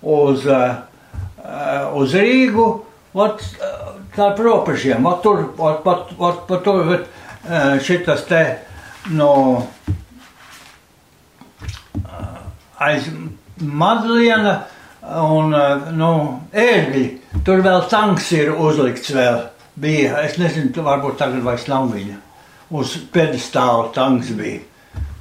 uz, 0.07 0.47
uz 0.47 0.47
Rīgu, 2.03 2.67
ot, 3.15 3.43
tā 4.17 4.31
robežiem, 4.39 5.07
ot 5.07 5.23
tur, 5.23 5.45
ot, 5.59 5.83
pat, 5.85 6.13
ot, 6.19 6.45
pat 6.49 6.65
tur, 6.67 6.85
bet 6.89 7.83
šitas 7.85 8.25
te, 8.29 8.43
no, 9.15 9.31
aiz 12.83 13.09
Madliena 13.61 14.55
un, 15.23 15.55
nu, 15.95 16.13
ērgļi, 16.51 17.05
tur 17.47 17.63
vēl 17.65 17.85
tanks 17.93 18.31
ir 18.35 18.55
uzlikts 18.55 19.13
vēl, 19.15 19.43
bija, 19.81 20.19
es 20.25 20.39
nezinu, 20.41 20.73
varbūt 20.85 21.19
tagad 21.21 21.45
vairs 21.45 21.69
nav 21.71 21.91
viņa, 21.93 22.17
uz 22.75 22.97
pedestāla 23.15 23.91
tanks 23.95 24.33
bija. 24.35 24.63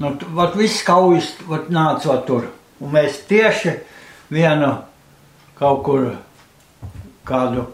Nu, 0.02 0.14
vat 0.36 0.56
viss 0.58 0.84
kaujas, 0.86 1.30
vat 1.48 1.70
nāca 1.72 2.18
tur. 2.28 2.50
Un 2.84 2.92
mēs 2.96 3.22
tieši 3.30 3.78
vienu 4.34 4.74
kaut 5.60 5.84
kur 5.86 6.08
kādu 7.28 7.68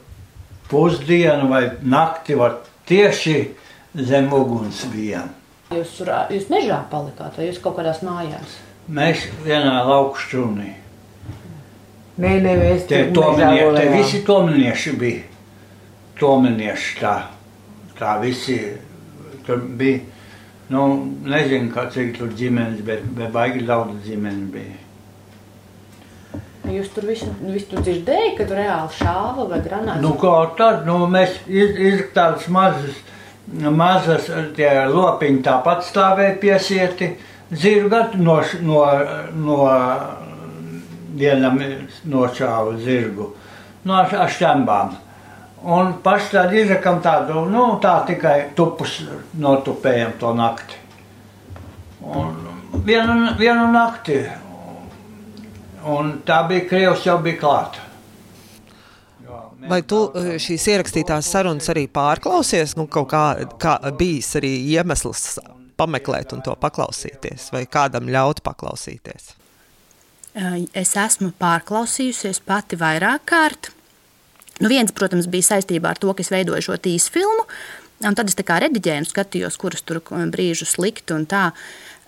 pusdienu 0.69 1.49
vai 1.49 1.63
nakti, 1.81 2.37
vat 2.37 2.67
tieši 2.89 3.37
zem 3.95 4.29
uguns 4.33 4.83
bijām. 4.93 5.31
Jūs, 5.73 5.99
jūs 6.33 6.49
mežā 6.49 6.81
palikāt 6.89 7.37
vai 7.37 7.49
jūs 7.49 7.61
kaut 7.61 7.77
kādās 7.77 8.01
mājās? 8.05 8.57
Mēs 8.89 9.27
vienā 9.45 9.75
lauku 9.85 10.17
šķūnī. 10.17 10.69
Nē, 12.19 12.31
nē, 12.43 12.53
mēs 12.59 12.87
tur 12.89 12.97
mežā 12.97 13.15
tomenie, 13.15 13.67
te 13.77 13.83
visi 13.93 14.21
tomenieši 14.27 14.95
bija. 14.99 15.25
Tomenieši 16.19 16.95
tā, 16.99 17.13
tā 17.99 18.17
visi 18.23 18.57
tur 19.47 19.61
bija. 19.79 20.01
Nu, 20.69 20.83
nezinu, 21.25 21.71
kā 21.73 21.87
cik 21.89 22.17
tur 22.17 22.33
ģimenes, 22.37 22.81
bet, 22.85 23.05
bet 23.17 23.31
baigi 23.33 23.63
daudz 23.65 24.03
ģimenes 24.05 24.51
bija. 24.53 24.75
Jūs 26.69 26.89
tur 26.93 27.07
visu, 27.09 27.29
visu 27.41 27.71
tur 27.71 27.83
dzirdējāt, 27.85 28.35
kad 28.37 28.51
reāli 28.53 28.95
šāva 28.99 29.47
vai 29.49 29.59
granāts? 29.65 30.01
Nu, 30.03 30.13
kā 30.21 30.33
tad, 30.57 30.85
nu, 30.87 31.01
mēs 31.09 31.39
iz, 31.47 31.73
iz 31.89 32.03
tādas 32.13 32.45
mazas, 32.53 32.99
mazas 33.49 34.29
tie 34.57 34.69
lopiņi 34.91 35.43
tāpat 35.45 35.85
stāvēja 35.87 36.37
piesieti. 36.41 37.13
Zirga 37.49 38.03
no, 38.21 38.35
no, 38.61 38.81
no 39.33 39.59
vienam 41.17 41.57
nošāva 42.05 42.75
zirgu, 42.83 43.31
no 43.89 44.03
šķembām. 44.05 44.91
Un 45.69 45.95
paši 46.03 46.35
tad 46.35 46.53
izrakam 46.55 47.01
tādu, 47.03 47.41
nu, 47.51 47.63
tā 47.83 47.97
tikai 48.07 48.51
tupus 48.55 49.01
notupējam 49.35 50.13
to 50.21 50.35
nakti. 50.37 50.77
Un 51.99 52.37
vienu, 52.85 53.33
vienu 53.39 53.65
nakti. 53.73 54.21
Un 55.87 56.17
tā 56.27 56.41
bija, 56.49 56.65
Krievs 56.67 57.05
jau 57.07 57.19
bija 57.23 57.39
klāta. 57.39 57.85
Vai 59.69 59.81
tu 59.83 60.05
eh, 60.15 60.35
šīs 60.41 60.65
ierakstītās 60.73 61.27
sarunas 61.31 61.69
arī 61.71 61.85
pārklausies? 61.91 62.75
Nu, 62.79 62.87
kaut 62.91 63.09
kā, 63.11 63.23
kā 63.59 63.75
bijis 63.95 64.31
arī 64.39 64.53
iemesls 64.73 65.39
pameklēt 65.79 66.33
un 66.35 66.43
to 66.43 66.55
paklausīties, 66.59 67.51
vai 67.55 67.65
kādam 67.71 68.09
ļaut 68.11 68.41
paklausīties? 68.43 69.35
Es 70.77 70.93
esmu 70.99 71.31
pārklausījusies 71.41 72.41
pati 72.45 72.77
vairāk 72.79 73.25
kārt. 73.27 73.71
Nu, 74.59 74.69
viens, 74.71 74.91
protams, 74.95 75.27
bija 75.31 75.53
saistībā 75.53 75.93
ar 75.93 75.99
to, 75.99 76.11
ka 76.13 76.23
es 76.23 76.31
veidoju 76.31 76.65
šo 76.67 76.77
tīsu 76.83 77.13
filmu, 77.15 77.45
un 78.05 78.15
tad 78.15 78.31
es 78.31 78.37
tā 78.37 78.45
kā 78.47 78.59
rediģēju 78.63 79.03
un 79.03 79.09
skatījos, 79.09 79.57
kurus 79.59 79.83
tur 79.87 80.01
brīžus 80.03 80.77
likt 80.79 81.11
un 81.15 81.25
tā. 81.29 81.49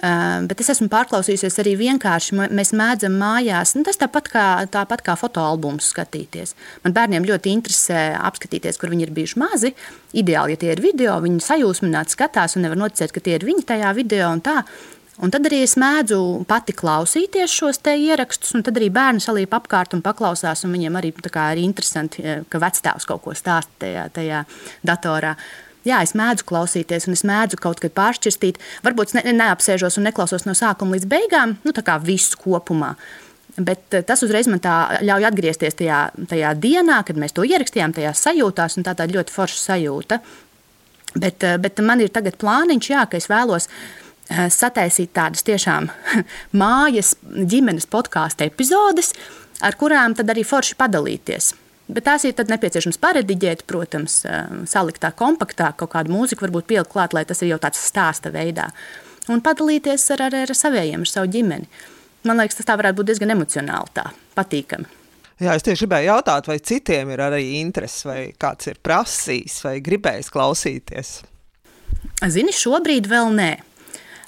Uh, 0.01 0.47
bet 0.49 0.63
es 0.63 0.71
esmu 0.73 0.87
pārklausījusies 0.89 1.59
arī 1.61 1.75
vienkārši. 1.77 2.33
Mēs 2.57 2.71
mēdzam 2.73 3.19
mājās, 3.21 3.75
nu, 3.77 3.83
tas 3.85 3.99
tāpat 4.01 4.31
kā, 4.33 4.45
tāpat 4.73 5.03
kā 5.05 5.13
fotoalbumus 5.19 5.91
skatīties. 5.93 6.55
Man 6.81 6.95
bērniem 6.95 7.27
ļoti 7.29 7.53
interesē 7.53 7.99
apskatīties, 8.17 8.79
kur 8.81 8.89
viņi 8.89 9.05
ir 9.05 9.13
bijuši 9.13 9.37
mazi. 9.41 9.73
Ideāli, 10.17 10.55
ja 10.55 10.63
tie 10.63 10.73
ir 10.73 10.81
video, 10.81 11.19
viņi 11.21 11.45
sajūsmināti 11.45 12.17
skatās 12.17 12.57
un 12.57 12.65
nevar 12.65 12.81
noticēt, 12.81 13.13
ka 13.13 13.21
tie 13.21 13.37
ir 13.37 13.45
viņi 13.45 13.67
tajā 13.75 13.93
video. 13.99 14.33
Un 14.33 14.41
tā. 14.41 14.63
Un 15.21 15.29
tad 15.29 15.45
arī 15.45 15.59
es 15.67 15.75
mēdzu 15.77 16.17
pati 16.49 16.73
klausīties 16.73 17.53
šos 17.53 17.77
ierakstus, 17.93 18.55
un 18.57 18.63
tad 18.65 18.79
arī 18.79 18.87
bērni 18.89 19.21
salīp 19.21 19.53
apkārt 19.53 19.93
un 19.93 20.01
paklausās. 20.01 20.63
Un 20.65 20.73
viņiem 20.73 20.97
arī 20.97 21.13
ir 21.13 21.61
interesanti, 21.61 22.23
eh, 22.23 22.41
ka 22.49 22.57
vecāks 22.57 23.05
kaut 23.05 23.21
ko 23.21 23.31
stāsta 23.37 23.69
tajā, 23.85 24.09
tajā 24.09 24.45
datorā. 24.81 25.35
Jā, 25.87 26.03
es 26.05 26.13
mēdzu 26.17 26.45
klausīties, 26.45 27.07
un 27.09 27.17
es 27.17 27.23
mēdzu 27.25 27.57
kaut 27.61 27.81
kad 27.81 27.93
pāršķirstīt. 27.97 28.59
Varbūt 28.85 29.15
ne, 29.17 29.23
neapsēžos 29.33 29.97
un 29.97 30.05
neklausos 30.05 30.45
no 30.45 30.53
sākuma 30.57 30.97
līdz 30.97 31.07
beigām, 31.09 31.55
nu 31.65 31.73
tā 31.73 31.81
kā 31.85 31.97
visu 32.03 32.37
kopumā. 32.41 32.93
Bet 33.57 33.95
eh, 33.97 34.03
tas 34.07 34.21
uzreiz 34.23 34.47
man 34.51 34.61
ļauj 34.61 35.25
atgriezties 35.31 35.79
tajā, 35.81 36.03
tajā 36.29 36.53
dienā, 36.61 37.01
kad 37.07 37.17
mēs 37.19 37.33
to 37.35 37.45
ierakstījām, 37.47 37.95
tajā 37.97 38.13
sajūtās, 38.15 38.77
un 38.77 38.85
tā 38.87 38.93
tāda 38.93 39.17
ļoti 39.17 39.33
forša 39.33 39.59
sajūta. 39.63 40.21
Bet, 41.15 41.43
eh, 41.43 41.57
bet 41.61 41.81
man 41.83 42.03
ir 42.03 42.13
tagad 42.13 42.37
plāniņš, 42.41 42.91
jā, 42.93 43.07
ka 43.09 43.17
es 43.17 43.27
vēlos 43.31 43.67
eh, 43.67 44.45
sataisīt 44.53 45.15
tādas 45.17 45.43
tiešām 45.49 45.89
mājas, 46.61 47.15
ģimenes 47.25 47.89
podkāstu 47.89 48.45
epizodes, 48.45 49.15
ar 49.65 49.81
kurām 49.81 50.13
tad 50.17 50.29
arī 50.29 50.45
forši 50.47 50.77
padalīties. 50.77 51.51
Bet 51.91 52.05
tās 52.07 52.23
ir 52.27 52.37
nepieciešams 52.37 52.99
parediģēt, 53.01 53.65
protams, 53.67 54.21
eh, 54.25 54.45
salikt 54.69 55.01
tā 55.03 55.11
kompaktā, 55.11 55.73
kaut 55.75 55.91
kādu 55.91 56.13
mūziku 56.13 56.47
varbūt 56.47 56.69
pielikt 56.69 56.91
klāt, 56.93 57.13
lai 57.13 57.25
tas 57.25 57.41
ir 57.41 57.51
jau 57.51 57.59
tāds 57.59 57.81
stāsta 57.83 58.31
veidā. 58.31 58.71
Un 59.29 59.41
padalīties 59.41 60.09
ar, 60.15 60.21
ar, 60.29 60.35
ar 60.35 60.55
saviem, 60.55 61.01
ar 61.01 61.11
savu 61.11 61.27
ģimeni. 61.27 61.67
Man 62.23 62.37
liekas, 62.37 62.55
tas 62.59 62.65
tā 62.69 62.77
varētu 62.77 62.99
būt 62.99 63.11
diezgan 63.11 63.33
emocionāli, 63.33 63.93
tā 63.93 64.11
patīkami. 64.37 64.85
Jā, 65.41 65.55
es 65.57 65.65
tieši 65.65 65.87
gribēju 65.87 66.05
jautāt, 66.05 66.47
vai 66.47 66.59
citiem 66.59 67.09
ir 67.09 67.23
arī 67.25 67.41
interesi, 67.59 68.05
vai 68.05 68.19
kāds 68.37 68.69
ir 68.69 68.77
prasījis, 68.85 69.63
vai 69.65 69.79
gribējis 69.81 70.29
klausīties. 70.29 71.13
Zini, 72.29 72.53
šobrīd 72.53 73.09
vēl 73.09 73.33
nē. 73.33 73.51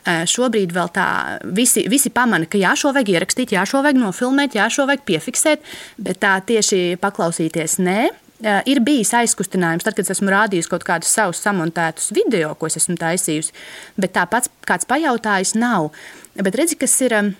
Eh, 0.03 0.25
Šobrīd 0.27 0.73
vēl 0.75 0.89
tā, 0.91 1.07
visi, 1.55 1.85
visi 1.87 2.09
pamana, 2.11 2.47
ka 2.49 2.59
jā, 2.59 2.73
šo 2.75 2.91
vajag 2.95 3.13
ierakstīt, 3.13 3.53
jā, 3.55 3.63
šo 3.67 3.79
vajag 3.85 4.01
nofilmēt, 4.01 4.57
jā, 4.57 4.65
šo 4.67 4.83
vajag 4.89 5.05
piefiksēt, 5.07 5.63
bet 6.03 6.19
tā 6.19 6.33
tieši 6.43 6.97
paklausīties 6.99 7.77
nē. 7.79 7.99
Eh, 8.43 8.61
Ir 8.67 8.81
bijis 8.83 9.13
aizkustinājums, 9.15 9.85
tad, 9.87 9.95
kad 9.95 10.03
es 10.03 10.11
esmu 10.17 10.27
rādījusi 10.33 10.67
kaut 10.73 10.83
kādus 10.83 11.13
savus 11.15 11.39
samontētus 11.39 12.11
video, 12.11 12.51
ko 12.59 12.67
es 12.67 12.75
esmu 12.81 12.97
taisījusi, 12.99 13.55
bet 13.95 14.11
tāpats 14.17 14.51
kāds 14.67 14.83
pajautājis 14.89 15.55
nav. 15.55 15.93
Bet 16.35 16.59
redzi, 16.59 16.75
kas 16.75 16.99
ir, 17.01 17.13
em, 17.13 17.35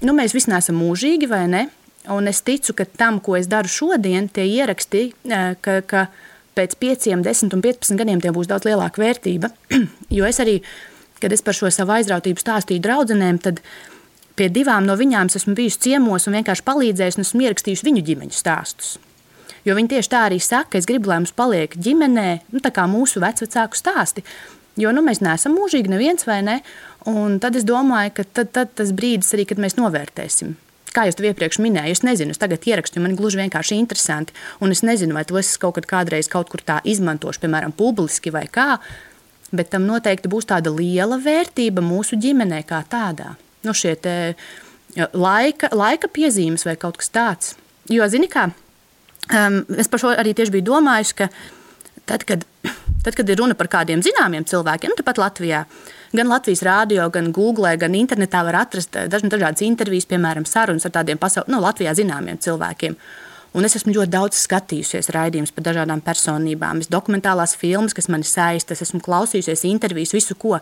nu, 0.00 0.16
mēs 0.16 0.32
visi 0.32 0.48
neesam 0.48 0.80
mūžīgi, 0.80 1.28
vai 1.28 1.44
ne? 1.46 1.66
Un 2.08 2.28
es 2.28 2.40
ticu, 2.40 2.72
ka 2.72 2.86
tam, 2.86 3.20
ko 3.20 3.36
es 3.36 3.46
daru 3.46 3.68
šodien, 3.68 4.32
tie 4.32 4.48
ieraksti, 4.48 5.12
eh, 5.28 5.56
ka, 5.60 5.82
ka 5.82 6.06
pēc 6.56 6.78
5, 6.80 7.20
10 7.20 7.52
un 7.52 7.60
15 7.60 7.98
gadiem 8.00 8.20
tie 8.20 8.32
būs 8.32 8.48
daudz 8.48 8.64
lielāka 8.64 8.96
vērtība. 8.96 9.52
jo 10.16 10.24
es 10.24 10.40
arī, 10.40 10.62
kad 11.22 11.34
es 11.34 11.44
par 11.44 11.56
šo 11.56 11.70
savu 11.74 11.96
aizrautību 11.98 12.42
stāstīju 12.42 12.84
draudzenēm, 12.84 13.40
tad 13.42 13.62
pie 14.38 14.48
divām 14.54 14.86
no 14.86 14.96
viņām 14.98 15.30
es 15.30 15.40
esmu 15.40 15.56
bijusi 15.58 15.82
ciemos 15.88 16.28
un 16.28 16.38
vienkārši 16.38 16.66
palīdzējusi 16.66 17.20
un 17.20 17.26
esmu 17.26 17.46
ierakstījusi 17.48 17.88
viņu 17.88 18.04
ģimeņu 18.10 18.38
stāstus. 18.38 18.96
Jo 19.66 19.74
viņi 19.76 19.90
tieši 19.96 20.12
tā 20.12 20.22
arī 20.28 20.38
saka, 20.40 20.78
es 20.78 20.86
gribu, 20.88 21.10
lai 21.10 21.18
mums 21.20 21.34
paliek 21.36 21.74
ģimenē, 21.76 22.28
nu, 22.54 22.62
tā 22.64 22.70
kā 22.74 22.86
mūsu 22.88 23.20
vecāku 23.20 23.76
stāsti. 23.76 24.24
Jo 24.78 24.92
nu, 24.94 25.02
mēs 25.02 25.18
neesam 25.24 25.56
mūžīgi, 25.58 25.90
neviens 25.90 26.24
vai 26.28 26.38
ne. 26.46 26.60
Un 27.10 27.40
tad 27.42 27.58
es 27.58 27.66
domāju, 27.66 28.14
ka 28.14 28.24
tad, 28.38 28.52
tad 28.54 28.72
tas 28.78 28.94
brīdis 28.94 29.34
arī, 29.34 29.48
kad 29.50 29.60
mēs 29.60 29.76
novērtēsim. 29.78 30.54
Kā 30.94 31.04
jau 31.04 31.16
tev 31.18 31.28
iepriekš 31.28 31.58
minēju, 31.60 31.96
es 31.98 32.04
nezinu, 32.06 32.32
es 32.32 32.40
tagad 32.40 32.64
ierakstu, 32.64 33.02
man 33.02 33.16
gluži 33.18 33.42
vienkārši 33.42 33.76
interesanti. 33.76 34.36
Un 34.64 34.72
es 34.72 34.84
nezinu, 34.86 35.16
vai 35.18 35.26
to 35.28 35.36
es 35.40 35.50
kaut 35.60 35.76
kad 35.76 35.88
kādreiz 35.90 36.30
kaut 36.32 36.48
kur 36.52 36.62
tā 36.64 36.78
izmantošu, 36.88 37.42
piemēram, 37.42 37.74
publiski 37.76 38.32
vai 38.34 38.46
kā. 38.50 38.78
Bet 39.52 39.70
tam 39.72 39.86
noteikti 39.88 40.28
būs 40.28 40.48
tāda 40.50 40.72
liela 40.74 41.16
vērtība 41.22 41.84
mūsu 41.84 42.18
ģimenē 42.20 42.62
kā 42.68 42.82
tādā. 42.90 43.34
Nu, 43.64 43.72
šie 43.72 43.94
te, 43.96 44.14
laika, 45.16 45.70
laika 45.72 46.10
piezīmes 46.12 46.66
vai 46.68 46.76
kaut 46.80 47.00
kas 47.00 47.12
tāds. 47.14 47.54
Jo, 47.88 48.04
zini, 48.12 48.28
kā 48.28 48.50
um, 49.32 49.62
es 49.78 49.88
par 49.88 50.02
šo 50.02 50.12
arī 50.16 50.34
tieši 50.36 50.54
biju 50.54 50.68
domājis, 50.70 51.14
ka 51.16 51.28
tad, 52.08 52.24
kad, 52.28 52.44
tad, 53.04 53.14
kad 53.14 53.28
ir 53.28 53.40
runa 53.40 53.56
par 53.58 53.70
kādiem 53.72 54.02
zināmiem 54.04 54.46
cilvēkiem, 54.48 54.92
nu, 54.92 54.98
tāpat 54.98 55.20
Latvijā, 55.20 55.64
gan 56.16 56.30
Latvijas 56.32 56.64
rādio, 56.66 57.08
gan 57.14 57.32
Google, 57.36 57.74
gan 57.80 57.96
internetā 57.98 58.42
var 58.46 58.62
atrast 58.64 58.96
eh, 58.96 59.08
daž, 59.12 59.26
dažādas 59.28 59.64
intervijas, 59.66 60.08
piemēram, 60.10 60.48
sarunas 60.48 60.88
ar 60.88 60.94
tādiem 61.00 61.20
pasaules, 61.20 61.50
nu, 61.52 61.60
Latvijā 61.64 61.94
zināmiem 61.98 62.40
cilvēkiem. 62.44 62.96
Un 63.58 63.66
es 63.66 63.74
esmu 63.74 63.90
ļoti 63.90 64.12
daudz 64.12 64.38
skatījusies 64.38 65.08
raidījumus 65.10 65.50
par 65.56 65.64
dažādām 65.66 65.98
personībām, 66.06 66.78
es 66.78 66.90
dokumentālās 66.92 67.56
filmas, 67.58 67.96
kas 67.96 68.06
mani 68.12 68.26
saista, 68.28 68.76
es 68.76 68.84
esmu 68.84 69.00
klausījusies 69.02 69.64
intervijas, 69.66 70.14
visu 70.14 70.36
ko. 70.38 70.60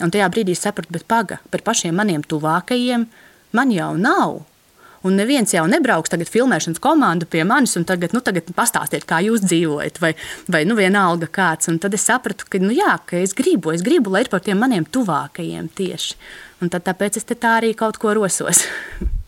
Un 0.00 0.12
tajā 0.14 0.30
brīdī 0.32 0.54
sapratu, 0.56 0.94
bet 0.94 1.04
paga 1.04 1.42
par 1.52 1.60
pašiem 1.66 1.92
maniem 1.92 2.24
tuvākajiem 2.24 3.04
man 3.52 3.76
jau 3.76 3.90
nav. 4.00 4.40
Un 5.04 5.18
neviens 5.18 5.52
jau 5.52 5.66
nebrauks 5.68 6.12
tagad 6.14 6.30
filmēšanas 6.30 6.80
komandu 6.80 7.26
pie 7.28 7.42
manis 7.44 7.74
un 7.76 7.84
tagad, 7.84 8.14
nu, 8.16 8.22
tagad 8.24 8.48
pastāstiet, 8.56 9.04
kā 9.04 9.18
jūs 9.26 9.44
dzīvojat, 9.44 9.98
vai, 10.00 10.14
vai 10.48 10.62
nu, 10.64 10.78
vienalga 10.78 11.28
kāds. 11.28 11.68
Un 11.68 11.80
tad 11.82 11.92
es 11.98 12.06
sapratu, 12.08 12.48
ka, 12.48 12.62
nu, 12.62 12.72
jā, 12.72 12.94
ka 13.04 13.18
es 13.20 13.36
gribu, 13.36 13.74
es 13.76 13.84
gribu, 13.84 14.14
lai 14.14 14.24
ir 14.24 14.32
par 14.32 14.40
tiem 14.46 14.62
maniem 14.62 14.86
tuvākajiem 14.88 15.68
tieši. 15.76 16.14
Un 16.62 16.70
tad, 16.72 16.86
tāpēc 16.86 17.18
es 17.18 17.28
te 17.28 17.36
tā 17.36 17.58
arī 17.58 17.74
kaut 17.76 18.00
ko 18.00 18.14
rosos. 18.16 18.64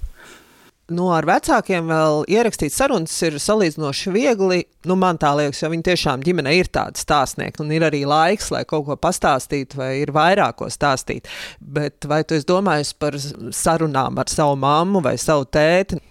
Nu, 0.93 1.07
ar 1.17 1.25
vecākiem 1.25 1.87
vēl 1.89 2.27
ierakstīt 2.29 2.75
sarunas 2.75 3.15
ir 3.25 3.39
salīdzinoši 3.41 4.11
viegli. 4.13 4.59
Nu, 4.85 4.99
man 5.01 5.17
tā 5.17 5.31
liekas, 5.33 5.63
jo 5.63 5.71
viņi 5.73 5.87
tiešām 5.87 6.25
ģimenē 6.27 6.53
ir 6.59 6.69
tādi 6.69 7.01
stāstnieki, 7.01 7.63
un 7.65 7.73
ir 7.73 7.87
arī 7.89 8.03
laiks, 8.05 8.51
lai 8.53 8.67
kaut 8.69 8.85
ko 8.91 8.97
pastāstītu, 9.01 9.79
vai 9.81 9.95
ir 10.03 10.13
vairāk 10.13 10.59
ko 10.61 10.69
stāstīt. 10.69 11.31
Bet 11.59 12.05
vai 12.11 12.21
tu 12.29 12.37
esi 12.37 12.45
domājis 12.51 12.93
par 13.01 13.17
sarunām 13.17 14.21
ar 14.21 14.29
savu 14.29 14.59
mammu 14.61 15.01
vai 15.07 15.17
savu 15.17 15.49
tēti? 15.49 16.03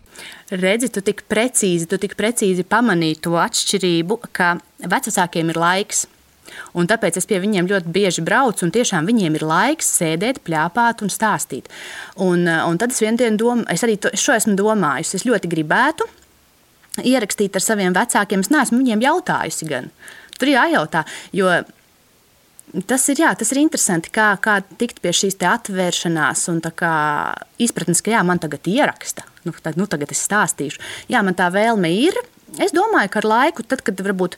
Redzi, 0.49 0.89
tu 0.93 1.05
tik 1.05 1.21
precīzi, 1.29 1.85
tu 1.89 2.01
tik 2.01 2.17
precīzi 2.17 2.65
pamanīji 2.65 3.21
to 3.27 3.37
atšķirību, 3.41 4.19
ka 4.33 4.55
vecākiem 4.89 5.53
ir 5.53 5.61
laiks 5.61 6.07
Un 6.77 6.89
tāpēc 6.89 7.17
es 7.19 7.27
pie 7.29 7.39
viņiem 7.43 7.69
ļoti 7.69 7.91
bieži 7.93 8.23
braucu, 8.25 8.65
un 8.65 8.73
tiešām 8.73 9.07
viņiem 9.09 9.37
ir 9.37 9.45
laiks 9.47 9.89
sēdēt, 9.99 10.41
plāpāt 10.47 11.03
un 11.05 11.11
stāstīt. 11.13 11.69
Un, 12.15 12.47
eh, 12.47 12.63
un 12.67 12.77
tad 12.77 12.91
es 12.91 13.01
vienā 13.01 13.17
dienā 13.21 13.37
domāju, 13.37 13.69
es 13.73 13.83
arī 13.83 13.99
to, 13.99 14.09
šo 14.13 14.35
esmu 14.37 14.55
domājusi. 14.59 15.15
Es 15.15 15.27
ļoti 15.29 15.49
gribētu 15.49 16.09
ierakstīt 17.01 17.55
ar 17.55 17.61
saviem 17.61 17.93
vecākiem. 17.93 18.39
Es 18.39 18.51
neesmu 18.53 18.81
viņiem 18.83 19.01
jautājusi 19.01 19.69
gan. 19.69 19.89
Tur 20.37 20.47
jājautā, 20.47 21.05
jo 21.31 21.63
tas 22.87 23.05
ir, 23.09 23.21
jā, 23.21 23.31
tas 23.37 23.51
ir 23.53 23.61
interesanti, 23.61 24.09
kā, 24.13 24.33
kā 24.41 24.57
tikt 24.79 25.01
pie 25.03 25.13
šīs 25.13 25.37
atvēršanās 25.37 26.47
un 26.49 26.61
izpratnes, 27.61 28.01
ka 28.01 28.15
jā, 28.15 28.23
man 28.25 28.41
tagad 28.41 28.65
ieraksta. 28.65 29.27
Nu, 29.43 29.53
tad, 29.61 29.77
nu, 29.77 29.85
tagad 29.85 30.11
es 30.11 30.23
stāstīšu. 30.25 30.81
Jā, 31.11 31.21
man 31.21 31.35
tā 31.35 31.49
vēlme 31.53 31.91
ir. 31.91 32.17
Es 32.61 32.73
domāju, 32.73 33.09
ka 33.11 33.19
ar 33.21 33.29
laiku, 33.29 33.65
tad, 33.65 33.81
kad 33.85 33.99
varbūt 33.99 34.37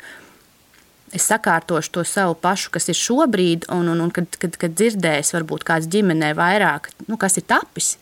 es 1.16 1.28
sakārtošu 1.32 1.93
to 1.95 2.03
savu 2.07 2.36
pašu, 2.39 2.72
kas 2.76 2.89
ir 2.91 2.97
šobrīd, 2.99 3.70
un, 3.74 3.88
un, 3.93 4.03
un 4.05 4.11
kad, 4.13 4.36
kad, 4.41 4.57
kad 4.59 4.76
dzirdēs, 4.76 5.34
varbūt 5.36 5.66
kāds 5.68 5.89
ģimenē 5.91 6.34
vairāk, 6.38 6.91
nu, 7.07 7.20
kas 7.22 7.39
ir 7.39 7.47
tapis. 7.47 7.95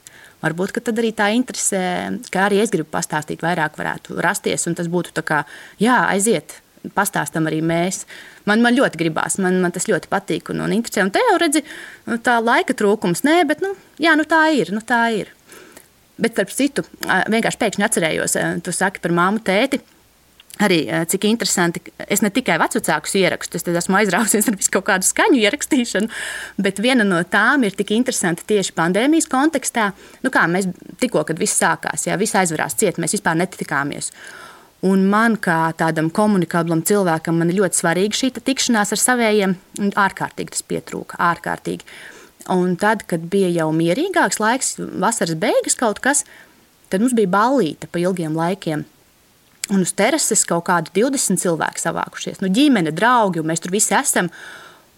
Varbūt 0.43 0.75
tad 0.83 0.97
arī 0.99 1.13
tā 1.15 1.29
interese, 1.31 1.79
ka 2.33 2.49
arī 2.49 2.59
es 2.59 2.73
gribu 2.73 2.89
pastāstīt, 2.91 3.45
vairāk 3.45 3.77
varētu 3.79 4.17
rasties. 4.23 4.67
Un 4.67 4.75
tas 4.75 4.89
būtu 4.91 5.13
tā 5.15 5.23
kā, 5.23 5.43
jā, 5.79 6.01
aiziet, 6.11 6.57
pastāstam 6.91 7.47
arī 7.47 7.61
mēs. 7.63 8.01
Man, 8.49 8.59
man 8.65 8.75
ļoti 8.75 8.99
gribās, 8.99 9.37
man, 9.39 9.61
man 9.63 9.71
tas 9.71 9.87
ļoti 9.87 10.11
patīk 10.11 10.51
un, 10.51 10.65
un 10.65 10.75
interesē. 10.75 11.05
Un 11.05 11.13
te 11.15 11.23
jau 11.23 11.37
redzi, 11.39 11.63
nu, 12.09 12.19
tā 12.19 12.41
laika 12.43 12.75
trūkums, 12.75 13.23
nē, 13.23 13.37
bet 13.47 13.63
nu, 13.63 13.71
jā, 14.03 14.17
nu, 14.19 14.27
tā 14.27 14.43
ir. 14.57 14.73
Nu, 14.75 14.83
tā 14.83 15.05
ir. 15.15 15.31
Bet, 16.19 16.35
starp 16.35 16.51
citu, 16.53 16.83
vienkārši 17.07 17.59
pēkšņi 17.63 17.87
atcerējos, 17.87 18.35
tu 18.65 18.75
saki 18.75 19.01
par 19.03 19.15
māmu, 19.15 19.39
tēti. 19.47 19.79
Arī 20.61 20.83
eh, 20.85 21.01
cik 21.09 21.25
interesanti, 21.25 21.81
es 22.05 22.21
ne 22.21 22.29
tikai 22.29 22.59
vecākus 22.61 23.15
ierakstu, 23.17 23.57
es 23.57 23.65
esmu 23.65 23.97
aizrausies 23.97 24.51
ar 24.51 24.57
kaut 24.75 24.85
kādu 24.91 25.07
skaņu 25.07 25.41
ierakstīšanu, 25.41 26.11
bet 26.61 26.81
viena 26.83 27.05
no 27.07 27.23
tām 27.25 27.65
ir 27.65 27.73
tik 27.73 27.95
interesanta 27.95 28.45
tieši 28.45 28.75
pandēmijas 28.77 29.29
kontekstā. 29.31 29.89
Nu 30.21 30.29
kā 30.33 30.45
mēs 30.51 30.69
tikko, 31.01 31.25
kad 31.25 31.41
viss 31.41 31.57
sākās, 31.57 32.05
jā, 32.05 32.17
viss 32.21 32.37
aizvarās 32.37 32.77
ciet, 32.77 33.01
mēs 33.01 33.17
vispār 33.17 33.39
netikāmies. 33.41 34.11
Un 34.85 35.07
man, 35.09 35.39
kā 35.39 35.71
tādam 35.79 36.11
komunikablam 36.11 36.83
cilvēkam, 36.85 37.39
ir 37.47 37.57
ļoti 37.61 37.79
svarīga 37.79 38.19
šī 38.19 38.33
tikšanās 38.37 38.91
ar 38.93 38.99
saviem. 38.99 39.57
Ārkārtīgi 39.79 40.53
tas 40.53 40.65
pietrūka, 40.67 41.17
ārkārtīgi. 41.23 41.87
Un 42.51 42.75
tad, 42.75 43.05
kad 43.07 43.23
bija 43.31 43.49
jau 43.55 43.69
mierīgāks 43.73 44.41
laiks, 44.43 44.75
vasaras 44.77 45.39
beigas 45.39 45.79
kaut 45.79 46.03
kas, 46.03 46.25
tad 46.91 46.99
mums 46.99 47.15
bija 47.15 47.31
ballīte 47.31 47.87
pa 47.87 48.03
ilgiem 48.03 48.35
laikiem. 48.35 48.83
Un 49.71 49.85
uz 49.85 49.93
terases 49.95 50.43
kaut 50.47 50.65
kādi 50.67 50.91
20 50.99 51.39
cilvēki 51.39 51.79
savākušies. 51.79 52.41
Nu, 52.43 52.49
ģimene, 52.51 52.91
draugi, 52.91 53.39
un 53.39 53.47
mēs 53.47 53.63
tur 53.63 53.71
visi 53.71 53.95
esam. 53.95 54.27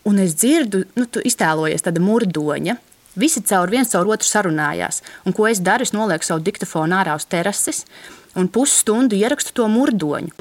Un 0.10 0.18
es 0.22 0.34
dzirdu, 0.38 0.84
nu, 0.98 1.06
tu 1.06 1.22
iztēlojies 1.26 1.86
tāda 1.86 2.02
murdoņa. 2.02 2.78
Visi 3.16 3.44
caur 3.46 3.72
viens 3.72 3.94
caur 3.94 4.10
otru 4.12 4.28
sarunājās. 4.28 5.04
Un 5.26 5.36
ko 5.38 5.46
es 5.48 5.62
daru? 5.64 5.86
Es 5.86 5.94
nolieku 5.96 6.26
savu 6.28 6.44
diktofonu 6.44 6.98
ārā 6.98 7.16
uz 7.16 7.28
terases 7.30 7.86
un 8.36 8.48
pusstundu 8.52 9.16
ierakstu 9.16 9.54
to 9.56 9.68
murdoņu. 9.72 10.32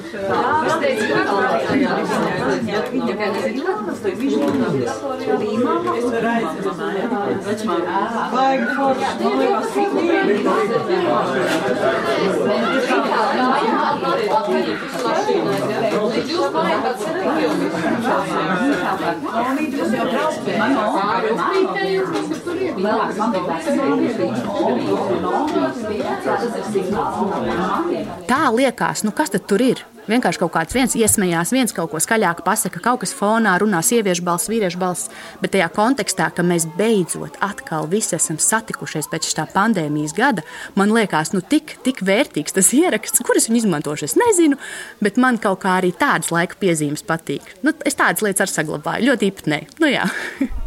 Tā 28.29 28.47
liekas, 28.55 29.03
nu 29.05 29.13
kas 29.15 29.33
tad 29.33 29.45
tur 29.49 29.61
ir? 29.61 29.83
Vienkārši 30.05 30.37
kaut 30.37 30.51
kāds 30.53 30.75
viens 30.75 30.93
iesmējās, 30.93 31.51
viens 31.55 31.73
kaut 31.73 31.89
ko 31.89 31.99
skaļāk 32.01 32.43
pasaka, 32.45 32.81
kaut 32.83 33.01
kas 33.01 33.13
fonā 33.17 33.55
runā 33.61 33.79
sieviešu 33.85 34.21
balss, 34.25 34.49
vīriešu 34.51 34.77
balss. 34.81 35.09
Bet 35.41 35.55
tajā 35.55 35.71
kontekstā, 35.73 36.27
ka 36.35 36.45
mēs 36.45 36.67
beidzot 36.77 37.39
atkal 37.45 37.89
visi 37.89 38.13
esam 38.17 38.37
satikušies 38.41 39.09
pēc 39.09 39.31
šī 39.31 39.47
pandēmijas 39.55 40.13
gada, 40.17 40.45
man 40.77 40.93
liekas, 40.93 41.33
nu 41.33 41.41
tik, 41.41 41.77
tik 41.85 42.03
vērtīgs 42.05 42.53
tas 42.53 42.69
ieraksts, 42.81 43.23
kurus 43.25 43.49
viņi 43.49 43.63
izmantošu. 43.63 44.09
Es 44.09 44.17
nezinu, 44.19 44.59
bet 45.01 45.17
man 45.21 45.41
kaut 45.41 45.63
kā 45.65 45.79
arī 45.79 45.89
tādas 45.97 46.29
laika 46.33 46.59
piezīmes 46.61 47.05
patīk. 47.05 47.55
Nu, 47.65 47.73
es 47.85 47.97
tādas 47.97 48.21
lietas 48.25 48.45
arī 48.45 48.59
saglabāju, 48.59 49.09
ļoti 49.09 49.31
īpatnēji. 49.33 49.73
Nu, 49.81 49.89
jā. 49.89 50.05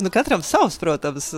nu, 0.00 0.10
katram 0.10 0.42
savs, 0.42 0.76
protams. 0.80 1.30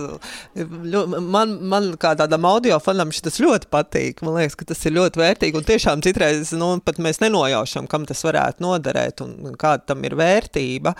Man, 0.55 1.57
man 1.69 1.89
kā 2.01 2.13
tādam 2.17 2.45
audio 2.49 2.79
fanam 2.83 3.11
šis 3.13 3.39
ļoti 3.43 3.69
patīk. 3.73 4.21
Man 4.25 4.37
liekas, 4.37 4.57
ka 4.59 4.67
tas 4.71 4.83
ir 4.87 4.95
ļoti 4.97 5.21
vērtīgi. 5.21 5.59
Un 5.59 5.67
tiešām 5.67 6.03
citreiz 6.05 6.53
nu, 6.57 6.69
mēs 7.03 7.21
nenojaušam, 7.23 7.87
kam 7.91 8.05
tas 8.09 8.23
varētu 8.25 8.63
noderēt 8.63 9.23
un 9.25 9.55
kāda 9.59 9.91
tam 9.91 10.05
ir 10.07 10.17
vērtība. 10.17 10.93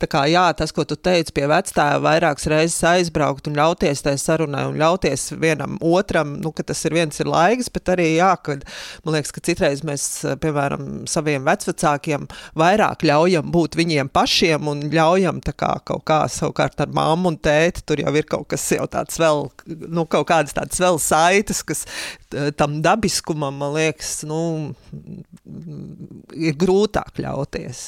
Tā 0.00 0.10
kā 0.10 0.24
jā, 0.30 0.46
tas, 0.58 0.72
ko 0.74 0.84
tu 0.88 0.96
teici 0.96 1.34
pie 1.36 1.46
vectēva, 1.50 2.00
vairākas 2.04 2.48
reizes 2.50 2.80
aizbraukt 2.88 3.50
un 3.50 3.58
ļauties 3.58 4.04
tai 4.06 4.16
sarunai 4.20 4.66
un 4.70 4.78
ļauties 4.80 5.32
vienam 5.40 5.78
otram, 5.84 6.36
nu, 6.42 6.52
ka 6.54 6.66
tas 6.66 6.84
ir 6.88 6.96
viens 6.96 7.20
ir 7.20 7.30
laiks, 7.30 7.70
bet 7.74 7.92
arī 7.94 8.10
jā, 8.16 8.32
kad 8.44 8.64
man 9.04 9.18
liekas, 9.18 9.34
ka 9.34 9.44
citreiz 9.44 9.84
mēs, 9.86 10.06
piemēram, 10.42 10.88
saviem 11.10 11.46
vecvecākiem 11.48 12.28
vairāk 12.58 13.04
ļaujam 13.08 13.52
būt 13.54 13.78
viņiem 13.78 14.12
pašiem 14.14 14.70
un 14.70 14.86
ļaujam 14.92 15.42
kā 15.58 15.72
kaut 15.86 16.04
kā 16.08 16.20
savukārt 16.30 16.80
ar 16.82 16.92
mammu 16.98 17.32
un 17.32 17.38
tēti, 17.40 17.84
tur 17.86 18.02
jau 18.02 18.12
ir 18.18 18.26
kaut 18.28 18.48
kas 18.52 18.66
jau 18.74 18.88
tāds 18.90 19.20
vēl, 19.20 19.46
nu, 19.86 20.04
kaut 20.10 20.28
kādas 20.30 20.56
tādas 20.56 20.82
vēl 20.82 21.00
saites, 21.02 21.62
kas 21.66 21.86
tam 22.58 22.80
dabiskumam, 22.84 23.56
man 23.62 23.78
liekas, 23.78 24.20
nu, 24.28 24.42
ir 26.34 26.58
grūtāk 26.58 27.22
ļauties. 27.22 27.86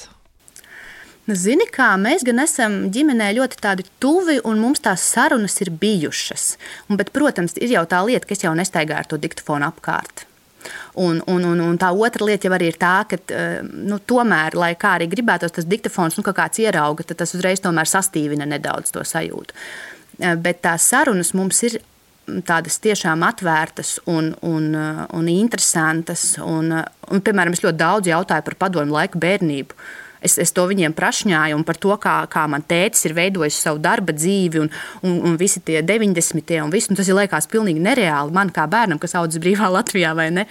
Nu, 1.29 1.37
zini, 1.39 1.67
kā 1.71 1.93
mēs 2.01 2.25
gan 2.27 2.41
esam 2.43 2.73
ģimenē 2.91 3.29
ļoti 3.37 3.61
tādi 3.63 3.85
tuvi, 4.03 4.41
un 4.43 4.59
mums 4.59 4.81
tās 4.83 5.05
sarunas 5.13 5.61
ir 5.63 5.69
bijušas. 5.71 6.47
Un, 6.89 6.99
bet, 6.99 7.13
protams, 7.15 7.55
ir 7.61 7.71
jau 7.77 7.85
tā 7.87 8.01
lieta, 8.09 8.27
ka 8.27 8.35
es 8.35 8.43
jau 8.43 8.55
nestaigāju 8.59 8.99
ar 8.99 9.07
to 9.07 9.21
diktofonu 9.21 9.69
apkārt. 9.69 10.25
Un, 11.01 11.21
un, 11.27 11.45
un, 11.45 11.61
un 11.65 11.79
tā 11.81 11.91
otra 11.95 12.27
lieta 12.27 12.49
jau 12.49 12.59
ir 12.61 12.79
tā, 12.81 12.95
ka 13.09 13.19
eh, 13.35 13.61
nu, 13.63 13.99
tomēr, 13.99 14.57
lai 14.59 14.73
kā 14.79 14.97
arī 14.99 15.09
gribētos, 15.11 15.55
tas 15.57 15.69
diktofons, 15.69 16.19
nu, 16.19 16.25
kāds 16.27 16.63
ierauga, 16.63 17.07
tad 17.07 17.23
tas 17.23 17.35
uzreiz 17.35 17.63
sastīvina 17.63 18.49
nedaudz 18.49 18.93
to 18.95 19.05
sajūtu. 19.05 19.57
Eh, 20.21 20.37
bet 20.37 20.63
tās 20.63 20.89
sarunas 20.91 21.33
mums 21.35 21.63
ir 21.69 21.81
tādas 22.47 22.79
tiešām 22.83 23.25
atvērtas 23.27 23.99
un, 24.07 24.35
un, 24.43 24.75
eh, 24.75 25.03
un 25.17 25.29
interesantas. 25.29 26.37
Un, 26.43 26.73
un, 27.11 27.25
piemēram, 27.25 27.57
es 27.57 27.65
ļoti 27.65 27.81
daudz 27.81 28.11
jautāju 28.13 28.47
par 28.47 28.59
padomu 28.67 28.99
laiku 28.99 29.21
bērnību. 29.23 29.75
Es, 30.21 30.37
es 30.41 30.53
to 30.53 30.67
viņiem 30.69 30.93
prašņāju 30.97 31.61
par 31.65 31.79
to, 31.81 31.95
kā, 32.01 32.15
kā 32.29 32.45
man 32.51 32.65
tētis 32.69 33.07
ir 33.09 33.15
veidojis 33.17 33.57
savu 33.65 33.81
darba 33.81 34.13
dzīvi, 34.13 34.61
un, 34.61 34.71
un, 35.07 35.15
un 35.31 35.37
visi 35.41 35.63
tie 35.65 35.81
90. 35.87 36.57
un, 36.61 36.73
visu, 36.73 36.93
un 36.93 37.01
tas 37.01 37.09
ir 37.09 37.17
liekas 37.17 37.49
pilnīgi 37.51 37.81
nereāli 37.81 38.37
man 38.37 38.53
kā 38.53 38.67
bērnam, 38.71 39.01
kas 39.01 39.17
audzis 39.17 39.41
brīvā 39.43 39.71
Latvijā 39.77 40.13
vai 40.17 40.29
ne. 40.35 40.47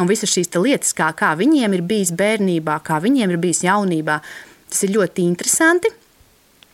Un 0.00 0.08
visas 0.08 0.32
šīs 0.32 0.48
lietas, 0.56 0.94
kā, 0.96 1.10
kā 1.16 1.34
viņiem 1.36 1.76
ir 1.76 1.84
bijis 1.84 2.14
bērnībā, 2.16 2.78
kā 2.86 3.02
viņiem 3.04 3.34
ir 3.34 3.42
bijis 3.42 3.66
jaunībā, 3.66 4.22
tas 4.72 4.86
ir 4.86 4.94
ļoti 4.96 5.26
interesanti. 5.28 5.92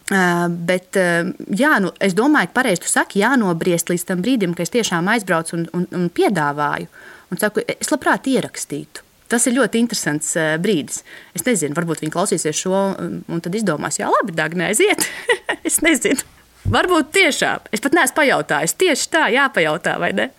Uh, 0.09 0.47
bet, 0.49 0.97
uh, 0.97 1.29
jā, 1.53 1.75
nu, 1.85 1.91
es 2.01 2.15
domāju, 2.17 2.49
ka 2.49 2.63
pareizi 2.63 2.87
tu 2.87 2.89
saki, 2.89 3.21
jānobriest 3.21 3.91
līdz 3.93 4.07
tam 4.09 4.23
brīdim, 4.25 4.55
kad 4.57 4.65
es 4.65 4.73
tiešām 4.73 5.11
aizbraucu 5.13 5.59
un, 5.59 5.67
un, 5.77 5.85
un 5.99 6.07
piedāvāju. 6.09 6.89
Un 7.29 7.43
saku, 7.43 7.67
es 7.75 7.93
labprāt 7.93 8.31
ierakstītu. 8.31 9.05
Tas 9.29 9.47
ir 9.49 9.57
ļoti 9.59 9.83
interesants 9.83 10.33
uh, 10.39 10.55
brīdis. 10.63 11.03
Es 11.37 11.45
nezinu, 11.47 11.77
varbūt 11.77 12.05
viņi 12.05 12.15
klausīsies 12.15 12.63
šo 12.65 12.79
un 12.99 13.45
tad 13.45 13.59
izdomās, 13.59 14.01
jā, 14.01 14.09
labi, 14.13 14.37
Dārgai, 14.37 14.71
aiziet. 14.73 15.05
es 15.69 15.81
nezinu. 15.85 16.25
Varbūt 16.69 17.13
tiešām. 17.17 17.69
Es 17.73 17.81
pat 17.85 17.95
neesmu 17.97 18.17
pajautājis. 18.19 18.75
Tieši 18.81 19.13
tā, 19.13 19.29
jāpajautā, 19.33 19.99
vai 20.01 20.15
ne? 20.17 20.33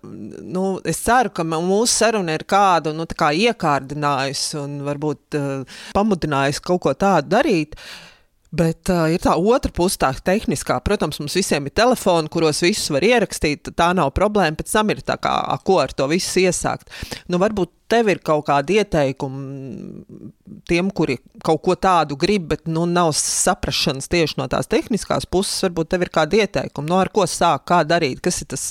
nu, 0.00 0.78
es 0.88 1.02
ceru, 1.04 1.28
ka 1.34 1.44
mūsu 1.44 1.90
saruna 1.92 2.32
ir 2.38 2.46
kādu 2.48 2.94
nu, 2.96 3.04
kā 3.04 3.32
iekārdinājusi 3.36 4.56
un 4.60 4.78
varbūt 4.86 5.36
uh, 5.36 5.82
pamudinājusi 5.96 6.62
kaut 6.64 6.80
ko 6.86 6.94
tādu 6.96 7.34
darīt. 7.34 7.76
Uh, 7.76 8.09
Bet 8.50 8.90
uh, 8.90 9.04
ir 9.06 9.22
tā 9.22 9.36
otra 9.38 9.70
puse, 9.70 9.94
tā 10.02 10.10
tehniskā. 10.26 10.80
Protams, 10.82 11.20
mums 11.22 11.36
visiem 11.38 11.68
ir 11.68 11.74
telefoni, 11.78 12.30
kuros 12.34 12.64
visus 12.64 12.90
var 12.90 13.04
ierakstīt. 13.06 13.70
Tā 13.78 13.92
nav 13.94 14.10
problēma. 14.16 14.58
Pēc 14.58 14.72
tam 14.74 14.90
ir 14.90 15.04
tā 15.06 15.14
kā, 15.22 15.34
ko 15.62 15.78
ar 15.78 15.94
to 15.94 16.08
visu 16.10 16.42
iesākt. 16.42 16.90
Nu, 17.30 17.38
varbūt 17.38 17.70
tev 17.90 18.10
ir 18.10 18.18
kaut 18.26 18.48
kādi 18.48 18.80
ieteikumi 18.80 20.02
tiem, 20.66 20.90
kuri 20.94 21.20
kaut 21.46 21.62
ko 21.62 21.76
tādu 21.78 22.18
grib, 22.18 22.48
bet 22.50 22.66
nu, 22.70 22.88
nav 22.90 23.12
saprašanas 23.18 24.10
tieši 24.10 24.40
no 24.40 24.48
tās 24.50 24.70
tehniskās 24.70 25.28
puses. 25.30 25.62
Varbūt 25.68 25.92
tev 25.94 26.06
ir 26.06 26.10
kādi 26.14 26.42
ieteikumi, 26.42 26.88
no 26.90 26.96
nu, 26.96 27.00
ar 27.04 27.12
ko 27.14 27.28
sākt, 27.30 27.68
kā 27.70 27.84
darīt, 27.86 28.18
kas 28.24 28.42
ir 28.42 28.50
tas, 28.50 28.64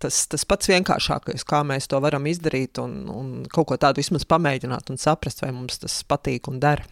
tas, 0.00 0.22
tas 0.32 0.46
pats 0.48 0.72
vienkāršākais, 0.72 1.44
kā 1.48 1.60
mēs 1.68 1.92
to 1.92 2.00
varam 2.00 2.24
izdarīt 2.30 2.80
un, 2.80 2.96
un 3.12 3.28
kaut 3.52 3.68
ko 3.68 3.80
tādu 3.80 4.00
vismaz 4.00 4.24
pamēģināt 4.32 4.88
un 4.92 5.00
saprast, 5.00 5.44
vai 5.44 5.52
mums 5.56 5.84
tas 5.84 6.00
patīk 6.08 6.48
un 6.48 6.60
dara. 6.64 6.88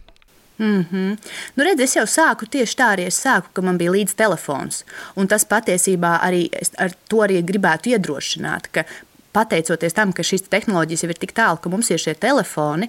Mm 0.58 0.86
-hmm. 0.92 1.18
nu, 1.54 1.64
redz, 1.64 1.80
es 1.80 1.96
jau 1.96 2.06
sāku 2.06 2.46
tieši 2.50 2.76
tā, 2.76 2.86
arī 2.94 3.06
es 3.06 3.24
sāku, 3.24 3.46
ka 3.52 3.62
man 3.62 3.78
bija 3.78 3.90
līdzi 3.90 4.14
telefons. 4.16 4.84
Un 5.16 5.28
tas 5.28 5.44
patiesībā 5.44 6.18
arī 6.22 6.48
ar 6.78 6.90
to 7.08 7.16
arī 7.16 7.42
gribētu 7.42 7.90
iedrošināt, 7.90 8.66
ka 8.72 8.84
pateicoties 9.32 9.94
tam, 9.94 10.12
ka 10.12 10.22
šīs 10.22 10.48
tehnoloģijas 10.50 11.02
jau 11.02 11.10
ir 11.10 11.18
tik 11.18 11.32
tālu, 11.32 11.60
ka 11.62 11.68
mums 11.68 11.90
ir 11.90 11.98
šie 11.98 12.14
telefoni. 12.14 12.88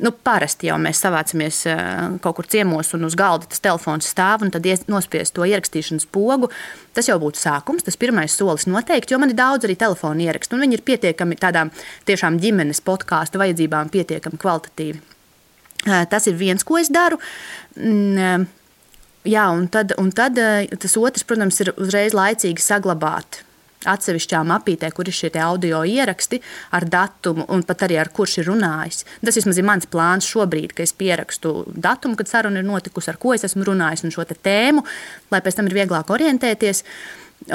Nu, 0.00 0.12
parasti 0.12 0.70
jau 0.70 0.78
mēs 0.80 1.02
savācamies 1.04 1.58
uh, 1.68 2.16
kaut 2.24 2.36
kur 2.38 2.46
ciemos, 2.46 2.94
un 2.96 3.04
uz 3.04 3.14
galda 3.14 3.50
tas 3.50 3.60
telefons 3.60 4.08
stāv, 4.08 4.46
un 4.46 4.50
tad 4.50 4.64
nospiest 4.88 5.34
to 5.36 5.44
ierakstīšanas 5.44 6.08
pogu. 6.08 6.48
Tas 6.96 7.10
jau 7.10 7.18
būtu 7.20 7.36
sākums, 7.36 7.84
tas 7.84 8.00
pirmais 8.00 8.32
solis 8.32 8.64
noteikti, 8.66 9.12
jo 9.12 9.18
man 9.18 9.34
ir 9.34 9.36
daudz 9.36 9.68
arī 9.68 9.76
telefonu 9.76 10.24
ierakstu, 10.24 10.56
un 10.56 10.64
viņi 10.64 10.80
ir 10.80 10.86
pietiekami 10.88 11.36
tādām 11.36 11.70
tiešām 12.08 12.40
ģimenes 12.40 12.80
podkāstu 12.80 13.44
vajadzībām, 13.44 13.92
pietiekami 13.92 14.40
kvalitatīvi. 14.40 15.09
Tas 15.84 16.26
ir 16.28 16.36
viens, 16.36 16.64
ko 16.66 16.78
es 16.80 16.90
daru. 16.92 17.16
Jā, 19.30 19.44
un 19.52 19.68
tad, 19.72 19.94
un 20.00 20.10
tad 20.16 20.40
tas 20.80 20.96
otrs, 21.00 21.24
protams, 21.28 21.60
ir 21.60 21.72
uzreiz 21.76 22.16
laicīgi 22.16 22.60
saglabāt 22.64 23.42
atsevišķā 23.88 24.40
mapītē, 24.44 24.90
kur 24.92 25.08
ir 25.08 25.16
šie 25.16 25.30
audio 25.40 25.80
ieraksti 25.88 26.40
ar 26.76 26.84
datumu 26.90 27.46
un 27.48 27.62
pat 27.66 27.86
arī 27.86 27.96
ar 28.00 28.10
kurš 28.12 28.40
ir 28.42 28.50
runājis. 28.50 29.04
Tas 29.24 29.38
vismaz 29.40 29.60
ir 29.60 29.66
mans 29.66 29.88
plāns 29.90 30.28
šobrīd, 30.28 30.74
ka 30.76 30.84
es 30.84 30.92
pierakstu 30.96 31.64
datumu, 31.72 32.18
kad 32.18 32.28
saruna 32.28 32.60
ir 32.60 32.68
notikusi, 32.68 33.10
ar 33.12 33.20
ko 33.20 33.34
es 33.34 33.46
esmu 33.48 33.64
runājis 33.70 34.04
un 34.04 34.14
šo 34.14 34.26
tēmu, 34.30 34.84
lai 35.32 35.40
pēc 35.40 35.56
tam 35.56 35.70
ir 35.70 35.78
vieglāk 35.80 36.12
orientēties. 36.12 36.84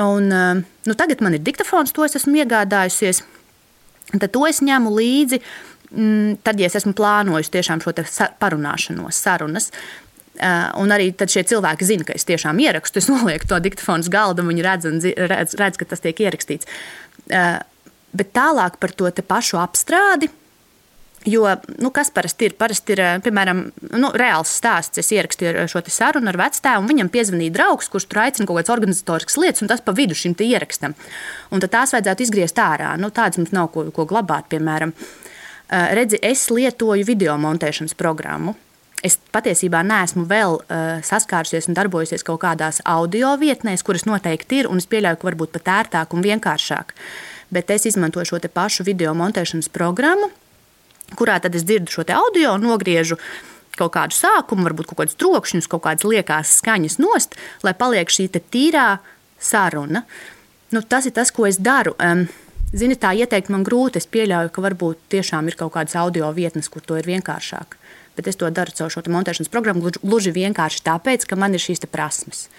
Un, 0.02 0.32
nu, 0.32 0.98
tagad 0.98 1.22
man 1.22 1.38
ir 1.38 1.46
diktafons, 1.46 1.94
to 1.94 2.06
es 2.08 2.18
esmu 2.18 2.42
iegādājusies. 2.42 3.22
Tad 4.16 4.32
to 4.34 4.46
es 4.50 4.64
ņemu 4.66 4.94
līdzi. 4.98 5.42
Mm, 5.96 6.40
tad, 6.44 6.60
ja 6.60 6.68
es 6.68 6.76
esmu 6.76 6.92
plānojis 6.98 7.54
tiešām 7.54 7.84
šo 7.84 7.96
parunāšanos, 8.42 9.22
sarunas, 9.22 9.72
Uh, 10.36 10.68
un 10.84 10.92
arī 10.92 11.14
šie 11.16 11.46
cilvēki 11.48 11.86
zina, 11.88 12.04
ka 12.04 12.12
es 12.18 12.26
tiešām 12.28 12.58
ierakstu, 12.60 13.00
es 13.00 13.06
nolieku 13.14 13.48
to 13.48 13.56
diktafonu 13.64 14.04
uz 14.04 14.10
galda, 14.12 14.44
un 14.44 14.50
viņi 14.52 14.66
redz, 14.66 14.88
un 14.90 14.98
redz, 15.00 15.56
redz 15.56 15.80
ka 15.80 15.88
tas 15.88 16.04
tiek 16.04 16.18
ierakstīts. 16.26 16.68
Uh, 17.30 17.62
bet 18.12 18.34
tālāk 18.36 18.76
par 18.82 18.92
to 18.92 19.08
pašu 19.24 19.62
apstrādi. 19.64 20.28
Jo, 21.26 21.48
nu, 21.80 21.90
kas 21.96 22.12
parasti 22.14 22.50
ir? 22.50 22.58
Parasti 22.60 22.98
ir, 22.98 23.04
piemēram, 23.24 23.64
nu, 23.96 24.12
reāls 24.20 24.52
stāsts. 24.60 25.00
Es 25.00 25.14
ierakstīju 25.16 25.70
šo 25.72 25.82
sarunu 25.88 26.28
ar 26.30 26.38
vecstāvu, 26.44 26.84
un 26.84 26.92
viņam 26.92 27.10
piezvanīja 27.16 27.56
draugs, 27.56 27.88
kurš 27.90 28.10
tur 28.12 28.26
aicina 28.28 28.46
kaut 28.46 28.60
kādas 28.60 28.76
organizatoriskas 28.76 29.40
lietas, 29.40 29.64
un 29.64 29.72
tas 29.72 29.82
pa 29.82 29.96
vidu 29.96 30.20
šim 30.20 30.36
ierakstam. 30.36 30.94
Un 31.56 31.64
tad 31.64 31.72
tās 31.80 31.96
vajadzētu 31.96 32.28
izgriezt 32.28 32.60
ārā. 32.60 32.92
Nu, 33.00 33.08
tādas 33.08 33.40
mums 33.40 33.56
nav 33.56 33.72
ko, 33.72 33.88
ko 33.96 34.06
glabāt, 34.12 34.52
piemēram. 34.52 34.92
Uh, 34.92 35.25
redzi, 35.70 36.20
es 36.22 36.48
lietoju 36.54 37.06
video 37.08 37.38
montēšanas 37.42 37.98
programmu. 37.98 38.56
Es 39.06 39.20
patiesībā 39.34 39.84
neesmu 39.86 40.24
vēl 40.26 40.56
uh, 40.58 40.84
saskārusies 41.06 41.68
un 41.70 41.78
darbojusies 41.78 42.26
kaut 42.26 42.42
kādās 42.42 42.80
audio 42.90 43.36
vietnēs, 43.38 43.84
kuras 43.86 44.08
noteikti 44.08 44.64
ir, 44.64 44.70
un 44.72 44.82
es 44.82 44.88
pieļauju, 44.90 45.20
ka 45.22 45.30
varbūt 45.30 45.54
pat 45.58 45.72
ērtāk 45.76 46.16
un 46.16 46.26
vienkāršāk. 46.26 46.96
Bet 47.54 47.70
es 47.76 47.86
izmantoju 47.86 48.32
šo 48.32 48.40
pašu 48.54 48.86
video 48.88 49.14
montēšanas 49.14 49.70
programmu, 49.70 50.32
kurā 51.20 51.38
tad 51.42 51.54
es 51.56 51.68
dzirdu 51.68 51.92
šo 51.92 52.06
audio, 52.16 52.56
nogriežu 52.58 53.20
kaut 53.78 53.94
kādu 53.94 54.16
sākumu, 54.16 54.66
varbūt 54.66 54.90
kaut 54.90 55.04
kādus 55.04 55.20
trokšņus, 55.20 55.68
kaut 55.70 55.84
kādas 55.86 56.08
liekās 56.08 56.56
skaņas 56.62 56.98
nost, 57.04 57.36
lai 57.62 57.76
paliek 57.78 58.10
šī 58.10 58.30
tīrā 58.40 58.88
saruna. 59.38 60.06
Nu, 60.74 60.82
tas 60.82 61.06
ir 61.06 61.14
tas, 61.14 61.30
ko 61.32 61.46
es 61.46 61.60
daru. 61.62 61.94
Um, 62.02 62.26
Zini, 62.76 62.98
tā 63.00 63.14
ieteikt 63.16 63.52
man 63.54 63.64
grūti. 63.64 64.02
Es 64.02 64.10
pieļauju, 64.12 64.52
ka 64.52 64.64
varbūt 64.66 65.06
tiešām 65.14 65.48
ir 65.48 65.56
kaut 65.60 65.76
kādas 65.78 65.96
audio 66.00 66.28
vietnes, 66.36 66.68
kur 66.72 66.84
to 66.84 66.98
ir 67.00 67.08
vienkāršāk. 67.08 67.78
Bet 68.18 68.28
es 68.28 68.40
to 68.40 68.50
daru 68.52 68.76
caur 68.76 68.92
šo 68.92 69.04
montēšanas 69.12 69.52
programmu 69.52 69.94
gluži 70.02 70.34
vienkārši 70.36 70.84
tāpēc, 70.84 71.28
ka 71.28 71.40
man 71.40 71.56
ir 71.56 71.64
šīs 71.64 71.88
prasmes. 71.92 72.50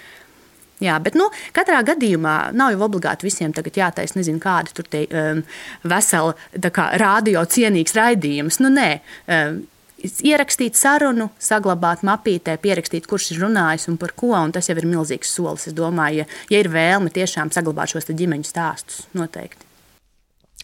Jā, 0.80 0.98
bet 1.00 1.14
nu, 1.16 1.30
katrā 1.56 1.78
gadījumā 1.88 2.52
nav 2.56 2.74
jau 2.74 2.82
obligāti 2.84 3.24
visiem 3.24 3.52
tagad 3.56 3.78
jātaisa, 3.80 4.18
nezinu, 4.18 4.40
kāda 4.42 4.74
tur 4.76 4.88
te 4.92 5.06
um, 5.08 5.40
vesela 5.88 6.34
kā, 6.52 6.90
radio 7.00 7.44
cienīgs 7.48 7.96
raidījums. 7.96 8.60
Nu, 8.60 8.68
nē, 8.72 8.90
um, 9.24 9.62
ierakstīt 10.04 10.76
sarunu, 10.76 11.30
saglabāt 11.40 12.04
mapītē, 12.04 12.58
pierakstīt, 12.60 13.08
kurš 13.08 13.30
ir 13.32 13.44
runājis 13.46 13.88
un 13.92 13.96
par 14.00 14.12
ko. 14.16 14.34
Un 14.36 14.52
tas 14.52 14.68
jau 14.68 14.76
ir 14.76 14.88
milzīgs 14.88 15.32
solis. 15.32 15.68
Es 15.70 15.76
domāju, 15.76 16.24
ja, 16.24 16.32
ja 16.52 16.64
ir 16.64 16.72
vēlme 16.72 17.12
tiešām 17.12 17.52
saglabāt 17.56 17.96
šos 17.96 18.12
ģimeņu 18.12 18.48
stāstus, 18.52 19.06
noteikti. 19.16 19.65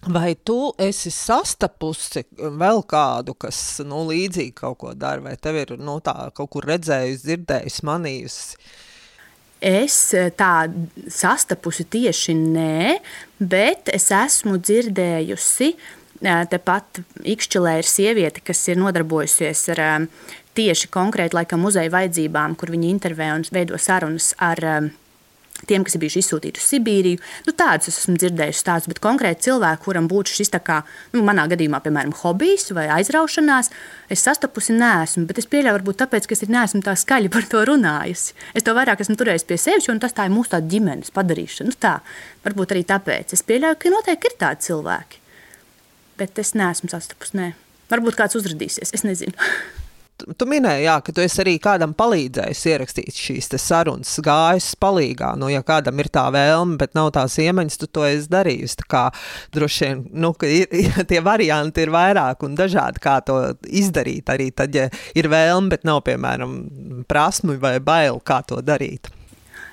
Vai 0.02 0.32
tu 0.34 0.72
esi 0.82 1.12
sastapusi 1.14 2.24
vēl 2.34 2.80
kādu, 2.90 3.36
kas 3.38 3.56
nu, 3.86 4.00
līdzīgi 4.08 4.50
kaut 4.58 4.80
ko 4.80 4.94
dara, 4.98 5.22
vai 5.22 5.36
tev 5.38 5.60
ir 5.60 5.76
nu, 5.78 6.00
tā, 6.02 6.16
kaut 6.34 6.50
kur 6.50 6.66
redzējusi, 6.66 7.22
dzirdējusi, 7.28 7.84
manījusi? 7.86 8.64
Es 9.62 9.96
eh, 10.18 10.32
tā 10.34 10.66
sastapusi 11.06 11.86
tieši 11.86 12.34
nē, 12.34 12.96
bet 13.38 13.92
es 13.94 14.08
esmu 14.10 14.56
dzirdējusi, 14.58 15.68
eh, 15.70 16.40
tepat 16.50 16.98
Ikšķilē 17.22 17.76
ir 17.78 17.86
sieviete, 17.86 18.42
kas 18.42 18.64
ir 18.72 18.82
nodarbojusies 18.82 19.62
ar 19.76 19.84
eh, 19.86 20.08
tieši 20.58 20.90
konkrēti 20.90 21.38
laikam 21.38 21.62
muzeja 21.62 21.94
vajadzībām, 21.94 22.58
kur 22.58 22.74
viņi 22.74 22.90
intervē 22.90 23.30
un 23.36 23.46
veido 23.54 23.78
sarunas 23.78 24.32
ar 24.42 24.66
tiem, 25.68 25.84
kas 25.86 25.96
ir 25.96 26.02
bijuši 26.02 26.20
izsūtīti 26.22 26.60
uz 26.60 26.66
Sibīriju. 26.70 27.20
Nu, 27.46 27.54
tādus 27.56 27.90
es 27.90 28.00
esmu 28.02 28.16
dzirdējusi, 28.20 28.64
tādus, 28.66 28.88
bet 28.90 29.00
konkrēti 29.04 29.48
cilvēki, 29.48 29.82
kuram 29.84 30.08
būtu 30.10 30.34
šis, 30.36 30.52
kā, 30.64 30.80
nu, 31.14 31.22
manā 31.26 31.46
gadījumā, 31.52 31.82
piemēram, 31.84 32.14
hobijs 32.22 32.70
vai 32.76 32.88
aizraušanās, 32.98 33.70
es 34.12 34.24
sastapusi 34.26 34.76
nesmu. 34.76 35.26
Bet 35.30 35.42
es 35.42 35.48
pieļauju, 35.50 35.78
varbūt 35.78 36.00
tāpēc, 36.04 36.28
ka 36.28 36.36
es 36.36 36.44
neesmu 36.50 36.82
tā 36.86 36.96
skaļi 36.98 37.32
par 37.32 37.48
to 37.50 37.64
runājusi. 37.68 38.38
Es 38.58 38.66
to 38.66 38.76
vairāk 38.76 39.04
esmu 39.04 39.18
turējusi 39.20 39.48
pie 39.48 39.60
sevis, 39.60 39.90
un 39.92 40.02
tas 40.02 40.16
tā 40.16 40.28
ir 40.28 40.34
mūsu 40.34 40.60
ģimenes 40.72 41.14
padarīšana. 41.14 41.72
Nu, 41.72 41.78
tā, 41.78 41.98
varbūt 42.46 42.74
arī 42.74 42.86
tāpēc. 42.88 43.36
Es 43.36 43.44
pieļauju, 43.46 43.80
ka 43.80 43.94
noteikti 43.94 44.30
ir 44.30 44.38
tādi 44.40 44.68
cilvēki. 44.68 45.22
Bet 46.20 46.38
es 46.42 46.54
neesmu 46.58 46.90
sastapusi. 46.92 47.38
Nē. 47.38 47.52
Varbūt 47.92 48.18
kāds 48.18 48.38
uzrādīsies, 48.38 48.94
es 48.96 49.06
nezinu. 49.08 49.36
tu 50.38 50.48
minēji, 50.48 50.86
jā, 50.86 50.96
ka 51.04 51.14
tu 51.14 51.22
esi 51.24 51.40
arī 51.44 51.54
kādam 51.62 51.94
palīdzējis 51.98 52.64
ierakstīt 52.72 53.18
šīs 53.18 53.50
sarunas, 53.62 54.14
gājis 54.24 54.72
palīgā. 54.82 55.32
Nu, 55.40 55.50
ja 55.52 55.62
kādam 55.66 56.00
ir 56.02 56.10
tā 56.12 56.26
vēlme, 56.34 56.78
bet 56.80 56.96
nav 56.98 57.12
tās 57.16 57.38
iemaņas, 57.42 57.78
tu 57.80 57.88
to 57.90 58.06
esi 58.08 58.30
darījis. 58.32 58.76
Tā 58.82 58.88
kā 58.90 59.04
droši 59.54 59.88
vien 59.88 60.04
nu, 60.24 60.34
ir, 60.48 61.00
tie 61.10 61.22
varianti 61.24 61.86
ir 61.86 61.94
vairāk 61.94 62.46
un 62.46 62.58
dažādi, 62.58 63.02
kā 63.02 63.20
to 63.26 63.40
izdarīt. 63.68 64.30
Arī 64.32 64.50
tad, 64.56 64.74
ja 64.76 64.88
ir 65.18 65.30
vēlme, 65.32 65.72
bet 65.72 65.88
nav, 65.88 66.04
piemēram, 66.08 66.60
prasmu 67.10 67.58
vai 67.62 67.78
bail, 67.84 68.22
kā 68.24 68.42
to 68.46 68.62
darīt. 68.64 69.12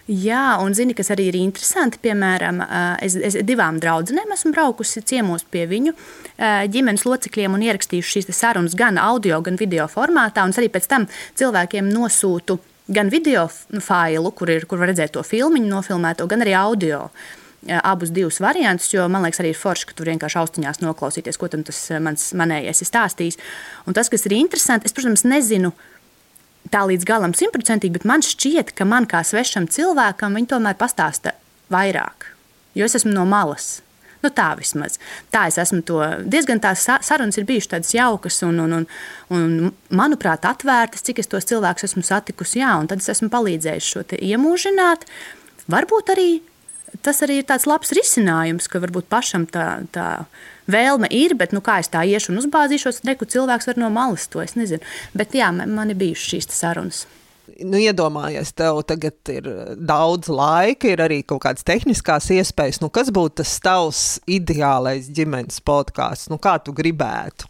Jā, 0.10 0.58
un 0.58 0.74
zini, 0.74 0.96
kas 0.98 1.12
arī 1.14 1.28
ir 1.30 1.36
interesanti. 1.38 2.00
Piemēram, 2.02 2.64
es, 3.06 3.14
es 3.14 3.36
divām 3.46 3.78
draudzenēm 3.78 4.32
esmu 4.34 4.50
braukusi 4.56 5.04
ciemos 5.06 5.44
pie 5.46 5.68
viņu 5.70 5.94
ģimenes 6.74 7.06
locekļiem 7.06 7.54
un 7.54 7.66
ierakstījuši 7.68 8.16
šīs 8.16 8.32
sarunas 8.34 8.74
gan 8.78 8.98
audio, 8.98 9.38
gan 9.46 9.60
video 9.60 9.86
formātā. 9.92 10.48
Un 10.48 10.56
arī 10.58 10.72
pēc 10.74 10.88
tam 10.90 11.06
cilvēkiem 11.38 11.92
nosūtu 11.94 12.58
gan 12.90 13.12
video 13.14 13.46
failu, 13.86 14.32
kur, 14.34 14.50
ir, 14.50 14.66
kur 14.66 14.82
var 14.82 14.90
redzēt 14.90 15.14
to 15.14 15.22
filmu, 15.22 15.62
nofilmēto, 15.62 16.26
gan 16.32 16.42
arī 16.42 16.58
audio. 16.58 17.06
Abus 17.70 18.10
divus 18.16 18.40
variantus, 18.42 18.90
jo 18.96 19.04
man 19.12 19.28
liekas, 19.28 19.44
arī 19.44 19.52
ir 19.54 19.62
forši, 19.62 19.92
ka 19.92 19.94
tur 19.94 20.10
vienkārši 20.10 20.42
austiņās 20.42 20.82
noklausīties, 20.82 21.38
ko 21.38 21.52
tas 21.52 21.84
mans 22.02 22.32
manējais 22.40 22.82
ir 22.82 22.90
stāstījis. 22.90 23.38
Un 23.86 23.98
tas, 23.98 24.10
kas 24.10 24.26
ir 24.26 24.40
interesanti, 24.40 24.88
es, 24.88 24.96
protams, 24.96 25.28
nezinu, 25.28 25.74
uh, 25.76 25.99
tā 26.74 26.86
līdz 26.90 27.06
galam 27.08 27.36
simtprocentīgi, 27.38 27.98
bet 27.98 28.08
man 28.10 28.24
šķiet, 28.26 28.74
ka 28.78 28.88
man 28.88 29.08
kā 29.10 29.24
svešam 29.26 29.68
cilvēkam 29.72 30.38
viņi 30.38 30.52
tomēr 30.54 30.80
pastāsta 30.80 31.36
vairāk, 31.74 32.32
jo 32.78 32.88
es 32.88 32.98
esmu 33.00 33.14
no 33.16 33.28
malas. 33.30 33.80
Nu, 34.20 34.28
tā 34.36 34.50
vismaz. 34.60 34.98
Tā 35.32 35.46
es 35.48 35.56
esmu 35.62 35.80
to 35.88 36.00
diezgan 36.28 36.60
tās 36.60 36.82
sarunas 37.08 37.38
ir 37.40 37.46
bijušas 37.48 37.72
tādas 37.72 37.94
jaukas 37.96 38.42
un, 38.44 38.58
un, 38.66 38.74
un, 38.76 38.88
un 39.32 39.70
manuprāt, 39.96 40.44
atvērtas, 40.44 41.06
cik 41.08 41.22
es 41.24 41.32
tos 41.32 41.48
cilvēkus 41.48 41.88
esmu 41.88 42.04
satikusi. 42.04 42.60
Jā, 42.60 42.74
un 42.82 42.90
tad 42.92 43.00
es 43.00 43.08
esmu 43.16 43.32
palīdzējis 43.32 43.92
šo 43.94 44.04
iemūžināt. 44.20 45.08
Varbūt 45.72 46.12
arī 46.12 46.30
tas 47.06 47.22
arī 47.24 47.40
ir 47.40 47.48
tāds 47.48 47.68
labs 47.70 47.94
risinājums, 47.96 48.68
ka 48.68 48.82
varbūt 48.84 49.08
pašam 49.12 49.46
tā, 49.48 49.86
tā 49.96 50.10
vēlme 50.72 51.10
ir, 51.14 51.36
bet 51.40 51.54
nu, 51.56 51.62
kā 51.66 51.80
es 51.84 51.92
tā 51.92 52.06
iešu 52.08 52.34
un 52.34 52.44
uzbāzīšos, 52.44 53.04
neku 53.08 53.28
cilvēks 53.30 53.70
var 53.72 53.82
no 53.82 53.92
malas 53.94 54.28
to, 54.32 54.44
es 54.44 54.56
nezinu. 54.60 54.84
Bet 55.18 55.36
jā, 55.38 55.52
man 55.54 55.94
ir 55.94 56.00
bijušas 56.00 56.34
šīs 56.34 56.52
sarunas. 56.56 57.06
Nu, 57.60 57.80
iedomājies, 57.82 58.52
tev 58.56 58.82
tagad 58.88 59.32
ir 59.34 59.48
daudz 59.76 60.30
laika, 60.32 60.92
ir 60.94 61.02
arī 61.04 61.22
kaut 61.28 61.42
kādas 61.44 61.66
tehniskās 61.68 62.30
iespējas. 62.36 62.80
Nu, 62.84 62.92
kas 62.94 63.10
būtu 63.12 63.42
tas 63.42 63.56
tavs 63.64 64.04
ideālais 64.30 65.10
ģimenes 65.12 65.60
podkāsts? 65.66 66.30
Nu, 66.32 66.40
kā 66.42 66.56
tu 66.64 66.76
gribētu? 66.76 67.50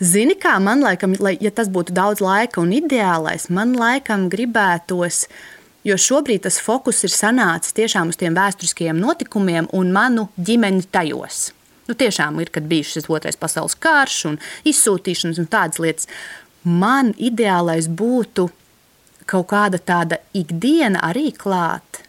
Zini, 0.00 0.36
kā 0.40 0.54
man 0.62 0.82
laikam, 0.84 1.14
lai, 1.22 1.36
ja 1.44 1.52
tas 1.54 1.68
būtu 1.72 1.94
daudz 1.96 2.22
laika 2.24 2.62
un 2.62 2.72
ideālais, 2.76 3.48
man 3.52 3.74
laikam 3.78 4.28
gribētos. 4.32 5.26
Jo 5.86 5.96
šobrīd 6.00 6.44
tas 6.44 6.58
fokus 6.60 7.04
ir 7.06 7.12
sanācis 7.14 7.76
tiešām 7.76 8.10
uz 8.12 8.18
tiem 8.20 8.36
vēsturiskajiem 8.36 8.98
notikumiem 8.98 9.70
un 9.76 9.92
manu 9.94 10.28
ģimeni 10.36 10.84
tajos. 10.92 11.52
Nu, 11.88 11.96
tiešām 11.96 12.40
ir, 12.42 12.52
kad 12.52 12.68
bija 12.68 12.84
šis 12.84 13.08
otrais 13.08 13.38
pasaules 13.40 13.76
karš 13.80 14.18
un 14.32 14.40
izsūtīšanas 14.68 15.40
un 15.40 15.48
tādas 15.50 15.80
lietas. 15.82 16.10
Man 16.64 17.14
ideālais 17.16 17.88
būtu 17.88 18.50
kaut 19.28 19.48
kāda 19.50 19.80
tāda 19.80 20.20
ikdiena 20.36 21.00
arī 21.08 21.30
klāta 21.36 22.08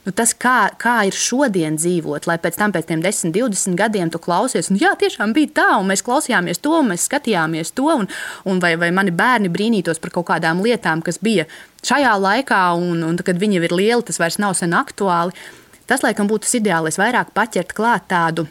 Nu, 0.00 0.12
tas, 0.16 0.30
kā, 0.32 0.70
kā 0.80 0.94
ir 1.10 1.16
šodien 1.16 1.74
dzīvot, 1.76 2.24
lai 2.24 2.38
pēc 2.40 2.56
tam, 2.56 2.72
pēc 2.72 2.86
tiem 2.88 3.02
10, 3.04 3.34
20 3.36 3.76
gadiem, 3.76 4.08
tu 4.08 4.16
klausies, 4.22 4.70
un 4.72 4.78
jā, 4.80 4.94
tiešām 4.96 5.34
bija 5.36 5.50
tā, 5.58 5.66
un 5.76 5.90
mēs 5.90 6.00
klausījāmies 6.06 6.62
to, 6.64 6.72
un 6.80 6.88
mēs 6.94 7.04
skatījāmies 7.04 7.74
to, 7.76 7.84
un, 7.92 8.08
un 8.48 8.62
vai, 8.64 8.72
vai 8.80 8.88
mani 8.96 9.12
bērni 9.12 9.50
brīnītos 9.52 10.00
par 10.00 10.14
kaut 10.14 10.30
kādām 10.30 10.62
lietām, 10.64 11.04
kas 11.04 11.20
bija 11.20 11.44
šajā 11.84 12.14
laikā, 12.16 12.62
un, 12.80 13.04
un 13.10 13.20
kad 13.20 13.38
viņi 13.42 13.60
jau 13.60 13.66
ir 13.68 13.76
lieli, 13.76 14.06
tas 14.08 14.22
vairs 14.22 14.40
nav 14.40 14.56
sen 14.56 14.72
aktuāli. 14.78 15.36
Tas, 15.84 16.00
laikam, 16.06 16.30
būtu 16.30 16.46
tas 16.46 16.56
ideālais, 16.56 16.96
vairāk 16.96 17.34
paķert 17.36 17.76
klāt 17.76 18.08
tādu 18.08 18.48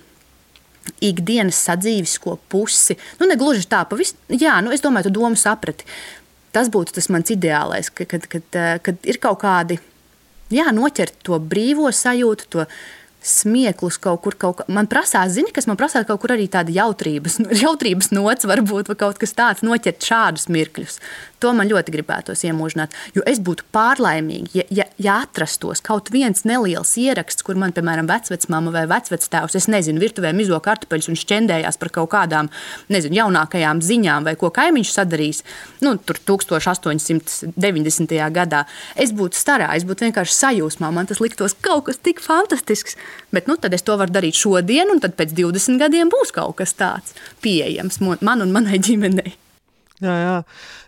ikdienas 1.03 1.59
sadzīvisko 1.67 2.37
pusi. 2.51 2.97
Nu, 3.19 3.27
ne 3.29 3.37
gluži 3.39 3.67
tā, 3.69 3.83
pavis, 3.89 4.15
jā, 4.31 4.57
nu, 4.63 4.73
es 4.75 4.83
domāju, 4.85 5.09
tu 5.09 5.19
domu 5.19 5.39
saprati. 5.39 5.87
Tas 6.55 6.71
būtu 6.73 6.95
tas 6.95 7.11
mans 7.13 7.29
ideālais, 7.29 7.91
kad, 7.93 8.09
kad, 8.09 8.25
kad, 8.29 8.59
kad 8.85 9.09
ir 9.09 9.19
kaut 9.21 9.43
kādi 9.43 9.77
jā, 10.53 10.69
noķert 10.73 11.21
to 11.25 11.37
brīvo 11.41 11.91
sajūtu, 11.93 12.49
to 12.49 12.65
smieklus 13.25 13.99
kaut 14.01 14.21
kur. 14.23 14.37
Kaut, 14.39 14.63
man 14.71 14.87
prasās, 14.89 15.33
zini, 15.35 15.51
kas 15.55 15.67
man 15.69 15.77
prasās 15.79 16.07
kaut 16.07 16.21
kur 16.23 16.33
arī 16.35 16.47
tāda 16.51 16.73
jautrības, 16.73 17.39
jautrības 17.63 18.13
nots, 18.15 18.47
varbūt, 18.49 18.91
vai 18.91 18.97
kaut 18.99 19.19
kas 19.21 19.35
tāds, 19.37 19.65
noķert 19.65 20.09
šādus 20.11 20.49
mirkļus. 20.53 20.99
To 21.39 21.53
man 21.55 21.69
ļoti 21.71 21.93
gribētos 21.93 22.41
iemūžināt. 22.43 22.91
Jo 23.15 23.21
es 23.29 23.39
būtu 23.43 23.63
pārlaimīga, 23.71 24.49
ja, 24.57 24.63
ja, 24.75 24.85
ja 24.99 25.13
atrastos 25.23 25.79
kaut 25.85 26.11
viens 26.11 26.43
neliels 26.47 26.97
ieraksts, 26.99 27.45
kur 27.47 27.55
man, 27.59 27.71
piemēram, 27.75 28.09
vecmāma 28.09 28.73
vai 28.75 28.83
vecvectēvs, 28.91 29.55
es 29.55 29.67
nezinu, 29.71 30.01
virtuvē 30.03 30.33
mizo 30.35 30.59
kartupeļus 30.63 31.09
un 31.13 31.19
šķendējās 31.21 31.79
par 31.79 31.89
kaut 31.95 32.11
kādām, 32.11 32.51
nezinu, 32.91 33.15
jaunākajām 33.21 33.79
ziņām 33.85 34.27
vai 34.27 34.35
ko 34.39 34.51
kaimiņš 34.55 34.89
sadarīs, 34.97 35.39
nu, 35.85 35.95
tur 36.03 36.17
1890. 36.27 38.19
gadā. 38.35 38.61
Es 38.99 39.15
būtu 39.15 39.35
starā, 39.39 39.71
es 39.79 39.87
būtu 39.87 40.09
vienkārši 40.09 40.35
sajūsmā, 40.35 40.87
man 40.91 41.07
tas 41.07 41.23
liktos 41.23 41.55
kaut 41.63 41.87
kas 41.87 41.97
tik 42.03 42.19
fantastisks. 42.23 42.99
Bet 43.31 43.47
nu, 43.47 43.55
tad 43.55 43.71
es 43.77 43.85
to 43.87 43.95
varu 43.99 44.11
darīt 44.11 44.35
šodien, 44.35 44.91
un 44.91 44.99
tad 44.99 45.15
pēc 45.15 45.31
20 45.39 45.79
gadiem 45.79 46.11
būs 46.11 46.35
kaut 46.35 46.59
kas 46.59 46.75
tāds 46.75 47.15
pieejams 47.43 48.03
man 48.03 48.43
un 48.43 48.51
manai 48.51 48.79
ģimenei. 48.83 49.48
Jā, 49.99 50.13
jā. 50.15 50.35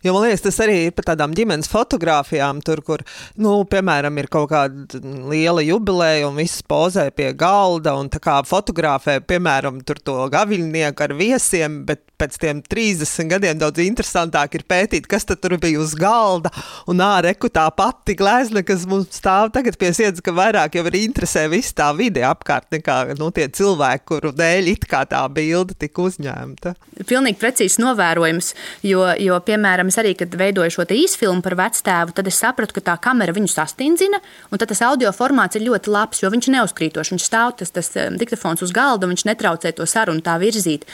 Jo 0.06 0.14
man 0.16 0.24
liekas, 0.24 0.44
tas 0.46 0.60
arī 0.64 0.78
ir 0.86 0.94
par 0.96 1.10
tādām 1.10 1.34
ģimenes 1.36 1.68
fotografijām, 1.72 2.62
tur, 2.64 2.80
kur, 2.88 3.04
nu, 3.36 3.58
piemēram, 3.68 4.16
ir 4.22 4.30
kaut 4.32 4.48
kāda 4.54 5.02
liela 5.28 5.64
jubileja 5.66 6.30
un 6.30 6.40
viss 6.40 6.64
pozē 6.64 7.10
pie 7.16 7.34
galda 7.36 7.98
un 8.00 8.08
tā 8.12 8.22
kā 8.24 8.38
fotografē, 8.48 9.20
piemēram, 9.28 9.82
to 9.84 10.16
gaviļnieku 10.32 11.04
ar 11.04 11.16
viesiem, 11.20 11.82
bet 11.90 12.06
pēc 12.22 12.38
tiem 12.42 12.62
30 12.64 13.32
gadiem 13.34 13.60
daudz 13.60 13.82
interesantāk 13.84 14.56
ir 14.56 14.66
pētīt, 14.70 15.10
kas 15.10 15.26
tur 15.28 15.58
bija 15.62 15.82
uz 15.82 15.96
galda. 15.98 16.52
Un 16.90 17.02
ārēku 17.04 17.50
tā 17.54 17.66
pati 17.76 18.16
glezna, 18.18 18.64
kas 18.66 18.86
mums 18.90 19.10
stāv 19.18 19.52
tagad 19.56 19.78
pie 19.82 19.92
sienas, 19.98 20.22
ka 20.24 20.34
vairāk 20.36 20.78
jau 20.78 20.86
ir 20.88 21.00
interesē 21.02 21.48
viss 21.52 21.76
tā 21.76 21.90
vide 21.98 22.24
apkārt 22.28 22.70
nekā 22.78 23.18
nu, 23.20 23.32
tie 23.36 23.50
cilvēki, 23.52 24.06
kuru 24.14 24.34
dēļ 24.38 24.72
it 24.76 24.88
kā 24.90 25.04
tā 25.10 25.24
bilde 25.34 25.76
tika 25.82 26.06
uzņemta. 26.08 26.76
Pilnīgi 27.10 27.42
precīzs 27.42 27.80
novērojums, 27.82 28.54
jo, 28.86 29.01
jo, 29.20 29.38
piemēram, 29.46 29.90
es 29.92 29.98
arī, 30.02 30.14
kad 30.20 30.34
veidoju 30.38 30.74
šo 30.76 30.86
īsfilmu 30.96 31.44
par 31.46 31.56
vectēvu, 31.60 32.16
tad 32.18 32.30
es 32.32 32.40
sapratu, 32.42 32.76
ka 32.78 32.84
tā 32.92 32.96
kamera 33.04 33.36
viņu 33.36 33.52
sastindzina, 33.52 34.22
un 34.52 34.62
tas 34.62 34.84
audio 34.88 35.12
formāts 35.16 35.60
ir 35.60 35.66
ļoti 35.68 35.94
labs, 35.94 36.24
jo 36.24 36.32
viņš 36.34 36.52
neuzkrītošs. 36.56 37.14
Viņš 37.16 37.28
stāv 37.28 37.56
tas, 37.62 37.74
tas 37.76 37.92
um, 37.96 38.20
diktafons 38.22 38.64
uz 38.66 38.74
galda, 38.76 39.08
un 39.08 39.16
viņš 39.16 39.28
netraucē 39.30 39.74
to 39.78 39.88
sarunu 39.90 40.24
tā 40.26 40.38
virzīt. 40.42 40.88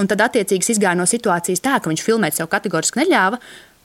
Un 0.00 0.08
tad, 0.08 0.24
attiecīgi, 0.24 0.74
izgāja 0.74 0.96
no 0.98 1.08
situācijas 1.08 1.64
tā, 1.64 1.78
ka 1.80 1.92
viņš 1.92 2.04
filmēt 2.06 2.38
sev 2.38 2.50
kategoriski 2.52 3.02
neļāva 3.02 3.40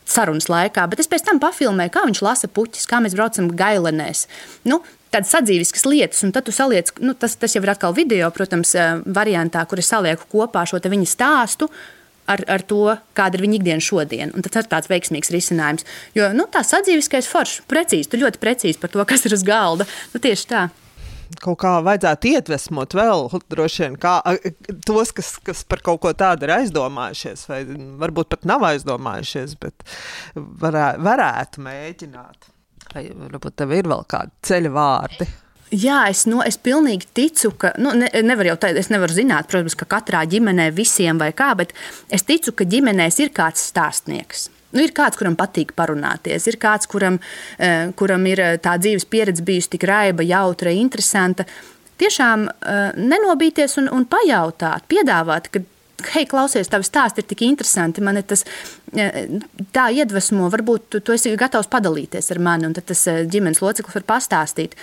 sarunas 0.07 0.47
laikā, 0.47 0.85
bet 0.87 1.01
es 1.03 1.09
pēc 1.11 1.25
tam 1.27 1.41
pafilmēju, 1.43 1.91
kā 1.91 2.05
viņš 2.07 2.21
lasa 2.23 2.47
puķis, 2.47 2.87
kā 2.87 3.01
mēs 3.03 3.15
braucam 3.17 3.51
gailenēs. 3.51 4.27
Nu, 4.67 4.81
Tādas 5.07 5.29
sadzīviskas 5.31 5.85
lietas, 5.87 6.19
un 6.27 6.33
tad 6.35 6.43
tu 6.47 6.51
saliec, 6.51 6.89
nu, 6.99 7.13
tas, 7.15 7.37
tas 7.39 7.53
jau 7.55 7.61
ir 7.63 7.71
atkal 7.71 7.93
video, 7.95 8.27
protams, 8.35 8.73
eh, 8.75 8.97
variantā, 9.07 9.63
kur 9.63 9.79
es 9.79 9.87
salieku 9.87 10.27
kopā 10.33 10.65
šo 10.67 10.81
viņa 10.83 11.07
stāstu, 11.07 11.69
ar, 12.29 12.43
ar 12.57 12.65
to, 12.67 12.97
kāda 13.17 13.39
ir 13.39 13.45
viņa 13.45 13.59
ikdiena 13.59 13.83
šodien. 13.83 14.33
Un 14.35 14.45
tas 14.45 14.63
ir 14.63 14.71
tāds 14.71 14.91
veiksmīgs 14.91 15.31
risinājums. 15.33 15.87
Jo 16.17 16.31
nu, 16.35 16.47
tā 16.51 16.63
sadzīviskais 16.67 17.29
foršs, 17.31 17.63
precīzi, 17.71 18.11
tu 18.11 18.21
ļoti 18.21 18.41
precīzi 18.43 18.81
par 18.81 18.93
to, 18.93 19.03
kas 19.07 19.25
ir 19.27 19.37
uz 19.37 19.45
galda. 19.47 19.87
Nu, 20.13 20.23
tieši 20.23 20.51
tā 20.51 20.67
kaut 21.43 21.57
kā 21.61 21.73
vajadzētu 21.83 22.29
iedvesmot 22.31 22.93
vēl 22.95 23.25
droši 23.51 23.83
vien 23.83 23.97
kā, 23.99 24.13
tos, 24.87 25.11
kas, 25.15 25.33
kas 25.43 25.63
par 25.67 25.81
kaut 25.85 25.99
ko 26.05 26.13
tādu 26.17 26.47
ir 26.47 26.53
aizdomājušies, 26.55 27.43
vai 27.51 27.61
varbūt 28.03 28.31
pat 28.31 28.47
nav 28.47 28.63
aizdomājušies, 28.69 29.57
bet 29.61 29.83
varē, 30.35 30.93
varētu 31.03 31.65
mēģināt. 31.67 32.53
Vai 32.93 33.03
varbūt 33.11 33.57
tev 33.59 33.75
ir 33.75 33.91
vēl 33.91 34.07
kādi 34.07 34.47
ceļa 34.47 34.71
vārdi? 34.71 35.27
Jā, 35.67 36.05
es, 36.07 36.23
no, 36.31 36.39
es 36.47 36.55
pilnīgi 36.63 37.09
ticu, 37.17 37.51
ka 37.59 37.73
nu, 37.81 37.91
ne, 37.99 38.07
nevar 38.23 38.53
jau 38.53 38.55
tā, 38.61 38.69
es 38.79 38.87
nevaru 38.87 39.11
zināt, 39.11 39.49
protams, 39.51 39.75
ka 39.75 39.87
katrā 39.97 40.21
ģimenē 40.29 40.69
visiem 40.71 41.19
vai 41.19 41.33
kā, 41.35 41.49
bet 41.59 41.73
es 42.13 42.23
ticu, 42.23 42.53
ka 42.55 42.67
ģimenēs 42.71 43.19
ir 43.19 43.33
kāds 43.35 43.65
stāstnieks. 43.73 44.47
Nu, 44.71 44.83
ir 44.83 44.93
kāds, 44.95 45.19
kuram 45.19 45.35
patīk 45.39 45.73
parunāties, 45.75 46.47
ir 46.47 46.55
kāds, 46.61 46.87
kuram, 46.91 47.19
eh, 47.59 47.89
kuram 47.99 48.23
ir 48.31 48.39
eh, 48.43 48.57
tā 48.63 48.77
dzīves 48.79 49.07
pieredze 49.11 49.43
bijusi 49.43 49.73
tik 49.75 49.83
raiba, 49.87 50.23
jautra, 50.27 50.71
interesanta. 50.71 51.43
Tiešām 51.99 52.45
eh, 52.47 52.79
nenobīties 52.95 53.75
un, 53.81 53.89
un 53.91 54.05
pajautāt, 54.07 54.87
piedāvāt, 54.91 55.49
ka, 55.51 55.63
hei, 56.13 56.23
klausies, 56.31 56.71
tavs 56.71 56.87
stāsts 56.91 57.19
ir 57.19 57.27
tik 57.27 57.43
interesanti, 57.47 58.03
man 58.05 58.21
tas 58.23 58.45
tā 59.73 59.87
iedvesmo, 59.91 60.47
varbūt 60.53 60.87
tu, 60.93 61.03
tu 61.03 61.15
esi 61.15 61.33
gatavs 61.35 61.67
padalīties 61.71 62.31
ar 62.31 62.39
mani, 62.39 62.69
un 62.69 62.75
tad 62.77 62.87
tas 62.91 63.03
ģimenes 63.27 63.63
loceklis 63.65 63.99
var 63.99 64.07
pastāstīt. 64.15 64.77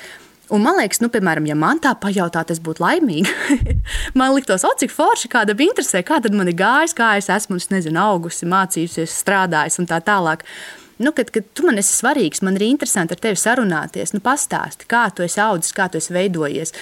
Un 0.52 0.60
man 0.60 0.76
liekas, 0.76 1.00
nu, 1.00 1.08
piemēram, 1.08 1.46
ja 1.48 1.54
man 1.56 1.78
tā 1.80 1.94
pajautāt, 1.96 2.50
es 2.52 2.60
būtu 2.60 2.82
laimīga. 2.84 3.32
man 4.18 4.34
liktos, 4.36 4.66
o, 4.68 4.72
cik 4.76 4.92
forši 4.92 5.30
kāda 5.32 5.54
bija 5.56 5.72
interesē, 5.72 6.02
kā 6.04 6.18
tad 6.20 6.36
man 6.36 6.50
ir 6.50 6.58
gājis, 6.58 6.92
kā 6.96 7.14
es 7.20 7.30
esmu, 7.32 7.56
es 7.56 7.70
nezinu, 7.72 7.96
augusi, 8.02 8.48
mācījusies, 8.50 9.14
strādājis 9.24 9.80
un 9.80 9.88
tā 9.88 10.02
tālāk. 10.04 10.44
Nu, 11.00 11.14
kad, 11.16 11.32
kad 11.34 11.48
tu 11.56 11.64
man 11.66 11.80
esi 11.80 11.96
svarīgs, 11.96 12.44
man 12.44 12.58
ir 12.58 12.66
interesanti 12.68 13.16
ar 13.16 13.22
tevi 13.24 13.40
sarunāties, 13.40 14.12
nu, 14.14 14.20
pastāsti, 14.22 14.86
kā 14.90 15.06
tu 15.16 15.24
esi 15.24 15.40
audzis, 15.42 15.72
kā 15.74 15.88
tu 15.88 15.98
esi 15.98 16.12
veidojies. 16.14 16.76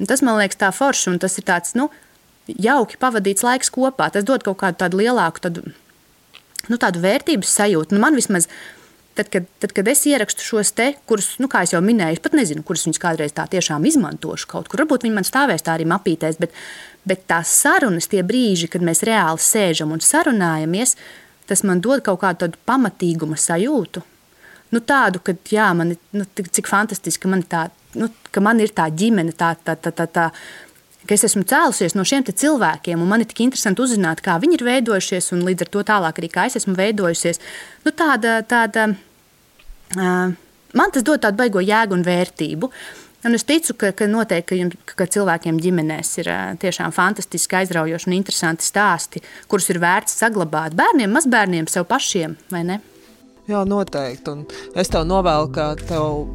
Un 0.00 0.08
tas 0.10 0.24
man 0.24 0.40
liekas 0.40 0.58
tā 0.58 0.72
forši, 0.74 1.12
un 1.12 1.20
tas 1.22 1.36
ir 1.38 1.46
tāds, 1.46 1.76
nu, 1.78 1.90
jauki 2.48 2.98
pavadīts 2.98 3.44
laiks 3.46 3.70
kopā. 3.72 4.08
Tas 4.12 4.26
dod 4.26 4.42
kaut 4.46 4.58
kādu 4.64 4.80
tādu 4.80 5.02
lielāku, 5.02 5.44
tādu, 5.44 5.66
nu, 6.68 6.78
tādu 6.80 7.02
vērtības 7.04 7.58
sajūtu. 7.60 7.94
Nu, 7.94 8.02
man 8.02 8.18
vismaz 8.18 8.48
Tad 9.12 9.28
kad, 9.28 9.44
tad, 9.60 9.74
kad 9.76 9.88
es 9.92 10.06
ierakstu 10.08 10.44
šos 10.44 10.70
te, 10.72 10.86
kurus, 11.08 11.34
nu, 11.42 11.48
kā 11.52 11.66
jau 11.68 11.82
minēju, 11.84 12.16
es 12.16 12.22
pat 12.24 12.32
nezinu, 12.36 12.62
kurus 12.64 12.86
viņus 12.86 13.00
kādreiz 13.02 13.34
tā 13.36 13.44
tiešām 13.52 13.84
izmantošu 13.90 14.48
kaut 14.48 14.70
kur. 14.72 14.80
Varbūt 14.80 15.04
viņi 15.04 15.18
man 15.18 15.26
stāvēs 15.28 15.66
tā 15.66 15.74
arī 15.76 15.84
mapītēs, 15.90 16.38
bet, 16.40 16.54
bet 17.04 17.26
tās 17.28 17.52
sarunas, 17.60 18.08
tie 18.08 18.22
brīži, 18.24 18.70
kad 18.72 18.84
mēs 18.84 19.04
reāli 19.04 19.44
sēžam 19.44 19.92
un 19.92 20.00
sarunājamies, 20.00 20.96
tas 21.50 21.64
man 21.68 21.84
dod 21.84 22.00
kaut 22.06 22.22
kādu 22.24 22.48
pamatīguma 22.64 23.36
sajūtu. 23.36 24.00
Nu, 24.72 24.80
tādu, 24.80 25.20
ka, 25.20 25.36
jā, 25.52 25.68
man 25.76 25.92
nu, 26.16 26.24
cik 26.40 26.70
fantastiski, 26.72 27.26
ka 27.26 27.32
man, 27.34 27.44
tā, 27.44 27.66
nu, 28.00 28.08
ka 28.32 28.40
man 28.40 28.64
ir 28.64 28.72
tā 28.72 28.88
ģimene, 28.88 29.36
tā, 29.36 29.52
tā, 29.60 29.76
tā, 29.76 29.92
tā, 29.92 30.08
tā 30.08 30.30
ka 31.06 31.16
es 31.16 31.24
esmu 31.28 31.44
cēlusies 31.48 31.96
no 31.98 32.04
šiem 32.06 32.24
cilvēkiem, 32.26 33.00
un 33.02 33.10
man 33.10 33.22
ir 33.22 33.30
tik 33.30 33.44
interesanti 33.44 33.82
uzzināt, 33.84 34.22
kā 34.24 34.38
viņi 34.42 34.58
ir 34.58 34.66
veidojušies, 34.68 35.32
un 35.36 35.46
līdz 35.48 35.66
ar 35.66 35.72
to 35.74 35.84
tālāk 35.92 36.20
arī 36.20 36.30
kā 36.32 36.46
es 36.50 36.58
esmu 36.60 36.76
veidojusies. 36.78 37.40
Nu, 37.86 37.94
tāda, 37.96 38.40
tāda, 38.46 38.90
man 39.96 40.94
tas 40.94 41.06
dod 41.06 41.22
tādu 41.24 41.42
baigo 41.42 41.62
jēgu 41.64 41.98
un 41.98 42.06
vērtību. 42.06 42.70
Un 43.22 43.38
es 43.38 43.44
ticu, 43.46 43.76
ka, 43.78 43.92
ka 43.94 44.08
noteikti 44.10 44.64
ka 44.82 44.96
ka 44.98 45.06
cilvēkiem 45.14 45.60
ģimenēs 45.62 46.16
ir 46.18 46.30
tiešām 46.62 46.94
fantastiski, 46.94 47.60
aizraujoši 47.60 48.10
un 48.10 48.16
interesanti 48.16 48.66
stāsti, 48.66 49.22
kurus 49.46 49.70
ir 49.70 49.78
vērts 49.82 50.18
saglabāt 50.24 50.74
bērniem, 50.74 51.12
mazbērniem, 51.14 51.70
sev 51.70 51.86
pašiem, 51.90 52.34
vai 52.50 52.64
ne? 52.66 52.80
Jā, 53.50 53.64
noteikti. 53.66 54.30
Un 54.30 54.42
es 54.78 54.90
tev 54.92 55.02
novēlu, 55.08 55.48
ka 55.54 55.72
tev 55.80 56.28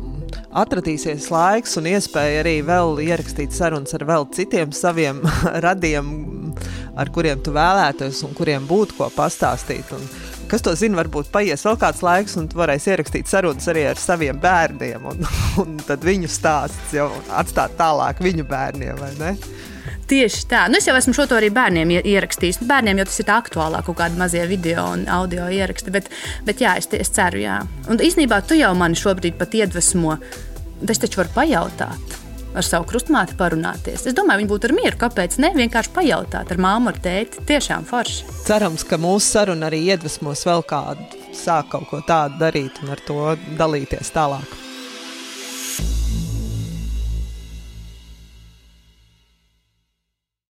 atradīsies 0.57 1.29
laiks 1.31 1.77
un 1.79 1.87
iespēja 1.87 2.41
arī 2.41 2.57
vēl 2.67 2.99
ierakstīt 3.05 3.55
sarunas 3.55 3.95
ar 3.95 4.03
vēl 4.09 4.27
citiem 4.35 4.73
saviem 4.75 5.21
radiem, 5.65 6.09
ar 6.99 7.11
kuriem 7.15 7.39
tu 7.43 7.53
vēlētos 7.55 8.23
un 8.27 8.35
kuriem 8.35 8.67
būtu 8.67 8.97
ko 8.99 9.07
pastāstīt. 9.15 9.93
Un, 9.95 10.03
kas 10.51 10.65
to 10.65 10.75
zina, 10.75 10.99
varbūt 10.99 11.31
paies 11.31 11.63
vēl 11.63 11.79
kāds 11.79 12.03
laiks, 12.03 12.35
un 12.41 12.51
tu 12.51 12.59
varēsi 12.59 12.91
ierakstīt 12.91 13.31
sarunas 13.31 13.71
arī 13.71 13.87
ar 13.87 14.03
saviem 14.03 14.43
bērniem, 14.43 15.07
un, 15.07 15.23
un 15.63 15.79
tad 15.87 16.03
viņu 16.03 16.27
stāsts 16.31 16.97
jau 16.97 17.07
atstāt 17.39 17.79
tālāk 17.79 18.19
viņu 18.23 18.47
bērniem, 18.51 18.99
vai 18.99 19.13
ne? 19.21 19.35
Tieši 20.07 20.45
tā. 20.47 20.61
Nu, 20.71 20.79
es 20.79 20.87
jau 20.87 20.95
esmu 20.95 21.11
šo 21.15 21.25
to 21.27 21.35
arī 21.35 21.49
bērniem 21.51 21.89
ierakstījis. 21.97 22.61
Bērniem 22.67 23.01
jau 23.01 23.07
tas 23.09 23.19
ir 23.19 23.31
aktuālāk, 23.33 23.87
kaut 23.89 23.97
kādi 23.99 24.19
mazie 24.19 24.45
video 24.47 24.85
un 24.93 25.03
audio 25.11 25.49
ieraksti. 25.51 25.91
Bet, 25.91 26.07
bet 26.47 26.63
jā, 26.63 26.77
es, 26.79 26.87
es 26.95 27.11
ceru, 27.11 27.41
jā. 27.43 27.57
Un 27.91 27.99
īsnībā 27.99 28.39
tu 28.47 28.55
jau 28.55 28.71
mani 28.79 28.95
šobrīd 28.95 29.35
pat 29.39 29.57
iedvesmo. 29.59 30.15
Es 30.87 31.01
taču 31.03 31.19
varu 31.19 31.33
pajautāt. 31.35 32.15
Ar 32.57 32.63
savu 32.63 32.87
krustmāti 32.87 33.35
parunāties. 33.37 34.05
Es 34.07 34.15
domāju, 34.15 34.45
viņi 34.45 34.51
būtu 34.53 34.69
mieru. 34.77 34.95
Kāpēc 35.01 35.35
ne? 35.43 35.51
Vienkārši 35.57 35.91
pajautāt 35.97 36.53
ar 36.55 36.61
māmu, 36.63 36.93
ar 36.93 37.01
tēti. 37.03 37.43
Tiešām 37.49 37.83
forši. 37.89 38.29
Cerams, 38.47 38.87
ka 38.87 38.95
mūsu 39.01 39.27
saruna 39.27 39.67
arī 39.67 39.83
iedvesmos 39.91 40.45
vēl 40.47 40.63
kādu, 40.71 41.03
sāk 41.35 41.67
kaut 41.75 41.89
ko 41.91 41.99
tādu 42.07 42.39
darīt 42.45 42.79
un 42.85 42.95
ar 42.95 43.03
to 43.03 43.35
dalīties 43.59 44.15
tālāk. 44.15 44.55